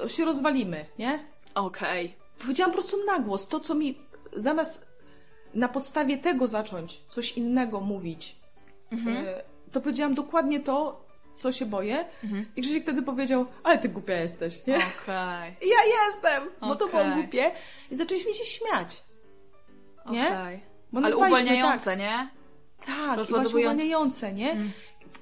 e, 0.04 0.08
się 0.08 0.24
rozwalimy, 0.24 0.86
nie? 0.98 1.24
Okej. 1.54 2.14
Powiedziałam 2.38 2.70
po 2.70 2.76
prostu 2.76 2.96
na 3.06 3.18
głos 3.18 3.48
to, 3.48 3.60
co 3.60 3.74
mi 3.74 3.98
zamiast 4.32 4.86
na 5.54 5.68
podstawie 5.68 6.18
tego 6.18 6.48
zacząć 6.48 7.02
coś 7.08 7.32
innego 7.32 7.80
mówić, 7.80 8.36
e, 8.92 9.42
to 9.72 9.80
powiedziałam 9.80 10.14
dokładnie 10.14 10.60
to, 10.60 11.07
co 11.38 11.52
się 11.52 11.66
boję. 11.66 12.04
I 12.56 12.62
Krzysiek 12.62 12.82
wtedy 12.82 13.02
powiedział, 13.02 13.46
ale 13.62 13.78
ty 13.78 13.88
głupia 13.88 14.14
jesteś, 14.14 14.66
nie? 14.66 14.76
Okej. 14.76 15.56
I 15.62 15.68
Ja 15.74 16.06
jestem, 16.06 16.42
bo 16.60 16.76
to 16.76 16.88
było 16.88 17.02
głupie. 17.14 17.50
I 17.90 17.96
zaczęliśmy 17.96 18.34
się 18.34 18.44
śmiać. 18.44 19.02
Nie? 20.10 20.28
Okej. 20.28 20.60
Bo 20.92 21.00
Ale 21.00 21.16
uwalniające, 21.16 21.96
nie? 21.96 22.28
Tak, 22.86 23.16
i 23.22 23.30
właśnie 23.30 23.60
uwalniające, 23.60 24.32
nie? 24.32 24.56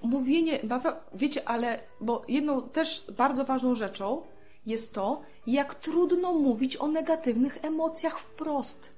Mówienie, 0.02 0.58
napra- 0.58 0.96
wiecie, 1.14 1.48
ale, 1.48 1.80
bo 2.00 2.22
jedną 2.28 2.62
też 2.62 3.04
bardzo 3.16 3.44
ważną 3.44 3.74
rzeczą 3.74 4.22
jest 4.66 4.94
to, 4.94 5.22
jak 5.46 5.74
trudno 5.74 6.32
mówić 6.32 6.76
o 6.76 6.88
negatywnych 6.88 7.58
emocjach 7.62 8.18
wprost. 8.18 8.92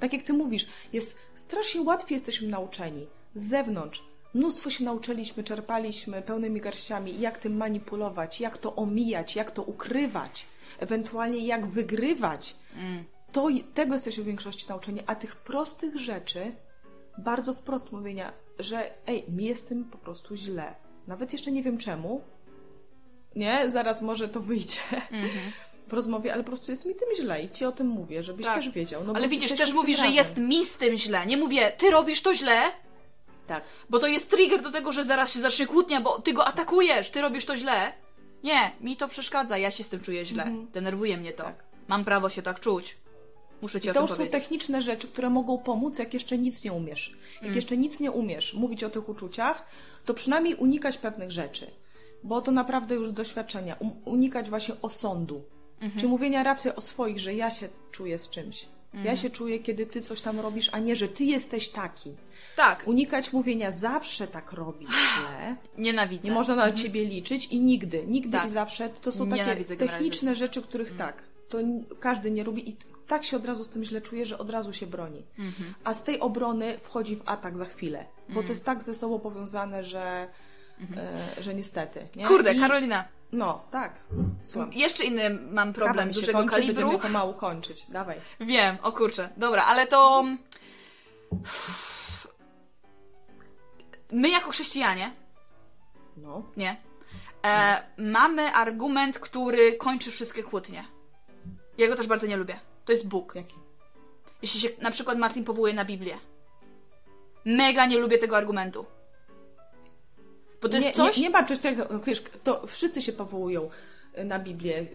Tak 0.00 0.12
jak 0.12 0.22
ty 0.22 0.32
mówisz, 0.32 0.66
jest 0.92 1.18
strasznie 1.34 1.82
łatwiej 1.82 2.16
jesteśmy 2.16 2.48
nauczeni 2.48 3.06
z 3.34 3.48
zewnątrz. 3.48 4.04
Mnóstwo 4.34 4.70
się 4.70 4.84
nauczyliśmy, 4.84 5.44
czerpaliśmy 5.44 6.22
pełnymi 6.22 6.60
garściami, 6.60 7.20
jak 7.20 7.38
tym 7.38 7.56
manipulować, 7.56 8.40
jak 8.40 8.58
to 8.58 8.74
omijać, 8.76 9.36
jak 9.36 9.50
to 9.50 9.62
ukrywać, 9.62 10.46
ewentualnie 10.78 11.46
jak 11.46 11.66
wygrywać. 11.66 12.56
To, 13.32 13.48
tego 13.74 13.92
jesteśmy 13.94 14.24
w 14.24 14.26
większości 14.26 14.66
nauczeni, 14.68 15.00
a 15.06 15.14
tych 15.14 15.36
prostych 15.36 15.96
rzeczy, 15.96 16.52
bardzo 17.18 17.54
wprost 17.54 17.92
mówienia, 17.92 18.32
że 18.58 18.90
ej, 19.06 19.24
mi 19.28 19.44
jest 19.44 19.68
tym 19.68 19.84
po 19.84 19.98
prostu 19.98 20.36
źle. 20.36 20.74
Nawet 21.06 21.32
jeszcze 21.32 21.52
nie 21.52 21.62
wiem 21.62 21.78
czemu. 21.78 22.20
Nie, 23.36 23.70
zaraz 23.70 24.02
może 24.02 24.28
to 24.28 24.40
wyjdzie 24.40 24.80
w 25.88 25.92
rozmowie, 25.92 26.32
ale 26.32 26.42
po 26.44 26.46
prostu 26.50 26.70
jest 26.70 26.86
mi 26.86 26.94
tym 26.94 27.08
źle 27.16 27.42
i 27.42 27.50
ci 27.50 27.64
o 27.64 27.72
tym 27.72 27.86
mówię, 27.86 28.22
żebyś 28.22 28.46
Tak. 28.46 28.54
też 28.54 28.70
wiedział. 28.70 29.04
No 29.04 29.12
Ale 29.16 29.28
widzisz, 29.28 29.52
też 29.52 29.72
mówisz, 29.72 29.96
że 29.96 30.02
razem. 30.02 30.16
jest 30.16 30.36
mi 30.36 30.66
z 30.66 30.76
tym 30.76 30.96
źle. 30.96 31.26
Nie 31.26 31.36
mówię, 31.36 31.72
ty 31.78 31.90
robisz 31.90 32.22
to 32.22 32.34
źle, 32.34 32.62
Tak. 33.46 33.64
bo 33.90 33.98
to 33.98 34.06
jest 34.06 34.30
trigger 34.30 34.62
do 34.62 34.70
tego, 34.70 34.92
że 34.92 35.04
zaraz 35.04 35.32
się 35.32 35.40
zacznie 35.40 35.66
kłótnia, 35.66 36.00
bo 36.00 36.20
ty 36.20 36.32
go 36.32 36.46
atakujesz, 36.46 37.10
ty 37.10 37.20
robisz 37.20 37.44
to 37.44 37.56
źle. 37.56 37.92
Nie, 38.42 38.72
mi 38.80 38.96
to 38.96 39.08
przeszkadza, 39.08 39.58
ja 39.58 39.70
się 39.70 39.84
z 39.84 39.88
tym 39.88 40.00
czuję 40.00 40.24
źle. 40.24 40.52
Denerwuje 40.72 41.16
mnie 41.16 41.32
to. 41.32 41.42
Tak. 41.42 41.64
Mam 41.88 42.04
prawo 42.04 42.28
się 42.28 42.42
tak 42.42 42.60
czuć. 42.60 42.96
Muszę 43.62 43.80
ci 43.80 43.86
I 43.86 43.90
o 43.90 43.94
to 43.94 44.00
już 44.00 44.10
są 44.10 44.26
techniczne 44.26 44.82
rzeczy, 44.82 45.08
które 45.08 45.30
mogą 45.30 45.58
pomóc, 45.58 45.98
jak 45.98 46.14
jeszcze 46.14 46.38
nic 46.38 46.64
nie 46.64 46.72
umiesz. 46.72 47.16
Jak 47.34 47.42
Mm. 47.42 47.54
jeszcze 47.54 47.76
nic 47.76 48.00
nie 48.00 48.10
umiesz 48.10 48.54
mówić 48.54 48.84
o 48.84 48.90
tych 48.90 49.08
uczuciach, 49.08 49.66
to 50.04 50.14
przynajmniej 50.14 50.54
unikać 50.54 50.98
pewnych 50.98 51.30
rzeczy. 51.30 51.70
Bo 52.22 52.40
to 52.40 52.52
naprawdę 52.52 52.94
już 52.94 53.08
z 53.08 53.12
doświadczenia. 53.12 53.76
Um, 53.80 53.90
unikać 54.04 54.50
właśnie 54.50 54.74
osądu. 54.82 55.44
Mhm. 55.80 56.00
Czy 56.00 56.08
mówienia 56.08 56.42
rapty 56.42 56.74
o 56.74 56.80
swoich, 56.80 57.20
że 57.20 57.34
ja 57.34 57.50
się 57.50 57.68
czuję 57.90 58.18
z 58.18 58.30
czymś. 58.30 58.66
Mhm. 58.84 59.04
Ja 59.04 59.16
się 59.16 59.30
czuję, 59.30 59.58
kiedy 59.58 59.86
ty 59.86 60.00
coś 60.00 60.20
tam 60.20 60.40
robisz, 60.40 60.70
a 60.72 60.78
nie, 60.78 60.96
że 60.96 61.08
ty 61.08 61.24
jesteś 61.24 61.68
taki. 61.68 62.14
Tak, 62.56 62.82
Unikać 62.86 63.32
mówienia 63.32 63.70
zawsze 63.70 64.26
tak 64.28 64.52
robisz 64.52 64.90
źle. 64.90 65.56
nienawidzę. 65.78 66.28
Nie 66.28 66.34
można 66.34 66.54
na 66.54 66.72
ciebie 66.72 67.04
liczyć 67.04 67.46
i 67.46 67.60
nigdy, 67.60 68.04
nigdy 68.06 68.38
Tak. 68.38 68.46
i 68.46 68.50
zawsze. 68.50 68.88
To 68.88 69.12
są 69.12 69.28
takie 69.28 69.42
Nienawidzę 69.42 69.76
techniczne 69.76 70.34
rzeczy, 70.34 70.62
których 70.62 70.96
tak, 70.96 71.22
to 71.48 71.58
każdy 72.00 72.30
nie 72.30 72.44
lubi 72.44 72.70
i 72.70 72.76
tak 73.06 73.24
się 73.24 73.36
od 73.36 73.44
razu 73.46 73.64
z 73.64 73.68
tym 73.68 73.84
źle 73.84 74.00
czuje, 74.00 74.26
że 74.26 74.38
od 74.38 74.50
razu 74.50 74.72
się 74.72 74.86
broni. 74.86 75.22
A 75.84 75.94
z 75.94 76.02
tej 76.02 76.20
obrony 76.20 76.78
wchodzi 76.78 77.16
w 77.16 77.22
atak 77.26 77.56
za 77.56 77.64
chwilę, 77.64 78.06
bo 78.28 78.42
to 78.42 78.48
jest 78.48 78.64
tak 78.64 78.82
ze 78.82 78.94
sobą 78.94 79.18
powiązane, 79.20 79.84
że, 79.84 80.28
e, 80.96 81.42
że 81.42 81.54
niestety. 81.54 82.08
Nie? 82.16 82.26
Kurde, 82.26 82.54
I, 82.54 82.60
Karolina, 82.60 83.04
No, 83.32 83.64
tak. 83.70 84.00
Słucham. 84.42 84.72
jeszcze 84.72 85.04
inny 85.04 85.30
mam 85.30 85.72
problem 85.72 85.94
Kawa 85.96 86.06
mi 86.08 86.14
się 86.14 86.20
dużego 86.20 86.38
kończy, 86.38 86.54
kalibru. 86.54 86.74
będziemy 86.74 87.02
pomału 87.02 87.34
kończyć. 87.34 87.86
Dawaj. 87.88 88.16
Wiem, 88.40 88.76
o 88.82 88.92
kurczę. 88.92 89.28
Dobra, 89.36 89.64
ale 89.64 89.86
to... 89.86 90.24
My 94.12 94.28
jako 94.28 94.50
chrześcijanie, 94.50 95.12
No. 96.16 96.42
nie, 96.56 96.76
e, 97.46 97.82
mamy 97.96 98.42
argument, 98.42 99.18
który 99.18 99.72
kończy 99.72 100.10
wszystkie 100.10 100.42
kłótnie. 100.42 100.84
Ja 101.78 101.88
go 101.88 101.96
też 101.96 102.06
bardzo 102.06 102.26
nie 102.26 102.36
lubię. 102.36 102.60
To 102.84 102.92
jest 102.92 103.06
Bóg. 103.06 103.34
Jaki? 103.34 103.56
Jeśli 104.42 104.60
się 104.60 104.68
na 104.80 104.90
przykład 104.90 105.18
Martin 105.18 105.44
powołuje 105.44 105.74
na 105.74 105.84
Biblię. 105.84 106.18
Mega 107.44 107.86
nie 107.86 107.98
lubię 107.98 108.18
tego 108.18 108.36
argumentu. 108.36 108.86
Bo 110.62 110.68
to 110.68 110.76
jest 110.76 110.86
nie, 110.86 110.92
coś... 110.92 111.16
Nie, 111.16 111.22
nie 111.22 111.30
ma 111.30 111.42
czegoś 111.42 111.58
takiego, 111.58 111.98
wiesz, 111.98 112.22
to 112.44 112.66
wszyscy 112.66 113.02
się 113.02 113.12
powołują 113.12 113.70
na 114.24 114.38
Biblię, 114.38 114.86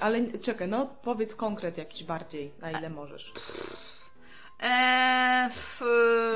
ale 0.00 0.38
czekaj, 0.38 0.68
no 0.68 0.86
powiedz 0.86 1.34
konkret 1.36 1.78
jakiś 1.78 2.04
bardziej, 2.04 2.52
na 2.58 2.70
ile 2.70 2.90
możesz. 2.90 3.32
Eee, 4.60 5.46
f... 5.46 5.82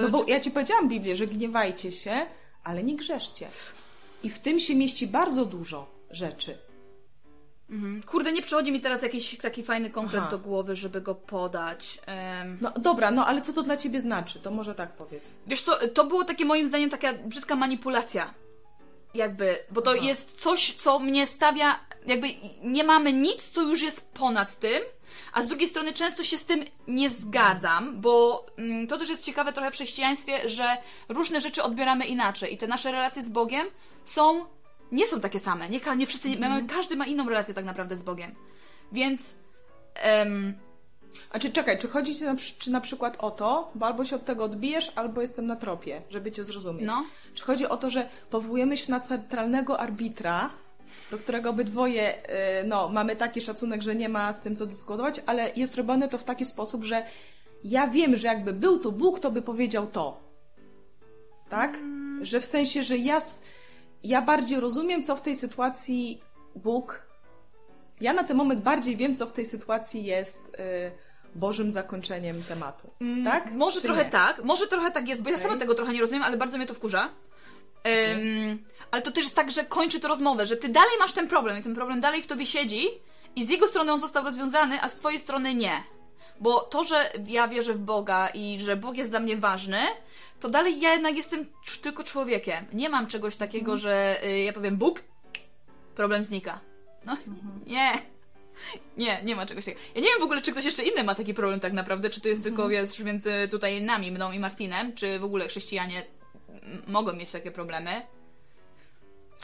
No 0.02 0.08
bo 0.08 0.24
ja 0.28 0.40
ci 0.40 0.50
powiedziałam 0.50 0.88
Biblię, 0.88 1.16
że 1.16 1.26
gniewajcie 1.26 1.92
się, 1.92 2.26
ale 2.64 2.82
nie 2.82 2.96
grzeszcie. 2.96 3.48
I 4.22 4.30
w 4.30 4.38
tym 4.38 4.60
się 4.60 4.74
mieści 4.74 5.06
bardzo 5.06 5.44
dużo 5.44 5.86
rzeczy. 6.10 6.58
Mhm. 7.70 8.02
Kurde, 8.02 8.32
nie 8.32 8.42
przychodzi 8.42 8.72
mi 8.72 8.80
teraz 8.80 9.02
jakiś 9.02 9.36
taki 9.38 9.62
fajny 9.62 9.90
konkret 9.90 10.22
Aha. 10.22 10.30
do 10.30 10.38
głowy, 10.38 10.76
żeby 10.76 11.00
go 11.00 11.14
podać. 11.14 11.98
Em, 12.06 12.58
No 12.60 12.70
dobra, 12.78 13.10
no 13.10 13.26
ale 13.26 13.40
co 13.40 13.52
to 13.52 13.62
dla 13.62 13.76
ciebie 13.76 14.00
znaczy? 14.00 14.40
To 14.40 14.50
może 14.50 14.74
tak 14.74 14.92
powiedz. 14.96 15.34
Wiesz 15.46 15.60
co, 15.62 15.88
to 15.88 16.04
było 16.04 16.24
takie 16.24 16.44
moim 16.44 16.68
zdaniem 16.68 16.90
taka 16.90 17.12
brzydka 17.12 17.56
manipulacja. 17.56 18.34
Jakby, 19.14 19.58
bo 19.70 19.82
to 19.82 19.90
Aha. 19.90 20.00
jest 20.02 20.40
coś, 20.40 20.72
co 20.74 20.98
mnie 20.98 21.26
stawia, 21.26 21.80
jakby 22.06 22.26
nie 22.62 22.84
mamy 22.84 23.12
nic, 23.12 23.48
co 23.50 23.62
już 23.62 23.82
jest 23.82 24.00
ponad 24.00 24.58
tym, 24.58 24.82
a 25.32 25.42
z 25.42 25.48
drugiej 25.48 25.68
strony 25.68 25.92
często 25.92 26.24
się 26.24 26.38
z 26.38 26.44
tym 26.44 26.64
nie 26.88 27.10
zgadzam, 27.10 28.00
bo 28.00 28.46
mm, 28.58 28.86
to 28.86 28.98
też 28.98 29.08
jest 29.08 29.24
ciekawe 29.24 29.52
trochę 29.52 29.70
w 29.70 29.74
chrześcijaństwie, 29.74 30.48
że 30.48 30.76
różne 31.08 31.40
rzeczy 31.40 31.62
odbieramy 31.62 32.06
inaczej 32.06 32.54
i 32.54 32.58
te 32.58 32.66
nasze 32.66 32.92
relacje 32.92 33.24
z 33.24 33.28
Bogiem 33.28 33.66
są, 34.04 34.44
nie 34.92 35.06
są 35.06 35.20
takie 35.20 35.40
same. 35.40 35.68
Nie, 35.68 35.80
nie 35.96 36.06
wszyscy, 36.06 36.30
nie, 36.30 36.38
mamy, 36.38 36.68
każdy 36.68 36.96
ma 36.96 37.06
inną 37.06 37.28
relację 37.28 37.54
tak 37.54 37.64
naprawdę 37.64 37.96
z 37.96 38.02
Bogiem. 38.02 38.34
Więc 38.92 39.34
em, 39.94 40.54
A 41.30 41.38
czy 41.38 41.50
czekaj, 41.50 41.78
czy 41.78 41.88
chodzi 41.88 42.14
ci 42.14 42.24
na, 42.24 42.36
czy 42.58 42.70
na 42.70 42.80
przykład 42.80 43.16
o 43.18 43.30
to, 43.30 43.70
bo 43.74 43.86
albo 43.86 44.04
się 44.04 44.16
od 44.16 44.24
tego 44.24 44.44
odbijesz, 44.44 44.92
albo 44.94 45.20
jestem 45.20 45.46
na 45.46 45.56
tropie, 45.56 46.02
żeby 46.10 46.32
cię 46.32 46.44
zrozumieć. 46.44 46.86
No. 46.86 47.04
Czy 47.34 47.44
chodzi 47.44 47.66
o 47.66 47.76
to, 47.76 47.90
że 47.90 48.08
powołujemy 48.30 48.76
się 48.76 48.90
na 48.90 49.00
centralnego 49.00 49.80
arbitra, 49.80 50.50
do 51.10 51.18
którego 51.18 51.50
obydwoje 51.50 52.14
y, 52.60 52.64
no, 52.64 52.88
mamy 52.88 53.16
taki 53.16 53.40
szacunek, 53.40 53.82
że 53.82 53.94
nie 53.94 54.08
ma 54.08 54.32
z 54.32 54.42
tym 54.42 54.56
co 54.56 54.66
dyskutować, 54.66 55.20
ale 55.26 55.50
jest 55.56 55.76
robione 55.76 56.08
to 56.08 56.18
w 56.18 56.24
taki 56.24 56.44
sposób, 56.44 56.84
że 56.84 57.04
ja 57.64 57.88
wiem, 57.88 58.16
że 58.16 58.28
jakby 58.28 58.52
był 58.52 58.78
tu 58.78 58.92
Bóg, 58.92 59.20
to 59.20 59.30
by 59.30 59.42
powiedział 59.42 59.86
to. 59.86 60.20
Tak? 61.48 61.78
Że 62.20 62.40
w 62.40 62.44
sensie, 62.44 62.82
że 62.82 62.96
ja, 62.96 63.18
ja 64.04 64.22
bardziej 64.22 64.60
rozumiem, 64.60 65.02
co 65.02 65.16
w 65.16 65.20
tej 65.20 65.36
sytuacji 65.36 66.20
Bóg 66.56 67.14
ja 68.00 68.12
na 68.12 68.24
ten 68.24 68.36
moment 68.36 68.60
bardziej 68.60 68.96
wiem, 68.96 69.14
co 69.14 69.26
w 69.26 69.32
tej 69.32 69.46
sytuacji 69.46 70.04
jest 70.04 70.38
y, 70.48 71.38
Bożym 71.38 71.70
zakończeniem 71.70 72.42
tematu. 72.42 72.90
Tak? 73.24 73.46
Mm, 73.46 73.58
Może 73.58 73.80
Czy 73.80 73.86
trochę 73.86 74.04
nie? 74.04 74.10
tak, 74.10 74.44
może 74.44 74.66
trochę 74.66 74.90
tak 74.90 75.08
jest, 75.08 75.22
bo 75.22 75.30
ja 75.30 75.36
Okej. 75.36 75.46
sama 75.46 75.58
tego 75.58 75.74
trochę 75.74 75.92
nie 75.92 76.00
rozumiem, 76.00 76.22
ale 76.22 76.36
bardzo 76.36 76.56
mnie 76.56 76.66
to 76.66 76.74
wkurza. 76.74 77.10
Ym, 77.88 78.64
ale 78.90 79.02
to 79.02 79.10
też 79.10 79.24
jest 79.24 79.36
tak, 79.36 79.50
że 79.50 79.64
kończy 79.64 80.00
to 80.00 80.08
rozmowę, 80.08 80.46
że 80.46 80.56
ty 80.56 80.68
dalej 80.68 80.90
masz 80.98 81.12
ten 81.12 81.28
problem 81.28 81.58
i 81.58 81.62
ten 81.62 81.74
problem 81.74 82.00
dalej 82.00 82.22
w 82.22 82.26
tobie 82.26 82.46
siedzi 82.46 82.86
i 83.36 83.46
z 83.46 83.50
jego 83.50 83.68
strony 83.68 83.92
on 83.92 84.00
został 84.00 84.24
rozwiązany, 84.24 84.82
a 84.82 84.88
z 84.88 84.94
twojej 84.94 85.18
strony 85.20 85.54
nie. 85.54 85.72
Bo 86.40 86.60
to, 86.60 86.84
że 86.84 87.10
ja 87.26 87.48
wierzę 87.48 87.74
w 87.74 87.78
Boga 87.78 88.28
i 88.28 88.58
że 88.60 88.76
Bóg 88.76 88.96
jest 88.96 89.10
dla 89.10 89.20
mnie 89.20 89.36
ważny, 89.36 89.78
to 90.40 90.48
dalej 90.50 90.80
ja 90.80 90.92
jednak 90.92 91.16
jestem 91.16 91.46
tylko 91.82 92.04
człowiekiem. 92.04 92.64
Nie 92.72 92.88
mam 92.88 93.06
czegoś 93.06 93.36
takiego, 93.36 93.72
Mhm. 93.72 93.78
że 93.78 94.24
y, 94.24 94.38
ja 94.38 94.52
powiem 94.52 94.76
Bóg, 94.76 95.02
problem 95.94 96.24
znika. 96.24 96.60
No, 97.06 97.12
Mhm. 97.12 97.60
nie. 97.66 97.92
Nie, 98.96 99.20
nie 99.24 99.36
ma 99.36 99.46
czegoś 99.46 99.64
takiego. 99.64 99.82
Ja 99.94 100.00
nie 100.00 100.06
wiem 100.06 100.20
w 100.20 100.22
ogóle, 100.22 100.42
czy 100.42 100.52
ktoś 100.52 100.64
jeszcze 100.64 100.82
inny 100.82 101.04
ma 101.04 101.14
taki 101.14 101.34
problem 101.34 101.60
tak 101.60 101.72
naprawdę, 101.72 102.10
czy 102.10 102.20
to 102.20 102.28
jest 102.28 102.42
tylko 102.44 102.62
Mhm. 102.62 102.86
wiesz, 102.86 102.98
między 102.98 103.48
tutaj 103.50 103.82
nami, 103.82 104.12
mną 104.12 104.32
i 104.32 104.38
Martinem, 104.38 104.94
czy 104.94 105.18
w 105.18 105.24
ogóle 105.24 105.48
chrześcijanie 105.48 106.02
mogą 106.86 107.12
mieć 107.12 107.32
takie 107.32 107.50
problemy. 107.50 108.02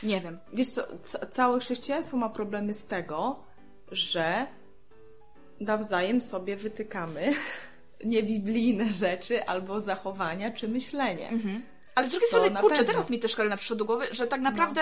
Nie 0.03 0.21
wiem. 0.21 0.39
Wiesz 0.53 0.69
co, 0.69 0.83
ca- 0.99 1.27
całe 1.27 1.61
chrześcijaństwo 1.61 2.17
ma 2.17 2.29
problemy 2.29 2.75
z 2.75 2.87
tego, 2.87 3.45
że 3.91 4.47
nawzajem 5.61 6.21
sobie 6.21 6.57
wytykamy 6.57 7.33
niebiblijne 8.05 8.93
rzeczy 8.93 9.45
albo 9.45 9.81
zachowania 9.81 10.51
czy 10.51 10.69
myślenie. 10.69 11.31
Ale 11.95 12.07
z 12.09 12.11
drugiej 12.11 12.29
To 12.31 12.37
strony, 12.39 12.61
kurczę, 12.61 12.77
pewno. 12.77 12.93
teraz 12.93 13.11
mi 13.11 13.19
też 13.19 13.37
Karolina 13.37 13.57
przyszło 13.57 13.77
do 13.77 13.85
głowy, 13.85 14.07
że 14.13 14.27
tak 14.27 14.41
No. 14.41 14.51
naprawdę 14.51 14.81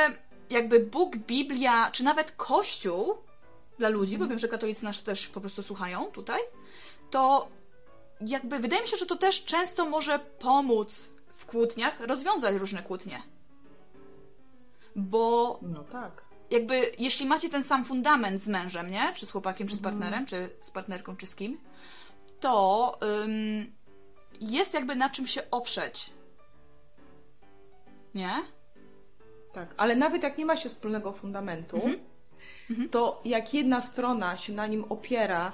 jakby 0.51 0.80
Bóg, 0.80 1.16
Biblia, 1.16 1.91
czy 1.93 2.05
nawet 2.05 2.30
Kościół 2.32 3.14
dla 3.78 3.89
ludzi, 3.89 4.12
Mhm. 4.14 4.28
bo 4.28 4.30
wiem, 4.32 4.39
że 4.39 4.49
katolicy 4.49 4.84
nas 4.84 5.03
też 5.03 5.28
po 5.28 5.41
prostu 5.41 5.62
słuchają 5.62 6.05
tutaj, 6.07 6.41
to 7.11 7.49
jakby 8.20 8.59
wydaje 8.59 8.82
mi 8.82 8.89
się, 8.89 8.97
że 8.97 9.07
to 9.07 9.16
też 9.16 9.45
często 9.45 9.84
może 9.84 10.18
pomóc 10.18 11.09
kłótniach 11.49 12.01
rozwiązać 12.01 12.57
różne 12.57 12.82
kłótnie. 12.82 13.22
Bo 14.96 15.59
No 15.62 15.84
tak. 15.84 16.24
jakby 16.51 16.92
jeśli 16.99 17.26
macie 17.26 17.49
ten 17.49 17.64
sam 17.64 17.84
fundament 17.84 18.40
z 18.42 18.49
mężem, 18.49 18.90
nie? 18.90 19.12
Czy 19.14 19.26
z 19.26 19.30
chłopakiem, 19.30 19.68
czy 19.68 19.76
z 19.76 19.78
Mhm. 19.78 19.94
partnerem, 19.94 20.26
czy 20.26 20.51
z 20.62 20.70
partnerką, 20.70 21.16
czy 21.16 21.26
z 21.26 21.34
kim, 21.34 21.59
to 22.40 22.99
ym, 23.24 23.72
jest 24.40 24.74
jakby 24.74 24.96
na 24.96 25.11
czym 25.11 25.26
się 25.26 25.51
oprzeć. 25.51 26.11
Nie? 28.14 28.32
Tak, 29.53 29.74
ale 29.76 29.96
nawet 29.96 30.22
jak 30.22 30.38
nie 30.38 30.46
ma 30.46 30.57
się 30.57 30.68
wspólnego 30.68 31.12
fundamentu, 31.12 31.80
to 32.90 33.20
jak 33.24 33.55
jedna 33.55 33.80
strona 33.80 34.36
się 34.36 34.53
na 34.53 34.66
nim 34.66 34.84
opiera, 34.88 35.53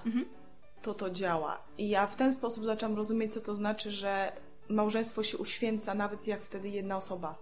to 0.83 0.95
to 0.95 1.11
działa. 1.11 1.63
I 1.79 1.89
ja 1.89 2.07
w 2.07 2.17
ten 2.17 2.33
sposób 2.33 2.65
zaczęłam 2.65 2.97
rozumieć, 2.97 3.35
co 3.35 3.41
to 3.41 3.55
znaczy, 3.55 3.91
że 3.91 4.33
małżeństwo 4.69 5.23
się 5.23 5.39
uświęca, 5.39 5.95
nawet 5.95 6.27
jak 6.27 6.43
wtedy 6.43 6.69
jedna 6.69 6.97
osoba 6.97 7.39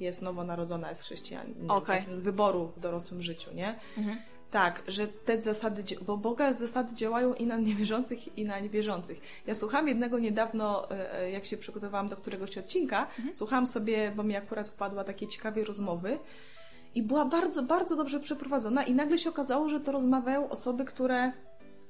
jest 0.00 0.22
nowonarodzona, 0.22 0.88
jest 0.88 1.02
chrześcijaninem, 1.02 1.70
tak, 1.86 2.14
z 2.14 2.20
wyboru 2.20 2.68
w 2.76 2.80
dorosłym 2.80 3.22
życiu, 3.22 3.54
nie? 3.54 3.80
Tak, 4.50 4.82
że 4.86 5.08
te 5.08 5.42
zasady, 5.42 5.82
bo 6.06 6.16
Boga 6.16 6.52
zasady 6.52 6.94
działają 6.94 7.34
i 7.34 7.46
na 7.46 7.56
niewierzących, 7.56 8.38
i 8.38 8.44
na 8.44 8.58
niewierzących. 8.60 9.20
Ja 9.46 9.54
słuchałam 9.54 9.88
jednego 9.88 10.18
niedawno, 10.18 10.90
e, 10.90 11.14
e, 11.14 11.30
jak 11.30 11.44
się 11.44 11.56
przygotowałam 11.56 12.08
do 12.08 12.16
któregoś 12.16 12.58
odcinka, 12.58 13.06
słuchałam 13.34 13.66
sobie, 13.66 14.12
bo 14.16 14.22
mi 14.22 14.36
akurat 14.36 14.68
wpadła 14.68 15.04
takiej 15.04 15.28
ciekawej 15.28 15.64
rozmowy 15.64 16.18
i 16.94 17.02
była 17.02 17.24
bardzo, 17.24 17.62
bardzo 17.62 17.96
dobrze 17.96 18.20
przeprowadzona 18.20 18.82
i 18.82 18.94
nagle 18.94 19.18
się 19.18 19.30
okazało, 19.30 19.68
że 19.68 19.80
to 19.80 19.92
rozmawiają 19.92 20.48
osoby, 20.48 20.84
które 20.84 21.32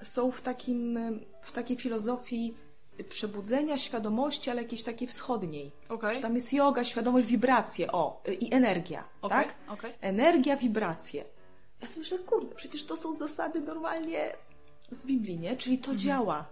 są 0.02 0.30
w 0.30 0.40
takim, 0.40 0.98
w 1.40 1.52
takiej 1.52 1.76
filozofii 1.76 2.54
przebudzenia, 3.04 3.78
świadomości, 3.78 4.50
ale 4.50 4.62
jakiejś 4.62 4.82
takiej 4.84 5.08
wschodniej. 5.08 5.72
Że 6.14 6.20
tam 6.20 6.34
jest 6.34 6.52
yoga, 6.52 6.84
świadomość, 6.84 7.26
wibracje, 7.26 7.92
o, 7.92 8.22
y, 8.28 8.34
i 8.34 8.54
energia, 8.54 9.04
Okej, 9.22 9.38
tak? 9.46 9.54
okej. 9.68 9.92
Energia, 10.00 10.56
wibracje. 10.56 11.24
Ja 11.80 11.86
sobie 11.88 11.98
myślę, 11.98 12.18
kurde, 12.18 12.54
przecież 12.54 12.84
to 12.84 12.96
są 12.96 13.14
zasady 13.14 13.60
normalnie 13.60 14.32
z 14.90 15.04
Biblii, 15.04 15.38
nie? 15.38 15.56
Czyli 15.56 15.78
to 15.78 15.94
działa. 15.96 16.46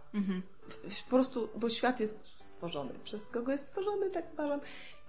W- 0.89 1.03
Po 1.05 1.11
prostu, 1.11 1.49
bo 1.57 1.69
świat 1.69 2.01
jest 2.01 2.43
stworzony. 2.43 2.91
Przez 3.05 3.29
kogo 3.29 3.53
jest 3.53 3.67
stworzony, 3.69 4.11
tak 4.11 4.33
uważam. 4.33 4.61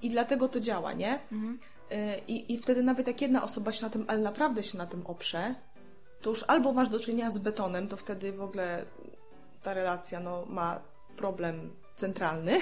I 0.02 0.10
dlatego 0.10 0.48
to 0.50 0.60
działa, 0.60 0.94
nie? 0.94 1.20
Y, 1.92 1.96
I, 2.28 2.54
I 2.54 2.58
wtedy 2.58 2.84
nawet 2.84 3.08
jak 3.08 3.22
jedna 3.22 3.44
osoba 3.44 3.72
się 3.72 3.84
na 3.84 3.90
tym, 3.90 4.06
ale 4.08 4.20
naprawdę 4.20 4.64
się 4.64 4.78
na 4.78 4.86
tym 4.86 5.06
oprze, 5.06 5.56
to 6.22 6.30
już 6.30 6.44
albo 6.48 6.74
masz 6.74 6.90
do 6.90 7.00
czynienia 7.00 7.32
z 7.32 7.38
betonem, 7.38 7.88
to 7.88 7.98
wtedy 7.98 8.32
w 8.32 8.42
ogóle 8.42 8.86
ta 9.64 9.74
relacja 9.74 10.20
no, 10.20 10.46
ma 10.50 10.80
problem 11.18 11.70
centralny, 11.96 12.60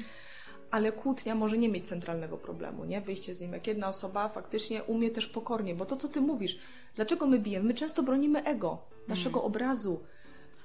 ale 0.70 0.92
kłótnia 0.92 1.34
może 1.34 1.58
nie 1.58 1.68
mieć 1.68 1.88
centralnego 1.88 2.36
problemu, 2.36 2.84
nie? 2.84 3.00
Wyjście 3.00 3.34
z 3.34 3.40
nim. 3.40 3.52
Jak 3.52 3.66
jedna 3.66 3.88
osoba 3.88 4.28
faktycznie 4.28 4.82
umie 4.82 5.10
też 5.10 5.26
pokornie, 5.26 5.74
bo 5.74 5.86
to, 5.86 5.96
co 5.96 6.08
ty 6.08 6.20
mówisz, 6.20 6.58
dlaczego 6.94 7.26
my 7.26 7.38
bijemy? 7.38 7.68
My 7.68 7.74
często 7.74 8.02
bronimy 8.02 8.44
ego, 8.44 8.78
naszego 9.08 9.42
obrazu 9.42 10.00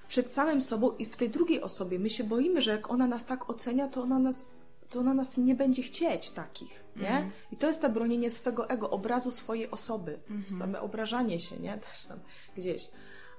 przed 0.07 0.31
samym 0.31 0.61
sobą 0.61 0.91
i 0.91 1.05
w 1.05 1.17
tej 1.17 1.29
drugiej 1.29 1.61
osobie. 1.61 1.99
My 1.99 2.09
się 2.09 2.23
boimy, 2.23 2.61
że 2.61 2.71
jak 2.71 2.91
ona 2.91 3.07
nas 3.07 3.25
tak 3.25 3.49
ocenia, 3.49 3.87
to 3.87 4.01
ona 4.01 4.19
nas, 4.19 4.65
to 4.89 4.99
ona 4.99 5.13
nas 5.13 5.37
nie 5.37 5.55
będzie 5.55 5.83
chcieć 5.83 6.31
takich, 6.31 6.83
nie? 6.95 7.29
I 7.51 7.57
to 7.57 7.67
jest 7.67 7.81
to 7.81 7.89
bronienie 7.89 8.29
swego 8.29 8.69
ego, 8.69 8.89
obrazu 8.89 9.31
swojej 9.31 9.71
osoby, 9.71 10.19
same 10.59 10.81
obrażanie 10.81 11.39
się, 11.39 11.57
nie? 11.57 11.77
Też 11.77 12.05
tam 12.05 12.19
gdzieś. 12.57 12.89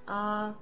A 0.05 0.53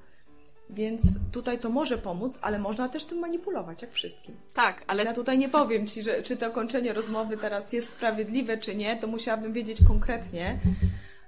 więc 0.69 1.01
tutaj 1.31 1.59
to 1.59 1.69
może 1.69 1.97
pomóc, 1.97 2.39
ale 2.41 2.59
można 2.59 2.89
też 2.89 3.05
tym 3.05 3.19
manipulować, 3.19 3.81
jak 3.81 3.91
wszystkim. 3.91 4.35
Tak, 4.53 4.83
ale 4.87 5.03
Ja 5.03 5.13
tutaj 5.13 5.37
nie 5.37 5.49
powiem 5.49 5.87
Ci, 5.87 6.03
że, 6.03 6.21
czy 6.21 6.37
to 6.37 6.51
kończenie 6.51 6.93
rozmowy 6.93 7.37
teraz 7.37 7.73
jest 7.73 7.89
sprawiedliwe, 7.89 8.57
czy 8.57 8.75
nie, 8.75 8.97
to 8.97 9.07
musiałabym 9.07 9.53
wiedzieć 9.53 9.77
konkretnie. 9.87 10.59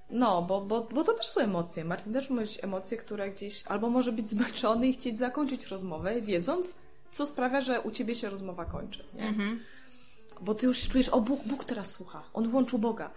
No, 0.10 0.42
bo, 0.42 0.62
bo, 0.62 0.82
bo 0.82 1.04
to 1.04 1.14
też 1.14 1.28
są 1.28 1.42
emocje. 1.42 1.86
Martin 1.86 2.14
też 2.14 2.30
może 2.30 2.42
mieć 2.42 2.64
emocje, 2.64 2.98
które 2.98 3.32
gdzieś 3.32 3.64
albo 3.68 3.90
może 3.90 4.12
być 4.12 4.28
zmęczony 4.28 4.88
i 4.88 4.94
chcieć 4.94 5.18
zakończyć 5.18 5.66
rozmowę, 5.66 6.22
wiedząc, 6.22 6.78
co 7.10 7.26
sprawia, 7.26 7.62
że 7.62 7.82
u 7.82 7.92
Ciebie 7.92 8.16
się 8.16 8.30
rozmowa 8.30 8.66
kończy. 8.66 9.06
Nie? 9.14 9.34
Bo 10.42 10.56
Ty 10.56 10.66
już 10.66 10.90
czujesz, 10.90 11.10
o 11.10 11.22
Bóg, 11.22 11.44
Bóg 11.46 11.66
teraz 11.66 11.92
słucha, 11.92 12.24
On 12.34 12.48
włączył 12.48 12.80
Boga. 12.80 13.12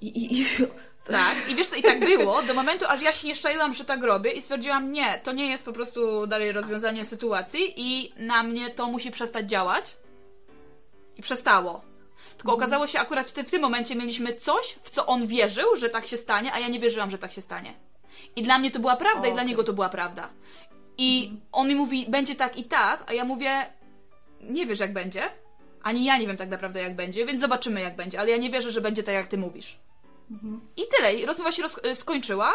I, 0.00 0.08
i, 0.08 0.40
i 0.40 0.46
tak. 1.04 1.34
I 1.50 1.54
wiesz 1.54 1.66
co, 1.66 1.76
i 1.76 1.82
tak 1.82 2.00
było 2.00 2.42
do 2.42 2.54
momentu, 2.54 2.84
aż 2.88 3.02
ja 3.02 3.12
się 3.12 3.28
nie 3.28 3.34
szczaiłam, 3.34 3.74
że 3.74 3.84
tak 3.84 4.02
robię 4.02 4.30
i 4.30 4.42
stwierdziłam, 4.42 4.92
nie, 4.92 5.18
to 5.18 5.32
nie 5.32 5.50
jest 5.50 5.64
po 5.64 5.72
prostu 5.72 6.26
dalej 6.26 6.52
rozwiązanie 6.52 7.04
sytuacji 7.04 7.72
i 7.76 8.12
na 8.16 8.42
mnie 8.42 8.70
to 8.70 8.86
musi 8.86 9.10
przestać 9.10 9.50
działać. 9.50 9.96
I 11.16 11.22
przestało. 11.22 11.82
Tylko 12.36 12.52
okazało 12.52 12.86
się 12.86 13.00
akurat 13.00 13.28
w, 13.28 13.32
ty, 13.32 13.44
w 13.44 13.50
tym 13.50 13.62
momencie 13.62 13.96
mieliśmy 13.96 14.34
coś, 14.34 14.76
w 14.82 14.90
co 14.90 15.06
on 15.06 15.26
wierzył, 15.26 15.76
że 15.76 15.88
tak 15.88 16.06
się 16.06 16.16
stanie, 16.16 16.52
a 16.52 16.58
ja 16.58 16.68
nie 16.68 16.80
wierzyłam, 16.80 17.10
że 17.10 17.18
tak 17.18 17.32
się 17.32 17.42
stanie. 17.42 17.74
I 18.36 18.42
dla 18.42 18.58
mnie 18.58 18.70
to 18.70 18.80
była 18.80 18.96
prawda, 18.96 19.28
i 19.28 19.32
dla 19.32 19.42
niego 19.42 19.64
to 19.64 19.72
była 19.72 19.88
prawda. 19.88 20.30
I 20.98 21.32
on 21.52 21.68
mi 21.68 21.74
mówi, 21.74 22.06
będzie 22.08 22.34
tak 22.34 22.58
i 22.58 22.64
tak, 22.64 23.04
a 23.06 23.12
ja 23.12 23.24
mówię, 23.24 23.66
nie 24.40 24.66
wiesz 24.66 24.80
jak 24.80 24.92
będzie. 24.92 25.30
Ani 25.84 26.04
ja 26.04 26.18
nie 26.18 26.26
wiem 26.26 26.36
tak 26.36 26.48
naprawdę 26.48 26.82
jak 26.82 26.96
będzie, 26.96 27.26
więc 27.26 27.40
zobaczymy 27.40 27.80
jak 27.80 27.96
będzie, 27.96 28.20
ale 28.20 28.30
ja 28.30 28.36
nie 28.36 28.50
wierzę, 28.50 28.70
że 28.70 28.80
będzie 28.80 29.02
tak 29.02 29.14
jak 29.14 29.26
ty 29.26 29.38
mówisz. 29.38 29.78
I 30.76 30.82
tyle. 30.96 31.14
I 31.14 31.26
rozmowa 31.26 31.52
się 31.52 31.62
roz- 31.62 31.86
y, 31.86 31.94
skończyła. 31.94 32.54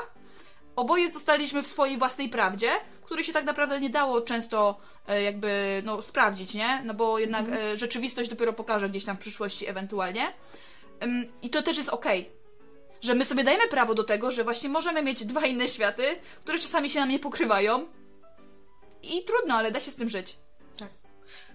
Oboje 0.75 1.09
zostaliśmy 1.09 1.63
w 1.63 1.67
swojej 1.67 1.97
własnej 1.97 2.29
prawdzie, 2.29 2.69
której 3.01 3.23
się 3.25 3.33
tak 3.33 3.45
naprawdę 3.45 3.79
nie 3.79 3.89
dało 3.89 4.21
często 4.21 4.77
e, 5.07 5.23
jakby 5.23 5.81
no, 5.85 6.01
sprawdzić, 6.01 6.53
nie? 6.53 6.81
No 6.85 6.93
bo 6.93 7.19
jednak 7.19 7.45
e, 7.49 7.77
rzeczywistość 7.77 8.29
dopiero 8.29 8.53
pokaże 8.53 8.89
gdzieś 8.89 9.05
tam 9.05 9.15
w 9.17 9.19
przyszłości 9.19 9.67
ewentualnie. 9.67 10.33
I 11.41 11.49
to 11.49 11.61
też 11.61 11.77
jest 11.77 11.89
okej. 11.89 12.29
Że 13.01 13.15
my 13.15 13.25
sobie 13.25 13.43
dajemy 13.43 13.67
prawo 13.67 13.93
do 13.95 14.03
tego, 14.03 14.31
że 14.31 14.43
właśnie 14.43 14.69
możemy 14.69 15.03
mieć 15.03 15.25
dwa 15.25 15.45
inne 15.45 15.67
światy, 15.67 16.03
które 16.41 16.59
czasami 16.59 16.89
się 16.89 16.99
nam 16.99 17.09
nie 17.09 17.19
pokrywają. 17.19 17.87
I 19.03 19.23
trudno, 19.23 19.55
ale 19.55 19.71
da 19.71 19.79
się 19.79 19.91
z 19.91 19.95
tym 19.95 20.09
żyć. 20.09 20.37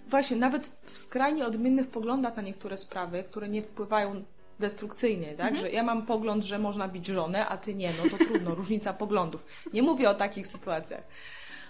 Właśnie, 0.09 0.37
nawet 0.37 0.71
w 0.85 0.99
skrajnie 0.99 1.47
odmiennych 1.47 1.89
poglądach 1.89 2.37
na 2.37 2.43
niektóre 2.43 2.77
sprawy, 2.77 3.25
które 3.25 3.49
nie 3.49 3.63
wpływają 3.63 4.25
destrukcyjnie, 4.61 5.35
tak? 5.35 5.57
Że 5.57 5.71
ja 5.71 5.83
mam 5.83 6.07
pogląd, 6.07 6.45
że 6.45 6.59
można 6.59 6.89
bić 6.89 7.07
żonę, 7.07 7.47
a 7.47 7.57
ty 7.57 7.75
nie, 7.75 7.93
no 8.05 8.11
to 8.11 8.25
trudno, 8.25 8.55
różnica 8.61 8.93
poglądów. 8.93 9.47
Nie 9.73 9.83
mówię 9.83 10.11
o 10.11 10.15
takich 10.15 10.47
sytuacjach. 10.47 11.03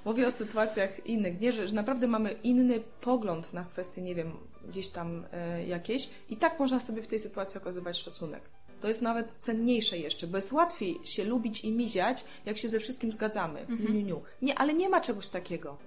Mówię 0.05 0.27
o 0.27 0.31
sytuacjach 0.31 1.07
innych, 1.07 1.41
nie, 1.41 1.53
że, 1.53 1.69
że 1.69 1.75
naprawdę 1.75 2.07
mamy 2.07 2.33
inny 2.33 2.81
pogląd 3.01 3.53
na 3.53 3.65
kwestie, 3.65 4.03
nie 4.03 4.15
wiem, 4.15 4.33
gdzieś 4.69 4.91
tam 4.91 5.27
e, 5.33 5.67
jakieś 5.67 6.11
i 6.29 6.37
tak 6.37 6.59
można 6.59 6.81
sobie 6.81 7.03
w 7.03 7.07
tej 7.07 7.19
sytuacji 7.19 7.61
okazywać 7.61 7.99
szacunek. 7.99 8.43
To 8.81 8.89
jest 8.89 9.03
nawet 9.03 9.33
cenniejsze 9.33 9.99
jeszcze, 9.99 10.27
bo 10.27 10.37
jest 10.37 10.53
łatwiej 10.53 11.01
się 11.05 11.25
lubić 11.25 11.65
i 11.65 11.71
miziać, 11.71 12.25
jak 12.45 12.59
się 12.59 12.69
ze 12.69 12.81
wszystkim 12.81 13.13
zgadzamy. 13.13 13.67
Niu, 13.69 13.93
niu, 13.93 14.01
niu. 14.01 14.23
Nie, 14.43 14.59
ale 14.59 14.75
nie 14.75 14.89
ma 14.89 15.01
czegoś 15.01 15.29
takiego. 15.29 15.79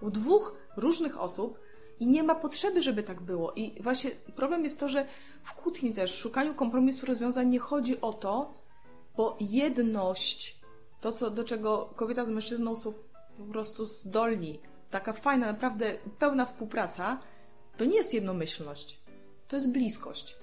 U 0.00 0.10
dwóch 0.10 0.54
różnych 0.76 1.20
osób 1.20 1.58
i 2.00 2.06
nie 2.06 2.22
ma 2.22 2.34
potrzeby, 2.34 2.82
żeby 2.82 3.02
tak 3.02 3.20
było. 3.20 3.52
I 3.52 3.82
właśnie 3.82 4.10
problem 4.10 4.64
jest 4.64 4.80
to, 4.80 4.88
że 4.88 5.06
w 5.42 5.54
kłótni 5.54 5.94
też, 5.94 6.12
w 6.12 6.18
szukaniu 6.18 6.54
kompromisu 6.54 7.06
rozwiązań 7.06 7.48
nie 7.48 7.58
chodzi 7.58 8.00
o 8.00 8.12
to, 8.12 8.52
bo 9.16 9.36
jedność, 9.40 10.60
to 11.00 11.12
co, 11.12 11.30
do 11.30 11.44
czego 11.44 11.90
kobieta 11.96 12.24
z 12.24 12.30
mężczyzną 12.30 12.76
są 12.76 12.92
po 13.36 13.44
prostu 13.44 13.84
zdolni, 13.84 14.60
taka 14.90 15.12
fajna, 15.12 15.46
naprawdę 15.46 15.98
pełna 16.18 16.44
współpraca, 16.44 17.18
to 17.76 17.84
nie 17.84 17.96
jest 17.96 18.14
jednomyślność. 18.14 19.00
To 19.48 19.56
jest 19.56 19.70
bliskość. 19.70 20.36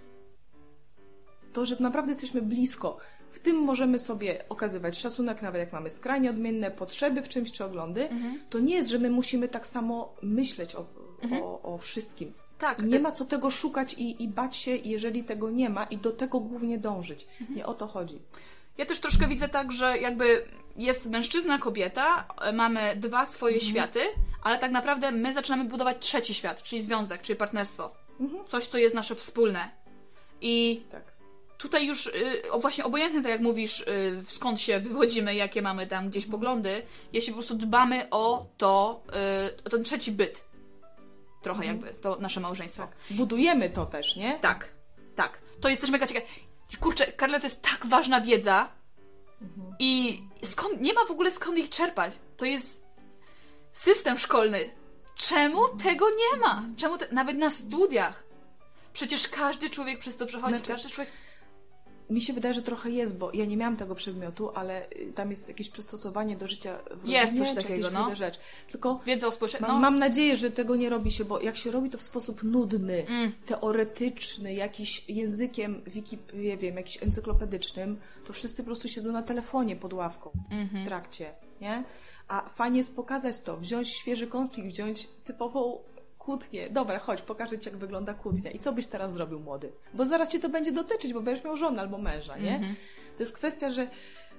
To, 1.53 1.65
że 1.65 1.75
naprawdę 1.79 2.11
jesteśmy 2.11 2.41
blisko. 2.41 2.97
W 3.31 3.39
tym 3.39 3.55
możemy 3.55 3.99
sobie 3.99 4.49
okazywać 4.49 4.97
szacunek, 4.97 5.41
nawet 5.41 5.59
jak 5.59 5.73
mamy 5.73 5.89
skrajnie 5.89 6.29
odmienne 6.29 6.71
potrzeby 6.71 7.21
w 7.21 7.29
czymś 7.29 7.51
czy 7.51 7.65
oglądy. 7.65 8.09
To 8.49 8.59
nie 8.59 8.75
jest, 8.75 8.89
że 8.89 8.99
my 8.99 9.09
musimy 9.09 9.49
tak 9.49 9.67
samo 9.67 10.15
myśleć 10.21 10.75
o, 10.75 10.85
o, 11.43 11.61
o 11.73 11.77
wszystkim. 11.77 12.33
Tak. 12.59 12.79
I 12.79 12.83
nie 12.83 12.99
ma 12.99 13.11
co 13.11 13.25
tego 13.25 13.51
szukać 13.51 13.93
i, 13.93 14.23
i 14.23 14.27
bać 14.27 14.57
się, 14.57 14.75
jeżeli 14.75 15.23
tego 15.23 15.49
nie 15.51 15.69
ma, 15.69 15.83
i 15.83 15.97
do 15.97 16.11
tego 16.11 16.39
głównie 16.39 16.77
dążyć. 16.77 17.27
Nie 17.49 17.65
o 17.65 17.73
to 17.73 17.87
chodzi. 17.87 18.21
Ja 18.77 18.85
też 18.85 18.99
troszkę 18.99 19.27
widzę 19.27 19.49
tak, 19.49 19.71
że 19.71 19.97
jakby 19.97 20.45
jest 20.77 21.09
mężczyzna, 21.09 21.57
kobieta, 21.59 22.27
mamy 22.53 22.95
dwa 22.95 23.25
swoje 23.25 23.59
światy, 23.61 23.99
ale 24.43 24.57
tak 24.57 24.71
naprawdę 24.71 25.11
my 25.11 25.33
zaczynamy 25.33 25.65
budować 25.65 25.97
trzeci 25.99 26.33
świat, 26.33 26.63
czyli 26.63 26.83
związek, 26.83 27.21
czyli 27.21 27.35
partnerstwo. 27.37 27.91
Coś, 28.47 28.67
co 28.67 28.77
jest 28.77 28.95
nasze 28.95 29.15
wspólne. 29.15 29.69
I 30.41 30.83
Tak. 30.91 31.03
tutaj 31.57 31.87
już 31.87 32.07
y, 32.07 32.51
o, 32.51 32.59
właśnie 32.59 32.83
obojętne, 32.83 33.21
tak 33.21 33.31
jak 33.31 33.41
mówisz, 33.41 33.81
y, 33.81 34.23
skąd 34.29 34.61
się 34.61 34.79
wywodzimy, 34.79 35.35
jakie 35.35 35.61
mamy 35.61 35.87
tam 35.87 36.09
gdzieś 36.09 36.25
poglądy, 36.25 36.81
jeśli 37.13 37.33
po 37.33 37.37
prostu 37.37 37.55
dbamy 37.55 38.07
o 38.11 38.45
to, 38.57 39.03
y, 39.59 39.63
o 39.65 39.69
ten 39.69 39.83
trzeci 39.83 40.11
byt. 40.11 40.43
Trochę 41.43 41.65
jakby, 41.65 41.93
to 41.93 42.15
nasze 42.19 42.39
małżeństwo. 42.39 42.87
Budujemy 43.09 43.69
to 43.69 43.85
też, 43.85 44.15
nie? 44.15 44.39
Tak, 44.39 44.69
tak. 45.15 45.41
To 45.61 45.69
jesteśmy 45.69 45.91
mega 45.91 46.07
ciekawe. 46.07 46.25
Kurczę, 46.79 47.05
Karle, 47.11 47.39
to 47.39 47.45
jest 47.45 47.61
tak 47.61 47.85
ważna 47.85 48.21
wiedza 48.21 48.69
i 49.79 50.21
skąd, 50.43 50.81
nie 50.81 50.93
ma 50.93 51.05
w 51.05 51.11
ogóle 51.11 51.31
skąd 51.31 51.57
ich 51.57 51.69
czerpać. 51.69 52.13
To 52.37 52.45
jest 52.45 52.85
system 53.73 54.19
szkolny. 54.19 54.69
Czemu 55.15 55.67
tego 55.69 56.05
nie 56.09 56.39
ma? 56.39 56.63
Czemu 56.77 56.97
te, 56.97 57.07
nawet 57.11 57.37
na 57.37 57.49
studiach? 57.49 58.23
Przecież 58.93 59.27
każdy 59.27 59.69
człowiek 59.69 59.99
przez 59.99 60.17
to 60.17 60.25
przechodzi, 60.25 60.53
Znaczy- 60.55 60.71
każdy 60.71 60.89
człowiek... 60.89 61.13
Mi 62.09 62.21
się 62.21 62.33
wydaje, 62.33 62.53
że 62.53 62.61
trochę 62.61 62.89
jest, 62.89 63.17
bo 63.17 63.31
ja 63.33 63.45
nie 63.45 63.57
miałam 63.57 63.77
tego 63.77 63.95
przedmiotu, 63.95 64.51
ale 64.55 64.89
y, 64.89 65.13
tam 65.15 65.29
jest 65.31 65.47
jakieś 65.47 65.69
przystosowanie 65.69 66.37
do 66.37 66.47
życia 66.47 66.77
w 66.77 66.89
rodzinie, 66.91 67.13
Jest 67.13 67.37
coś 67.37 67.53
takiego, 67.55 67.87
no. 67.93 68.15
rzecz. 68.15 68.39
Tylko 68.71 68.99
Wiedza 69.05 69.27
o 69.27 69.31
społeczeństwie. 69.31 69.71
mam, 69.71 69.81
No, 69.81 69.91
mam 69.91 69.99
nadzieję, 69.99 70.35
że 70.37 70.51
tego 70.51 70.75
nie 70.75 70.89
robi 70.89 71.11
się, 71.11 71.25
bo 71.25 71.41
jak 71.41 71.57
się 71.57 71.71
robi 71.71 71.89
to 71.89 71.97
w 71.97 72.01
sposób 72.01 72.43
nudny, 72.43 73.05
Mm. 73.07 73.31
teoretyczny, 73.45 74.53
jakiś 74.53 75.09
językiem 75.09 75.81
wiki, 75.87 76.17
nie 76.33 76.57
wiem, 76.57 76.75
jakiś 76.75 77.03
encyklopedycznym, 77.03 77.99
to 78.25 78.33
wszyscy 78.33 78.63
po 78.63 78.65
prostu 78.65 78.87
siedzą 78.87 79.11
na 79.11 79.21
telefonie 79.23 79.75
pod 79.75 79.93
ławką 79.93 80.31
Mhm. 80.51 80.83
w 80.83 80.87
trakcie, 80.87 81.33
nie? 81.61 81.83
A 82.27 82.49
fajnie 82.49 82.77
jest 82.77 82.95
pokazać 82.95 83.39
to, 83.39 83.57
wziąć 83.57 83.89
świeży 83.89 84.27
konflikt, 84.27 84.69
wziąć 84.69 85.07
typową 85.23 85.79
kłótnię. 86.25 86.69
Dobra, 86.69 86.99
chodź, 86.99 87.21
pokażę 87.21 87.59
Ci, 87.59 87.69
jak 87.69 87.77
wygląda 87.77 88.13
kłótnia. 88.13 88.51
I 88.51 88.59
co 88.59 88.73
byś 88.73 88.87
teraz 88.87 89.13
zrobił, 89.13 89.39
młody? 89.39 89.71
Bo 89.93 90.05
zaraz 90.05 90.29
Cię 90.29 90.39
to 90.39 90.49
będzie 90.49 90.71
dotyczyć, 90.71 91.13
bo 91.13 91.21
będziesz 91.21 91.45
miał 91.45 91.57
żonę 91.57 91.81
albo 91.81 91.97
męża, 91.97 92.37
nie? 92.37 92.55
Mhm. 92.55 92.75
To 93.17 93.23
jest 93.23 93.35
kwestia, 93.35 93.69
że 93.71 93.87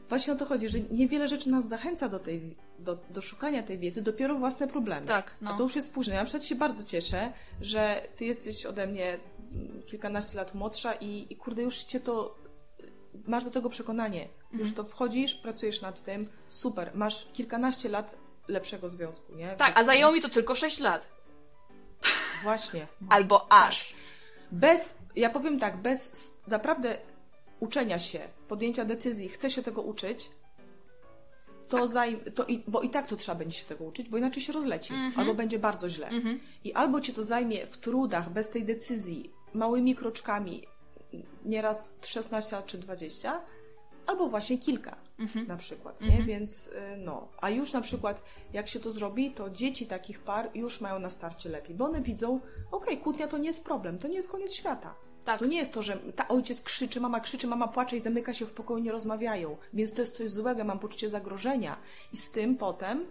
właśnie 0.09 0.33
o 0.33 0.37
to 0.37 0.47
chodzi, 0.47 0.69
że 0.69 0.79
niewiele 0.81 1.29
rzeczy 1.29 1.49
nas 1.51 1.69
zachęca 1.69 2.09
do, 2.09 2.19
tej, 2.19 2.57
do, 2.79 2.99
do 3.11 3.23
szukania 3.23 3.63
tej 3.63 3.79
wiedzy, 3.79 4.03
dopiero 4.03 4.39
własne 4.39 4.69
problemy. 4.69 5.07
Tak, 5.07 5.35
no. 5.41 5.51
A 5.51 5.57
to 5.57 5.63
już 5.63 5.77
jest 5.77 5.95
późno. 5.95 6.15
Ja 6.15 6.21
na 6.21 6.25
przykład 6.25 6.45
się 6.45 6.55
bardzo 6.55 6.85
cieszę, 6.85 7.33
że 7.61 8.03
Ty 8.17 8.25
jesteś 8.25 8.67
ode 8.67 8.87
mnie 8.87 9.19
kilkanaście 9.87 10.37
lat 10.37 10.55
młodsza 10.55 10.93
i, 10.95 11.27
i 11.31 11.37
kurde, 11.37 11.63
już 11.63 11.77
Cię 11.79 12.01
to 12.01 12.35
masz 13.27 13.45
do 13.45 13.51
tego 13.51 13.69
przekonanie. 13.69 14.29
Już 14.53 14.61
Mhm. 14.69 14.75
to 14.75 14.85
wchodzisz, 14.85 15.35
pracujesz 15.35 15.81
nad 15.81 16.03
tym, 16.03 16.29
super, 16.49 16.91
masz 16.95 17.27
kilkanaście 17.33 17.89
lat 17.89 18.17
lepszego 18.49 18.89
związku, 18.89 19.35
nie? 19.35 19.57
tak, 19.57 19.73
a 19.79 19.85
zajęło 19.85 20.13
mi 20.13 20.21
to 20.23 20.29
tylko 20.29 20.55
6 20.55 20.79
lat. 20.81 21.14
Właśnie. 22.43 22.87
Albo 23.09 23.53
aż. 23.53 23.95
Bez, 24.53 24.99
ja 25.17 25.31
powiem 25.31 25.59
tak, 25.61 25.77
bez 25.77 26.33
naprawdę 26.49 26.99
uczenia 27.61 27.99
się, 27.99 28.21
podjęcia 28.49 28.85
decyzji, 28.85 29.29
chcę 29.29 29.51
się 29.51 29.63
tego 29.63 29.83
uczyć, 29.83 30.31
to 31.69 31.89
zajm, 31.89 32.21
to 32.35 32.45
i, 32.45 32.63
bo 32.67 32.81
i 32.81 32.91
tak 32.91 33.07
to 33.07 33.17
trzeba 33.17 33.39
będzie 33.39 33.59
się 33.59 33.65
tego 33.65 33.85
uczyć, 33.85 34.09
bo 34.09 34.19
inaczej 34.19 34.43
się 34.43 34.53
rozleci, 34.53 34.95
albo 35.17 35.35
będzie 35.35 35.59
bardzo 35.59 35.89
źle. 35.89 36.11
I 36.65 36.73
albo 36.73 37.01
cię 37.01 37.13
to 37.13 37.25
zajmie 37.25 37.67
w 37.67 37.79
trudach, 37.79 38.33
bez 38.33 38.49
tej 38.49 38.65
decyzji, 38.65 39.31
małymi 39.55 39.95
kroczkami, 39.95 40.63
nieraz 41.45 41.99
16 42.05 42.57
lat 42.57 42.67
czy 42.67 42.79
20, 42.79 43.43
albo 44.07 44.29
właśnie 44.29 44.59
kilka 44.59 44.97
na 45.47 45.57
przykład, 45.57 46.01
nie? 46.01 46.23
Więc 46.23 46.67
y, 46.67 46.73
no, 46.99 47.29
a 47.41 47.51
już 47.51 47.73
na 47.73 47.81
przykład 47.81 48.23
jak 48.53 48.69
się 48.69 48.81
to 48.81 48.91
zrobi, 48.91 49.31
to 49.31 49.51
dzieci 49.51 49.87
takich 49.87 50.21
par 50.21 50.51
już 50.55 50.81
mają 50.81 50.99
na 50.99 51.11
starcie 51.11 51.49
lepiej, 51.49 51.77
bo 51.77 51.85
one 51.85 52.01
widzą, 52.01 52.41
okej, 52.71 52.99
kłótnia 52.99 53.29
to 53.29 53.39
nie 53.39 53.47
jest 53.47 53.65
problem, 53.65 53.99
to 53.99 54.09
nie 54.09 54.17
jest 54.17 54.31
koniec 54.31 54.55
świata. 54.55 54.95
Tak. 55.25 55.39
To 55.39 55.47
nie 55.47 55.57
jest 55.57 55.73
to, 55.73 55.83
że 55.83 55.97
ta 55.97 56.29
ojciec 56.29 56.63
krzyczy, 56.63 57.01
mama 57.01 57.21
krzyczy, 57.21 57.47
mama 57.47 57.69
płacze 57.69 57.97
i 57.97 58.01
zamyka 58.01 58.33
się 58.33 58.47
w 58.47 58.53
pokoju, 58.53 58.85
nie 58.85 58.93
rozmawiają. 58.93 59.57
Więc 59.75 59.93
to 59.93 60.01
jest 60.01 60.17
coś 60.17 60.31
złego, 60.31 60.65
mam 60.65 60.79
poczucie 60.79 61.09
zagrożenia. 61.09 61.77
I 62.13 62.17
z 62.17 62.31
tym 62.31 62.57
potem 62.57 63.07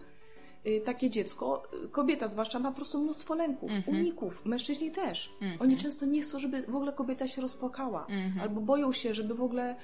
y, 0.67 0.81
takie 0.85 1.09
dziecko, 1.09 1.63
y, 1.85 1.89
kobieta 1.89 2.27
zwłaszcza, 2.27 2.59
ma 2.59 2.69
po 2.69 2.75
prostu 2.75 3.03
mnóstwo 3.03 3.35
lęków, 3.35 3.71
uników, 3.87 4.45
mężczyźni 4.45 4.91
też. 4.91 5.33
Oni 5.59 5.77
często 5.77 6.05
nie 6.05 6.21
chcą, 6.21 6.39
żeby 6.39 6.61
w 6.61 6.75
ogóle 6.75 6.93
kobieta 6.93 7.27
się 7.27 7.41
rozpłakała. 7.41 8.07
Albo 8.41 8.61
boją 8.61 8.93
się, 8.93 9.13
żeby 9.13 9.35
w 9.35 9.41
ogóle 9.41 9.75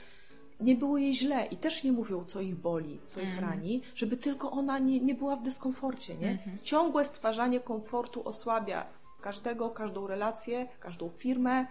nie 0.60 0.76
było 0.76 0.98
jej 0.98 1.14
źle 1.16 1.46
i 1.46 1.58
też 1.58 1.84
nie 1.84 1.92
mówią, 1.92 2.24
co 2.26 2.42
ich 2.42 2.56
boli, 2.56 3.00
co 3.06 3.22
ich 3.22 3.40
rani, 3.40 3.82
żeby 3.96 4.18
tylko 4.18 4.52
ona 4.52 4.80
nie, 4.80 5.00
nie 5.00 5.16
była 5.16 5.36
w 5.36 5.44
dyskomforcie, 5.44 6.16
nie? 6.16 6.38
Ciągłe 6.64 7.06
stwarzanie 7.06 7.60
komfortu 7.60 8.28
osłabia 8.28 8.86
każdego, 9.22 9.70
każdą 9.70 10.08
relację, 10.08 10.68
każdą 10.80 11.10
firmę, 11.10 11.66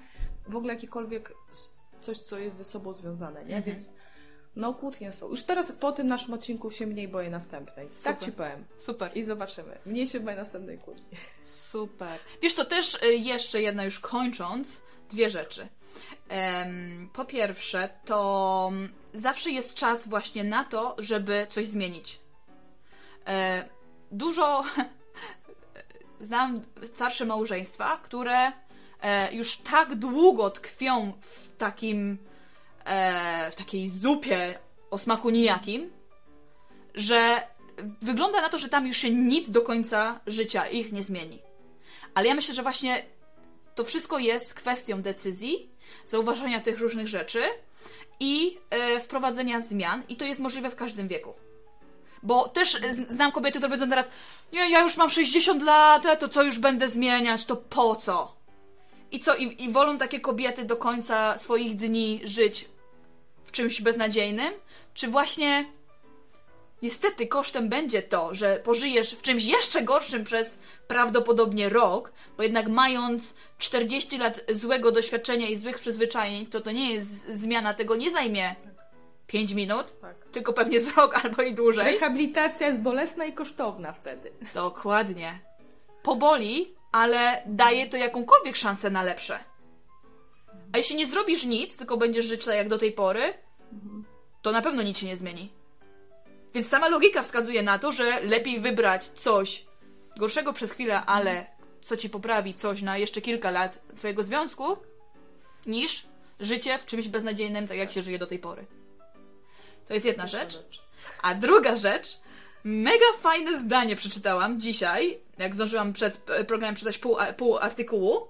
w 0.49 0.57
ogóle 0.57 0.75
jakikolwiek 0.75 1.35
s- 1.53 1.73
coś, 2.01 2.19
co 2.19 2.39
jest 2.39 2.57
ze 2.57 2.65
sobą 2.65 2.93
związane, 2.93 3.45
nie? 3.45 3.63
Więc 3.63 3.93
no 4.57 4.75
kłótnie 4.75 5.13
są. 5.13 5.29
Już 5.29 5.43
teraz 5.43 5.73
po 5.73 5.93
tym 5.93 6.09
naszym 6.09 6.35
odcinku 6.35 6.71
się 6.71 6.87
mniej 6.87 7.09
boję 7.09 7.31
następnej. 7.31 7.89
Tak 8.05 8.17
Super. 8.17 8.25
ci 8.25 8.33
powiem. 8.33 8.65
Super. 8.79 9.11
I 9.17 9.25
zobaczymy. 9.25 9.79
Mniej 9.87 10.07
się 10.07 10.21
boję 10.21 10.37
następnej 10.37 10.79
kłótni. 10.79 11.19
Super. 11.43 12.19
Wiesz 12.43 12.55
co, 12.55 12.65
też 12.65 12.95
y, 13.03 13.07
jeszcze 13.17 13.63
jedna 13.63 13.85
już 13.85 13.99
kończąc, 14.01 14.69
dwie 15.11 15.31
rzeczy. 15.31 15.69
Po 17.13 17.25
pierwsze, 17.25 17.89
to 18.05 18.73
zawsze 19.15 19.51
jest 19.51 19.75
czas 19.75 20.09
właśnie 20.09 20.45
na 20.45 20.65
to, 20.65 20.97
żeby 20.99 21.47
coś 21.51 21.67
zmienić. 21.67 22.21
E, 23.27 23.69
dużo 24.13 24.65
znam 26.21 26.63
starsze 26.95 27.25
małżeństwa, 27.25 28.01
które 28.03 28.53
e, 29.03 29.35
już 29.35 29.57
tak 29.57 29.95
długo 29.95 30.51
tkwią 30.51 31.13
w 31.21 31.57
takim, 31.57 32.19
e, 32.85 33.51
w 33.51 33.55
takiej 33.55 33.89
zupie 33.89 34.59
o 34.91 34.99
smaku 34.99 35.31
nijakim, 35.31 35.91
że 36.95 37.47
wygląda 38.03 38.41
na 38.41 38.49
to, 38.49 38.59
że 38.59 38.69
tam 38.69 38.87
już 38.87 38.97
się 38.97 39.11
nic 39.11 39.51
do 39.51 39.63
końca 39.63 40.21
życia 40.27 40.67
ich 40.67 40.93
nie 40.93 41.03
zmieni. 41.03 41.39
Ale 42.15 42.29
ja 42.29 42.35
myślę, 42.35 42.55
że 42.55 42.63
właśnie 42.63 43.03
to 43.75 43.85
wszystko 43.85 44.19
jest 44.19 44.55
kwestią 44.55 45.03
decyzji, 45.03 45.71
zauważenia 46.07 46.61
tych 46.61 46.79
różnych 46.79 47.09
rzeczy 47.09 47.43
i 48.21 48.59
e, 48.71 49.01
wprowadzenia 49.01 49.61
zmian, 49.61 50.03
i 50.09 50.17
to 50.17 50.25
jest 50.25 50.41
możliwe 50.41 50.71
w 50.71 50.77
każdym 50.77 51.09
wieku. 51.09 51.35
Bo 52.23 52.49
też 52.49 52.79
znam 53.11 53.33
kobiety, 53.33 53.59
które 53.59 53.69
powiedzą 53.69 53.89
teraz, 53.89 54.11
nie, 54.53 54.71
ja 54.71 54.81
już 54.81 54.97
mam 54.97 55.11
60 55.11 55.63
lat, 55.63 56.21
to 56.21 56.29
co 56.29 56.43
już 56.43 56.59
będę 56.59 56.89
zmieniać, 56.89 57.45
to 57.45 57.57
po 57.57 57.97
co? 57.97 58.37
I 59.11 59.21
co, 59.21 59.37
i, 59.37 59.63
i 59.65 59.73
wolą 59.73 59.99
takie 59.99 60.21
kobiety 60.21 60.65
do 60.65 60.77
końca 60.77 61.39
swoich 61.39 61.77
dni 61.77 62.21
żyć 62.25 62.69
w 63.45 63.51
czymś 63.51 63.81
beznadziejnym? 63.81 64.55
Czy 64.95 65.09
właśnie 65.09 65.78
niestety 66.83 67.27
kosztem 67.27 67.69
będzie 67.69 68.03
to, 68.03 68.35
że 68.35 68.57
pożyjesz 68.65 69.15
w 69.15 69.23
czymś 69.23 69.45
jeszcze 69.45 69.83
gorszym 69.83 70.25
przez 70.25 70.59
prawdopodobnie 70.89 71.69
rok, 71.69 72.13
bo 72.37 72.43
jednak 72.43 72.69
mając 72.69 73.35
40 73.59 74.19
lat 74.19 74.41
złego 74.49 74.93
doświadczenia 74.93 75.47
i 75.49 75.57
złych 75.57 75.79
przyzwyczajeń, 75.79 76.47
to 76.47 76.61
to 76.61 76.71
nie 76.73 76.95
jest 76.95 77.29
zmiana, 77.35 77.75
tego 77.75 77.97
nie 77.97 78.11
zajmie 78.11 78.57
5 79.27 79.53
minut, 79.53 80.01
Tak. 80.01 80.17
tylko 80.33 80.53
pewnie 80.53 80.81
z 80.81 80.97
rok 80.97 81.25
albo 81.25 81.43
i 81.43 81.55
dłużej. 81.55 81.85
Rehabilitacja 81.85 82.67
jest 82.67 82.81
bolesna 82.83 83.25
i 83.25 83.33
kosztowna 83.33 83.93
wtedy. 83.93 84.33
Dokładnie. 84.55 85.41
Poboli, 86.03 86.75
ale 86.93 87.43
daje 87.47 87.87
to 87.87 87.97
jakąkolwiek 87.97 88.57
szansę 88.57 88.91
na 88.91 89.03
lepsze. 89.03 89.39
A 90.73 90.79
jeśli 90.79 90.97
nie 90.97 91.07
zrobisz 91.07 91.45
nic, 91.45 91.77
tylko 91.77 91.97
będziesz 91.97 92.25
żyć 92.27 92.45
tak 92.45 92.55
jak 92.55 92.69
do 92.69 92.79
tej 92.79 92.93
pory, 92.93 93.35
to 94.43 94.53
na 94.53 94.63
pewno 94.63 94.83
nic 94.83 94.99
się 94.99 95.07
nie 95.07 95.17
zmieni. 95.17 95.53
Więc 96.55 96.69
sama 96.69 96.89
logika 96.89 97.23
wskazuje 97.23 97.63
na 97.63 97.79
to, 97.79 97.93
że 97.93 98.21
lepiej 98.21 98.61
wybrać 98.61 99.07
coś 99.07 99.65
gorszego 100.17 100.53
przez 100.53 100.73
chwilę, 100.73 101.01
ale 101.07 101.47
co 101.83 101.97
ci 101.97 102.11
poprawi 102.11 102.55
coś 102.55 102.83
na 102.83 102.99
jeszcze 102.99 103.21
kilka 103.21 103.51
lat 103.51 103.79
twojego 103.97 104.25
związku, 104.25 104.77
niż 105.67 106.07
życie 106.41 106.79
w 106.79 106.87
czymś 106.87 107.09
beznadziejnym, 107.09 107.69
tak 107.69 107.77
jak 107.77 107.93
się 107.93 108.03
żyje 108.03 108.19
do 108.19 108.27
tej 108.27 108.39
pory. 108.39 108.67
To 109.89 109.95
jest 109.95 110.07
jedna 110.07 110.27
rzecz. 110.27 110.59
A 111.23 111.35
druga 111.35 111.77
rzecz, 111.77 112.19
mega 112.65 113.07
fajne 113.21 113.61
zdanie 113.61 113.97
przeczytałam 113.97 114.61
dzisiaj, 114.61 115.19
jak 115.39 115.55
zdążyłam 115.55 115.93
przed 115.93 116.31
e, 116.31 116.45
programem 116.45 116.77
czytać 116.77 116.99
pół, 116.99 117.17
pół 117.37 117.59
artykułu. 117.59 118.29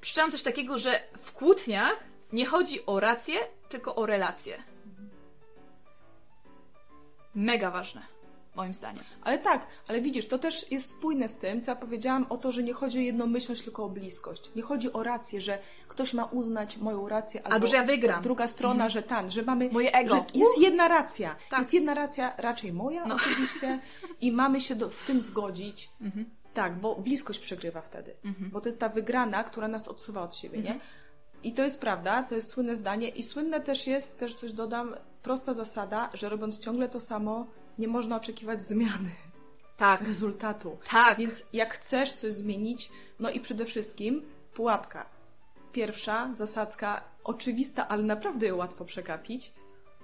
Przeczytałam 0.00 0.30
coś 0.30 0.42
takiego, 0.42 0.78
że 0.78 1.00
w 1.22 1.32
kłótniach 1.32 2.04
nie 2.32 2.46
chodzi 2.46 2.86
o 2.86 3.00
rację, 3.00 3.36
tylko 3.68 3.94
o 3.94 4.06
relacje. 4.06 4.73
Mega 7.34 7.70
ważne, 7.70 8.02
moim 8.56 8.74
zdaniem. 8.74 9.04
Ale 9.22 9.38
tak, 9.38 9.66
ale 9.88 10.00
widzisz, 10.00 10.28
to 10.28 10.38
też 10.38 10.70
jest 10.70 10.90
spójne 10.90 11.28
z 11.28 11.36
tym, 11.36 11.60
co 11.60 11.70
ja 11.70 11.76
powiedziałam 11.76 12.26
o 12.28 12.36
to, 12.38 12.52
że 12.52 12.62
nie 12.62 12.72
chodzi 12.72 12.98
o 12.98 13.02
jednomyślność, 13.02 13.62
tylko 13.62 13.84
o 13.84 13.88
bliskość. 13.88 14.50
Nie 14.56 14.62
chodzi 14.62 14.92
o 14.92 15.02
rację, 15.02 15.40
że 15.40 15.58
ktoś 15.88 16.14
ma 16.14 16.24
uznać 16.24 16.76
moją 16.76 17.08
rację, 17.08 17.42
albo, 17.42 17.54
Albo 17.54 17.66
że 17.66 17.76
ja 17.76 17.84
wygram. 17.84 18.08
Mhm. 18.10 18.22
Druga 18.22 18.48
strona, 18.48 18.88
że 18.88 19.02
tan, 19.02 19.30
że 19.30 19.42
mamy. 19.42 19.68
Moje 19.72 19.92
ego. 19.92 20.14
Że 20.16 20.24
jest 20.40 20.58
jedna 20.58 20.88
racja. 20.88 21.36
Tak. 21.50 21.58
Jest 21.58 21.74
jedna 21.74 21.94
racja, 21.94 22.34
raczej 22.38 22.72
moja 22.72 23.06
No. 23.06 23.14
oczywiście, 23.14 23.78
i 24.20 24.32
mamy 24.32 24.60
się 24.60 24.74
do, 24.74 24.90
w 24.90 25.02
tym 25.02 25.20
zgodzić. 25.20 25.90
Mhm. 26.00 26.30
Tak, 26.54 26.76
bo 26.80 26.94
bliskość 26.96 27.38
przegrywa 27.40 27.80
wtedy. 27.80 28.14
Bo 28.52 28.60
to 28.60 28.68
jest 28.68 28.80
ta 28.80 28.88
wygrana, 28.88 29.44
która 29.44 29.68
nas 29.68 29.88
odsuwa 29.88 30.22
od 30.22 30.36
siebie, 30.36 30.58
Mhm. 30.58 30.76
nie? 30.76 30.84
I 31.44 31.52
to 31.52 31.62
jest 31.62 31.80
prawda, 31.80 32.22
to 32.22 32.34
jest 32.34 32.48
słynne 32.48 32.76
zdanie. 32.76 33.08
I 33.08 33.22
słynne 33.22 33.60
też 33.60 33.86
jest, 33.86 34.18
też 34.18 34.34
coś 34.34 34.52
dodam, 34.52 34.94
prosta 35.22 35.54
zasada, 35.54 36.10
że 36.14 36.28
robiąc 36.28 36.58
ciągle 36.58 36.88
to 36.88 37.00
samo, 37.00 37.46
nie 37.78 37.88
można 37.88 38.16
oczekiwać 38.16 38.60
zmiany 38.62 39.10
Tak, 39.76 40.02
rezultatu. 40.02 40.78
tak. 40.90 41.18
Więc 41.18 41.42
jak 41.52 41.74
chcesz 41.74 42.12
coś 42.12 42.32
zmienić, 42.34 42.90
no 43.20 43.30
i 43.30 43.40
przede 43.40 43.64
wszystkim 43.64 44.22
pułapka. 44.54 45.06
Pierwsza 45.72 46.30
zasadzka, 46.34 47.04
oczywista, 47.24 47.88
ale 47.88 48.02
naprawdę 48.02 48.46
ją 48.46 48.56
łatwo 48.56 48.84
przekapić, 48.84 49.52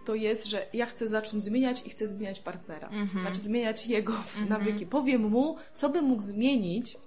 to 0.04 0.14
jest, 0.14 0.46
że 0.46 0.66
ja 0.72 0.86
chcę 0.86 1.08
zacząć 1.08 1.42
zmieniać 1.42 1.86
i 1.86 1.90
chcę 1.90 2.06
zmieniać 2.08 2.40
partnera. 2.40 2.88
Mhm. 2.88 3.24
Znaczy 3.24 3.40
zmieniać 3.40 3.86
jego 3.86 4.12
nawyki. 4.48 4.86
Powiem 4.86 5.22
mu, 5.22 5.56
co 5.74 5.88
by 5.88 6.02
mógł 6.02 6.22
zmienić 6.22 6.98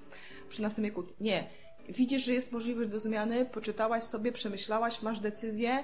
przy 0.49 0.61
następnej 0.61 0.91
kłótni. 0.91 1.15
Nie. 1.19 1.49
Widzisz, 1.89 2.23
że 2.23 2.33
jest 2.33 2.51
możliwość 2.51 2.89
do 2.89 2.99
zmiany, 2.99 3.45
poczytałaś 3.45 4.03
sobie, 4.03 4.31
przemyślałaś, 4.31 5.01
masz 5.01 5.19
decyzję, 5.19 5.83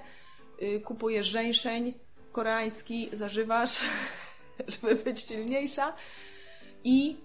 yy, 0.62 0.80
kupujesz 0.80 1.28
żeńszeń 1.28 1.94
koreański, 2.32 3.10
zażywasz, 3.14 3.84
żeby 4.82 4.96
być 4.96 5.22
silniejsza 5.22 5.94
i 6.84 7.18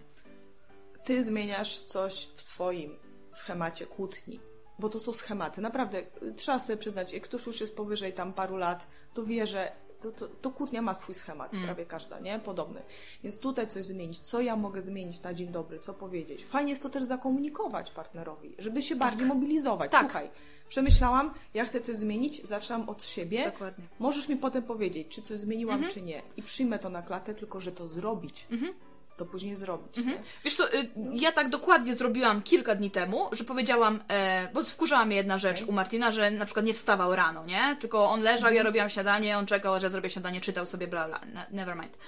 ty 1.04 1.24
zmieniasz 1.24 1.78
coś 1.78 2.28
w 2.34 2.42
swoim 2.42 2.96
schemacie 3.32 3.86
kłótni. 3.86 4.40
Bo 4.78 4.88
to 4.88 4.98
są 4.98 5.12
schematy. 5.12 5.60
Naprawdę, 5.60 5.98
y, 6.22 6.34
trzeba 6.36 6.58
sobie 6.58 6.76
przyznać, 6.76 7.12
jak 7.12 7.22
ktoś 7.22 7.46
już 7.46 7.60
jest 7.60 7.76
powyżej 7.76 8.12
tam 8.12 8.32
paru 8.32 8.56
lat, 8.56 8.86
to 9.14 9.24
wie, 9.24 9.46
że 9.46 9.72
to, 10.04 10.12
to, 10.12 10.28
to 10.28 10.50
kłótnia 10.50 10.82
ma 10.82 10.94
swój 10.94 11.14
schemat, 11.14 11.50
prawie 11.64 11.86
każda, 11.86 12.20
nie? 12.20 12.38
Podobny. 12.38 12.82
Więc 13.22 13.38
tutaj 13.38 13.68
coś 13.68 13.84
zmienić. 13.84 14.20
Co 14.20 14.40
ja 14.40 14.56
mogę 14.56 14.82
zmienić 14.82 15.22
na 15.22 15.34
dzień 15.34 15.48
dobry? 15.48 15.78
Co 15.78 15.94
powiedzieć? 15.94 16.44
Fajnie 16.44 16.70
jest 16.70 16.82
to 16.82 16.90
też 16.90 17.04
zakomunikować 17.04 17.90
partnerowi, 17.90 18.54
żeby 18.58 18.82
się 18.82 18.96
bardziej 18.96 19.26
mobilizować. 19.26 19.90
Tak. 19.90 20.00
Słuchaj, 20.00 20.30
przemyślałam, 20.68 21.34
ja 21.54 21.64
chcę 21.64 21.80
coś 21.80 21.96
zmienić, 21.96 22.44
zaczynam 22.44 22.88
od 22.88 23.04
siebie. 23.04 23.44
Dokładnie. 23.44 23.84
Możesz 23.98 24.28
mi 24.28 24.36
potem 24.36 24.62
powiedzieć, 24.62 25.08
czy 25.08 25.22
coś 25.22 25.40
zmieniłam, 25.40 25.88
czy 25.88 26.02
nie. 26.02 26.22
I 26.36 26.42
przyjmę 26.42 26.78
to 26.78 26.88
na 26.88 27.02
klatę, 27.02 27.34
tylko 27.34 27.60
że 27.60 27.72
to 27.72 27.88
zrobić. 27.88 28.46
To 29.16 29.26
później 29.26 29.56
zrobić. 29.56 29.96
Nie? 29.96 30.22
Wiesz 30.44 30.54
co, 30.54 30.74
y, 30.74 30.90
ja 31.12 31.32
tak 31.32 31.48
dokładnie 31.48 31.94
zrobiłam 31.94 32.42
kilka 32.42 32.74
dni 32.74 32.90
temu, 32.90 33.28
że 33.32 33.44
powiedziałam, 33.44 34.00
e, 34.08 34.48
bo 34.54 34.62
wkurzała 34.64 35.04
mnie 35.04 35.16
jedna 35.16 35.38
rzecz 35.38 35.56
Okej. 35.56 35.68
u 35.68 35.72
Martina, 35.72 36.12
że 36.12 36.30
na 36.30 36.44
przykład 36.44 36.66
nie 36.66 36.74
wstawał 36.74 37.16
rano, 37.16 37.44
nie? 37.46 37.76
Tylko 37.80 38.10
on 38.10 38.20
leżał, 38.22 38.52
ja 38.52 38.62
robiłam 38.62 38.90
śniadanie, 38.90 39.38
on 39.38 39.46
czekał, 39.46 39.80
że 39.80 39.86
ja 39.86 39.90
zrobię 39.90 40.10
śniadanie, 40.10 40.40
czytał 40.40 40.66
sobie, 40.66 40.88
bla, 40.88 41.08
bla, 41.08 41.20
ne- 41.34 41.46
never 41.50 41.76
mind. 41.76 41.98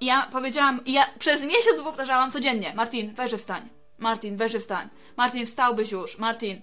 I 0.00 0.06
ja 0.06 0.28
powiedziałam, 0.32 0.84
i 0.84 0.92
ja 0.92 1.06
przez 1.18 1.42
miesiąc 1.42 1.80
powtarzałam 1.84 2.32
codziennie, 2.32 2.72
Martin, 2.76 3.14
weź, 3.14 3.32
wstań. 3.32 3.68
Martin, 3.98 4.36
weź, 4.36 4.54
wstań. 4.54 4.88
Martin, 5.16 5.46
wstałbyś 5.46 5.92
już. 5.92 6.18
Martin. 6.18 6.60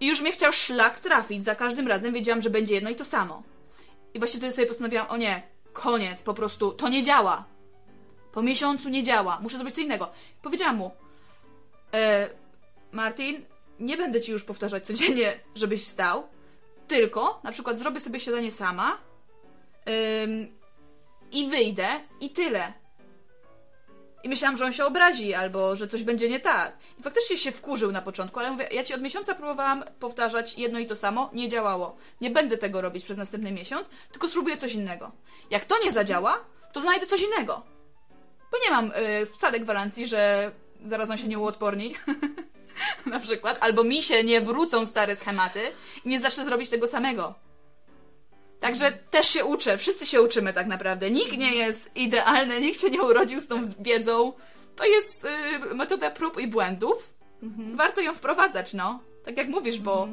I 0.00 0.06
już 0.06 0.20
mnie 0.20 0.32
chciał 0.32 0.52
szlak 0.52 1.00
trafić, 1.00 1.44
za 1.44 1.54
każdym 1.54 1.88
razem 1.88 2.12
wiedziałam, 2.14 2.42
że 2.42 2.50
będzie 2.50 2.74
jedno 2.74 2.90
i 2.90 2.96
to 2.96 3.04
samo. 3.04 3.42
I 4.14 4.18
właśnie 4.18 4.38
wtedy 4.38 4.52
sobie 4.52 4.66
postanowiłam, 4.66 5.06
o 5.08 5.16
nie, 5.16 5.42
koniec, 5.72 6.22
po 6.22 6.34
prostu, 6.34 6.72
to 6.72 6.88
nie 6.88 7.02
działa. 7.02 7.44
Po 8.32 8.42
miesiącu 8.42 8.88
nie 8.88 9.02
działa, 9.02 9.38
muszę 9.42 9.56
zrobić 9.56 9.74
co 9.74 9.80
innego. 9.80 10.10
Powiedziałam 10.42 10.76
mu, 10.76 10.90
e, 11.94 12.28
Martin, 12.92 13.44
nie 13.80 13.96
będę 13.96 14.20
ci 14.20 14.32
już 14.32 14.44
powtarzać 14.44 14.86
codziennie, 14.86 15.40
żebyś 15.54 15.84
wstał, 15.84 16.28
tylko 16.88 17.40
na 17.44 17.52
przykład 17.52 17.78
zrobię 17.78 18.00
sobie 18.00 18.20
śniadanie 18.20 18.52
sama 18.52 18.98
ym, 20.24 20.58
i 21.32 21.48
wyjdę 21.48 21.88
i 22.20 22.30
tyle. 22.30 22.72
I 24.24 24.28
myślałam, 24.28 24.56
że 24.56 24.64
on 24.64 24.72
się 24.72 24.84
obrazi 24.84 25.34
albo 25.34 25.76
że 25.76 25.88
coś 25.88 26.02
będzie 26.02 26.28
nie 26.28 26.40
tak. 26.40 26.76
I 26.98 27.02
faktycznie 27.02 27.38
się 27.38 27.52
wkurzył 27.52 27.92
na 27.92 28.02
początku, 28.02 28.40
ale 28.40 28.50
mówię, 28.50 28.68
ja 28.72 28.84
ci 28.84 28.94
od 28.94 29.02
miesiąca 29.02 29.34
próbowałam 29.34 29.84
powtarzać 30.00 30.58
jedno 30.58 30.78
i 30.78 30.86
to 30.86 30.96
samo, 30.96 31.30
nie 31.32 31.48
działało. 31.48 31.96
Nie 32.20 32.30
będę 32.30 32.58
tego 32.58 32.80
robić 32.80 33.04
przez 33.04 33.18
następny 33.18 33.52
miesiąc, 33.52 33.88
tylko 34.12 34.28
spróbuję 34.28 34.56
coś 34.56 34.74
innego. 34.74 35.12
Jak 35.50 35.64
to 35.64 35.74
nie 35.84 35.92
zadziała, 35.92 36.44
to 36.72 36.80
znajdę 36.80 37.06
coś 37.06 37.22
innego. 37.22 37.62
Bo 38.52 38.58
nie 38.64 38.70
mam 38.70 38.92
y, 38.92 39.26
wcale 39.26 39.60
gwarancji, 39.60 40.06
że 40.06 40.52
zaraz 40.84 41.10
on 41.10 41.16
się 41.16 41.28
nie 41.28 41.38
uodporni. 41.38 41.94
na 43.06 43.20
przykład. 43.20 43.58
Albo 43.60 43.84
mi 43.84 44.02
się 44.02 44.24
nie 44.24 44.40
wrócą 44.40 44.86
stare 44.86 45.16
schematy 45.16 45.60
i 46.04 46.08
nie 46.08 46.20
zacznę 46.20 46.44
zrobić 46.44 46.70
tego 46.70 46.86
samego. 46.86 47.34
Także 48.60 48.92
też 48.92 49.28
się 49.28 49.44
uczę. 49.44 49.78
Wszyscy 49.78 50.06
się 50.06 50.22
uczymy 50.22 50.52
tak 50.52 50.66
naprawdę. 50.66 51.10
Nikt 51.10 51.38
nie 51.38 51.54
jest 51.54 51.96
idealny, 51.96 52.60
nikt 52.60 52.80
się 52.80 52.90
nie 52.90 53.02
urodził 53.02 53.40
z 53.40 53.46
tą 53.46 53.60
wiedzą. 53.80 54.32
To 54.76 54.84
jest 54.84 55.24
y, 55.24 55.74
metoda 55.74 56.10
prób 56.10 56.40
i 56.40 56.46
błędów. 56.46 57.14
Warto 57.74 58.00
ją 58.00 58.14
wprowadzać, 58.14 58.74
no. 58.74 59.00
Tak 59.24 59.36
jak 59.36 59.48
mówisz, 59.48 59.78
bo 59.78 60.08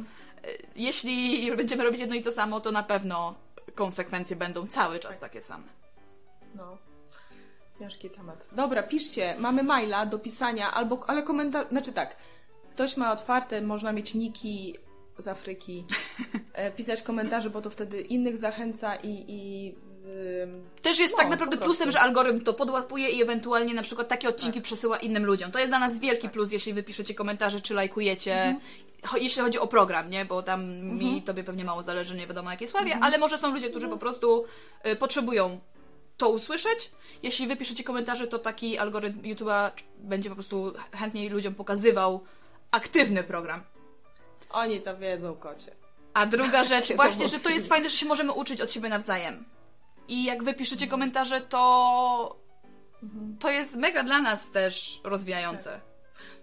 y, 0.46 0.58
jeśli 0.76 1.52
będziemy 1.56 1.84
robić 1.84 2.02
jedno 2.02 2.16
i 2.16 2.22
to 2.22 2.32
samo, 2.32 2.60
to 2.60 2.72
na 2.72 2.84
pewno 2.84 3.36
konsekwencje 3.76 4.36
będą 4.36 4.68
cały 4.68 5.00
czas 5.00 5.20
takie 5.20 5.42
same. 5.42 5.64
No. 6.56 6.78
Ciężki 7.80 8.09
temat. 8.09 8.47
Dobra, 8.51 8.84
piszcie. 8.84 9.36
Mamy 9.39 9.63
maila 9.63 10.05
do 10.05 10.19
pisania, 10.19 10.71
albo, 10.73 11.03
ale 11.07 11.23
komentarz, 11.23 11.67
znaczy 11.69 11.93
tak, 11.93 12.15
ktoś 12.71 12.97
ma 12.97 13.11
otwarte, 13.11 13.61
można 13.61 13.91
mieć 13.93 14.13
niki 14.13 14.76
z 15.17 15.28
Afryki, 15.28 15.86
e, 16.53 16.71
pisać 16.71 17.01
komentarze, 17.03 17.49
bo 17.49 17.61
to 17.61 17.69
wtedy 17.69 18.01
innych 18.01 18.38
zachęca 18.38 18.95
i, 18.95 19.26
i 19.28 19.76
ym, 20.43 20.65
Też 20.82 20.99
jest 20.99 21.13
No, 21.13 21.17
tak 21.17 21.30
naprawdę 21.30 21.57
plusem, 21.57 21.91
że 21.91 21.99
algorytm 21.99 22.39
to 22.43 22.53
podłapuje 22.53 23.09
i 23.09 23.21
ewentualnie 23.21 23.73
na 23.73 23.82
przykład 23.84 24.07
takie 24.07 24.30
odcinki 24.30 24.61
przesyła 24.61 24.97
innym 24.97 25.26
ludziom. 25.26 25.51
To 25.51 25.59
jest 25.59 25.71
dla 25.71 25.80
nas 25.80 25.97
wielki 25.97 26.30
plus, 26.30 26.51
jeśli 26.51 26.73
wy 26.73 26.84
piszecie 26.84 27.13
komentarze 27.15 27.61
czy 27.61 27.73
lajkujecie. 27.73 28.55
Cho- 29.03 29.17
Jeśli 29.21 29.41
chodzi 29.41 29.59
o 29.59 29.67
program, 29.67 30.09
nie? 30.09 30.26
Bo 30.26 30.43
tam 30.43 30.65
mi 30.76 31.21
tobie 31.21 31.43
pewnie 31.43 31.65
mało 31.65 31.84
zależy, 31.84 32.15
nie 32.15 32.28
wiadomo 32.28 32.51
jakiej 32.51 32.67
sławie, 32.67 32.97
ale 33.01 33.17
może 33.17 33.38
są 33.38 33.53
ludzie, 33.53 33.69
którzy 33.69 33.88
po 33.88 33.97
prostu 33.97 34.45
y, 34.88 34.95
potrzebują 34.95 35.59
to 36.18 36.30
usłyszeć. 36.30 36.91
Jeśli 37.24 37.47
wy 37.47 37.55
piszecie 37.55 37.84
komentarze, 37.84 38.28
to 38.28 38.39
taki 38.39 38.78
algorytm 38.78 39.22
YouTube'a 39.22 39.72
będzie 39.97 40.30
po 40.30 40.36
prostu 40.36 40.74
chętniej 40.91 41.30
ludziom 41.30 41.55
pokazywał 41.55 42.24
aktywny 42.72 43.24
program. 43.24 43.63
oni 44.49 44.82
to 44.82 44.97
wiedzą, 44.97 45.36
kocie. 45.36 45.72
A 46.13 46.26
druga 46.26 46.63
rzecz, 46.63 46.84
Takie 46.84 46.95
właśnie, 46.95 47.28
że 47.28 47.39
to 47.39 47.49
jest 47.49 47.70
fajne, 47.70 47.89
że 47.89 47.97
się 47.97 48.05
możemy 48.05 48.32
uczyć 48.32 48.61
od 48.61 48.72
siebie 48.72 48.89
nawzajem. 48.89 49.45
I 50.07 50.24
jak 50.24 50.43
wy 50.43 50.53
piszecie 50.53 50.88
komentarze, 50.88 51.41
to 51.41 52.45
to 53.39 53.49
jest 53.49 53.76
mega 53.76 54.03
dla 54.03 54.22
nas 54.22 54.51
też 54.51 55.01
rozwijające. 55.03 55.82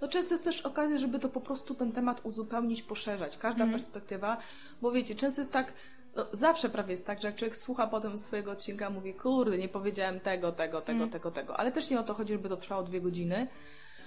No 0.00 0.08
często 0.08 0.34
jest 0.34 0.44
też 0.44 0.60
okazja, 0.60 0.98
żeby 0.98 1.18
to 1.18 1.28
po 1.28 1.40
prostu 1.40 1.74
ten 1.74 1.92
temat 1.92 2.20
uzupełnić, 2.24 2.82
poszerzać. 2.82 3.36
Każda 3.36 3.66
perspektywa, 3.66 4.36
bo 4.82 4.92
wiecie, 4.92 5.14
często 5.14 5.40
jest 5.40 5.52
tak, 5.52 5.72
no 6.16 6.26
zawsze 6.32 6.68
prawie 6.68 6.90
jest 6.90 7.06
tak, 7.06 7.20
że 7.20 7.28
jak 7.28 7.36
człowiek 7.36 7.56
słucha 7.56 7.86
potem 7.86 8.18
swojego 8.18 8.52
odcinka, 8.52 8.90
mówi, 8.90 9.14
kurde, 9.14 9.58
nie 9.58 9.68
powiedziałem 9.68 10.20
tego, 10.20 10.52
tego, 10.52 10.80
tego, 10.80 11.06
tego, 11.06 11.30
tego. 11.30 11.56
Ale 11.56 11.72
też 11.72 11.90
nie 11.90 12.00
o 12.00 12.02
to 12.02 12.14
chodzi, 12.14 12.32
żeby 12.32 12.48
to 12.48 12.56
trwało 12.56 12.82
dwie 12.82 13.00
godziny, 13.00 13.48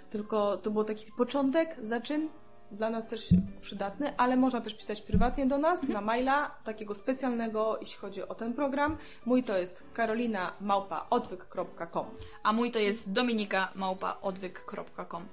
tylko 0.10 0.58
to 0.58 0.72
był 0.72 0.84
taki 0.84 1.12
początek, 1.12 1.78
zaczyn, 1.82 2.30
dla 2.72 2.90
nas 2.90 3.06
też 3.06 3.30
przydatny, 3.62 4.18
ale 4.18 4.38
można 4.38 4.62
też 4.62 4.76
pisać 4.76 5.02
prywatnie 5.02 5.46
do 5.46 5.58
nas, 5.58 5.84
na 5.84 6.02
maila, 6.02 6.52
takiego 6.64 6.96
specjalnego, 6.96 7.78
jeśli 7.82 7.98
chodzi 7.98 8.28
o 8.28 8.36
ten 8.36 8.54
program. 8.54 8.98
Mój 9.26 9.44
to 9.44 9.58
jest 9.58 9.84
karolinamałpaodwyk.com. 9.94 12.06
A 12.44 12.54
mój 12.54 12.72
to 12.72 12.80
jest 12.80 13.12
dominika 13.12 13.72
małpa 13.76 14.18
odwyk.com. 14.22 15.26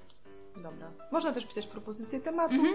Dobra. 0.56 0.90
Można 1.12 1.32
też 1.32 1.46
pisać 1.46 1.66
propozycje 1.66 2.20
tematów. 2.20 2.66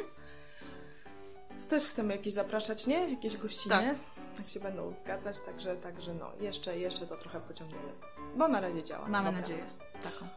Też 1.65 1.83
chcemy 1.83 2.15
jakieś 2.15 2.33
zapraszać, 2.33 2.87
nie? 2.87 3.09
Jakieś 3.09 3.37
gościnie. 3.37 3.75
Tak. 3.75 3.97
Jak 4.39 4.47
się 4.47 4.59
będą 4.59 4.91
zgadzać, 4.91 5.41
także, 5.41 5.75
także 5.75 6.13
no, 6.13 6.31
jeszcze, 6.39 6.77
jeszcze 6.77 7.07
to 7.07 7.17
trochę 7.17 7.39
pociągniemy. 7.39 7.91
Bo 8.35 8.47
na 8.47 8.61
razie 8.61 8.83
działa. 8.83 9.07
Mamy 9.07 9.25
Dobra. 9.25 9.41
nadzieję. 9.41 9.65
Taką. 10.03 10.27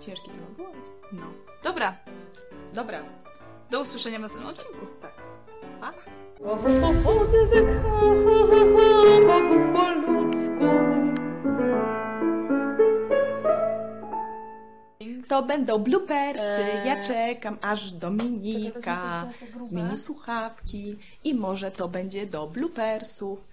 Ciężki 0.00 0.30
temat 0.30 0.50
był. 0.50 0.66
No. 1.12 1.26
Dobra. 1.62 1.96
Dobra. 2.72 3.02
Do 3.70 3.80
usłyszenia 3.80 4.18
w 4.18 4.22
następnym 4.22 4.54
odcinku. 4.54 4.86
Tak. 5.02 5.12
Pa. 5.80 5.92
po 9.74 9.88
ludzku. 9.90 10.97
To 15.28 15.42
będą 15.42 15.78
bloopersy. 15.78 16.62
Eee. 16.62 16.86
Ja 16.86 17.04
czekam, 17.04 17.58
aż 17.60 17.92
Dominika 17.92 19.28
zmieni 19.60 19.98
słuchawki 19.98 20.96
i 21.24 21.34
może 21.34 21.70
to 21.70 21.88
będzie 21.88 22.26
do 22.26 22.46
bloopersów. 22.46 23.46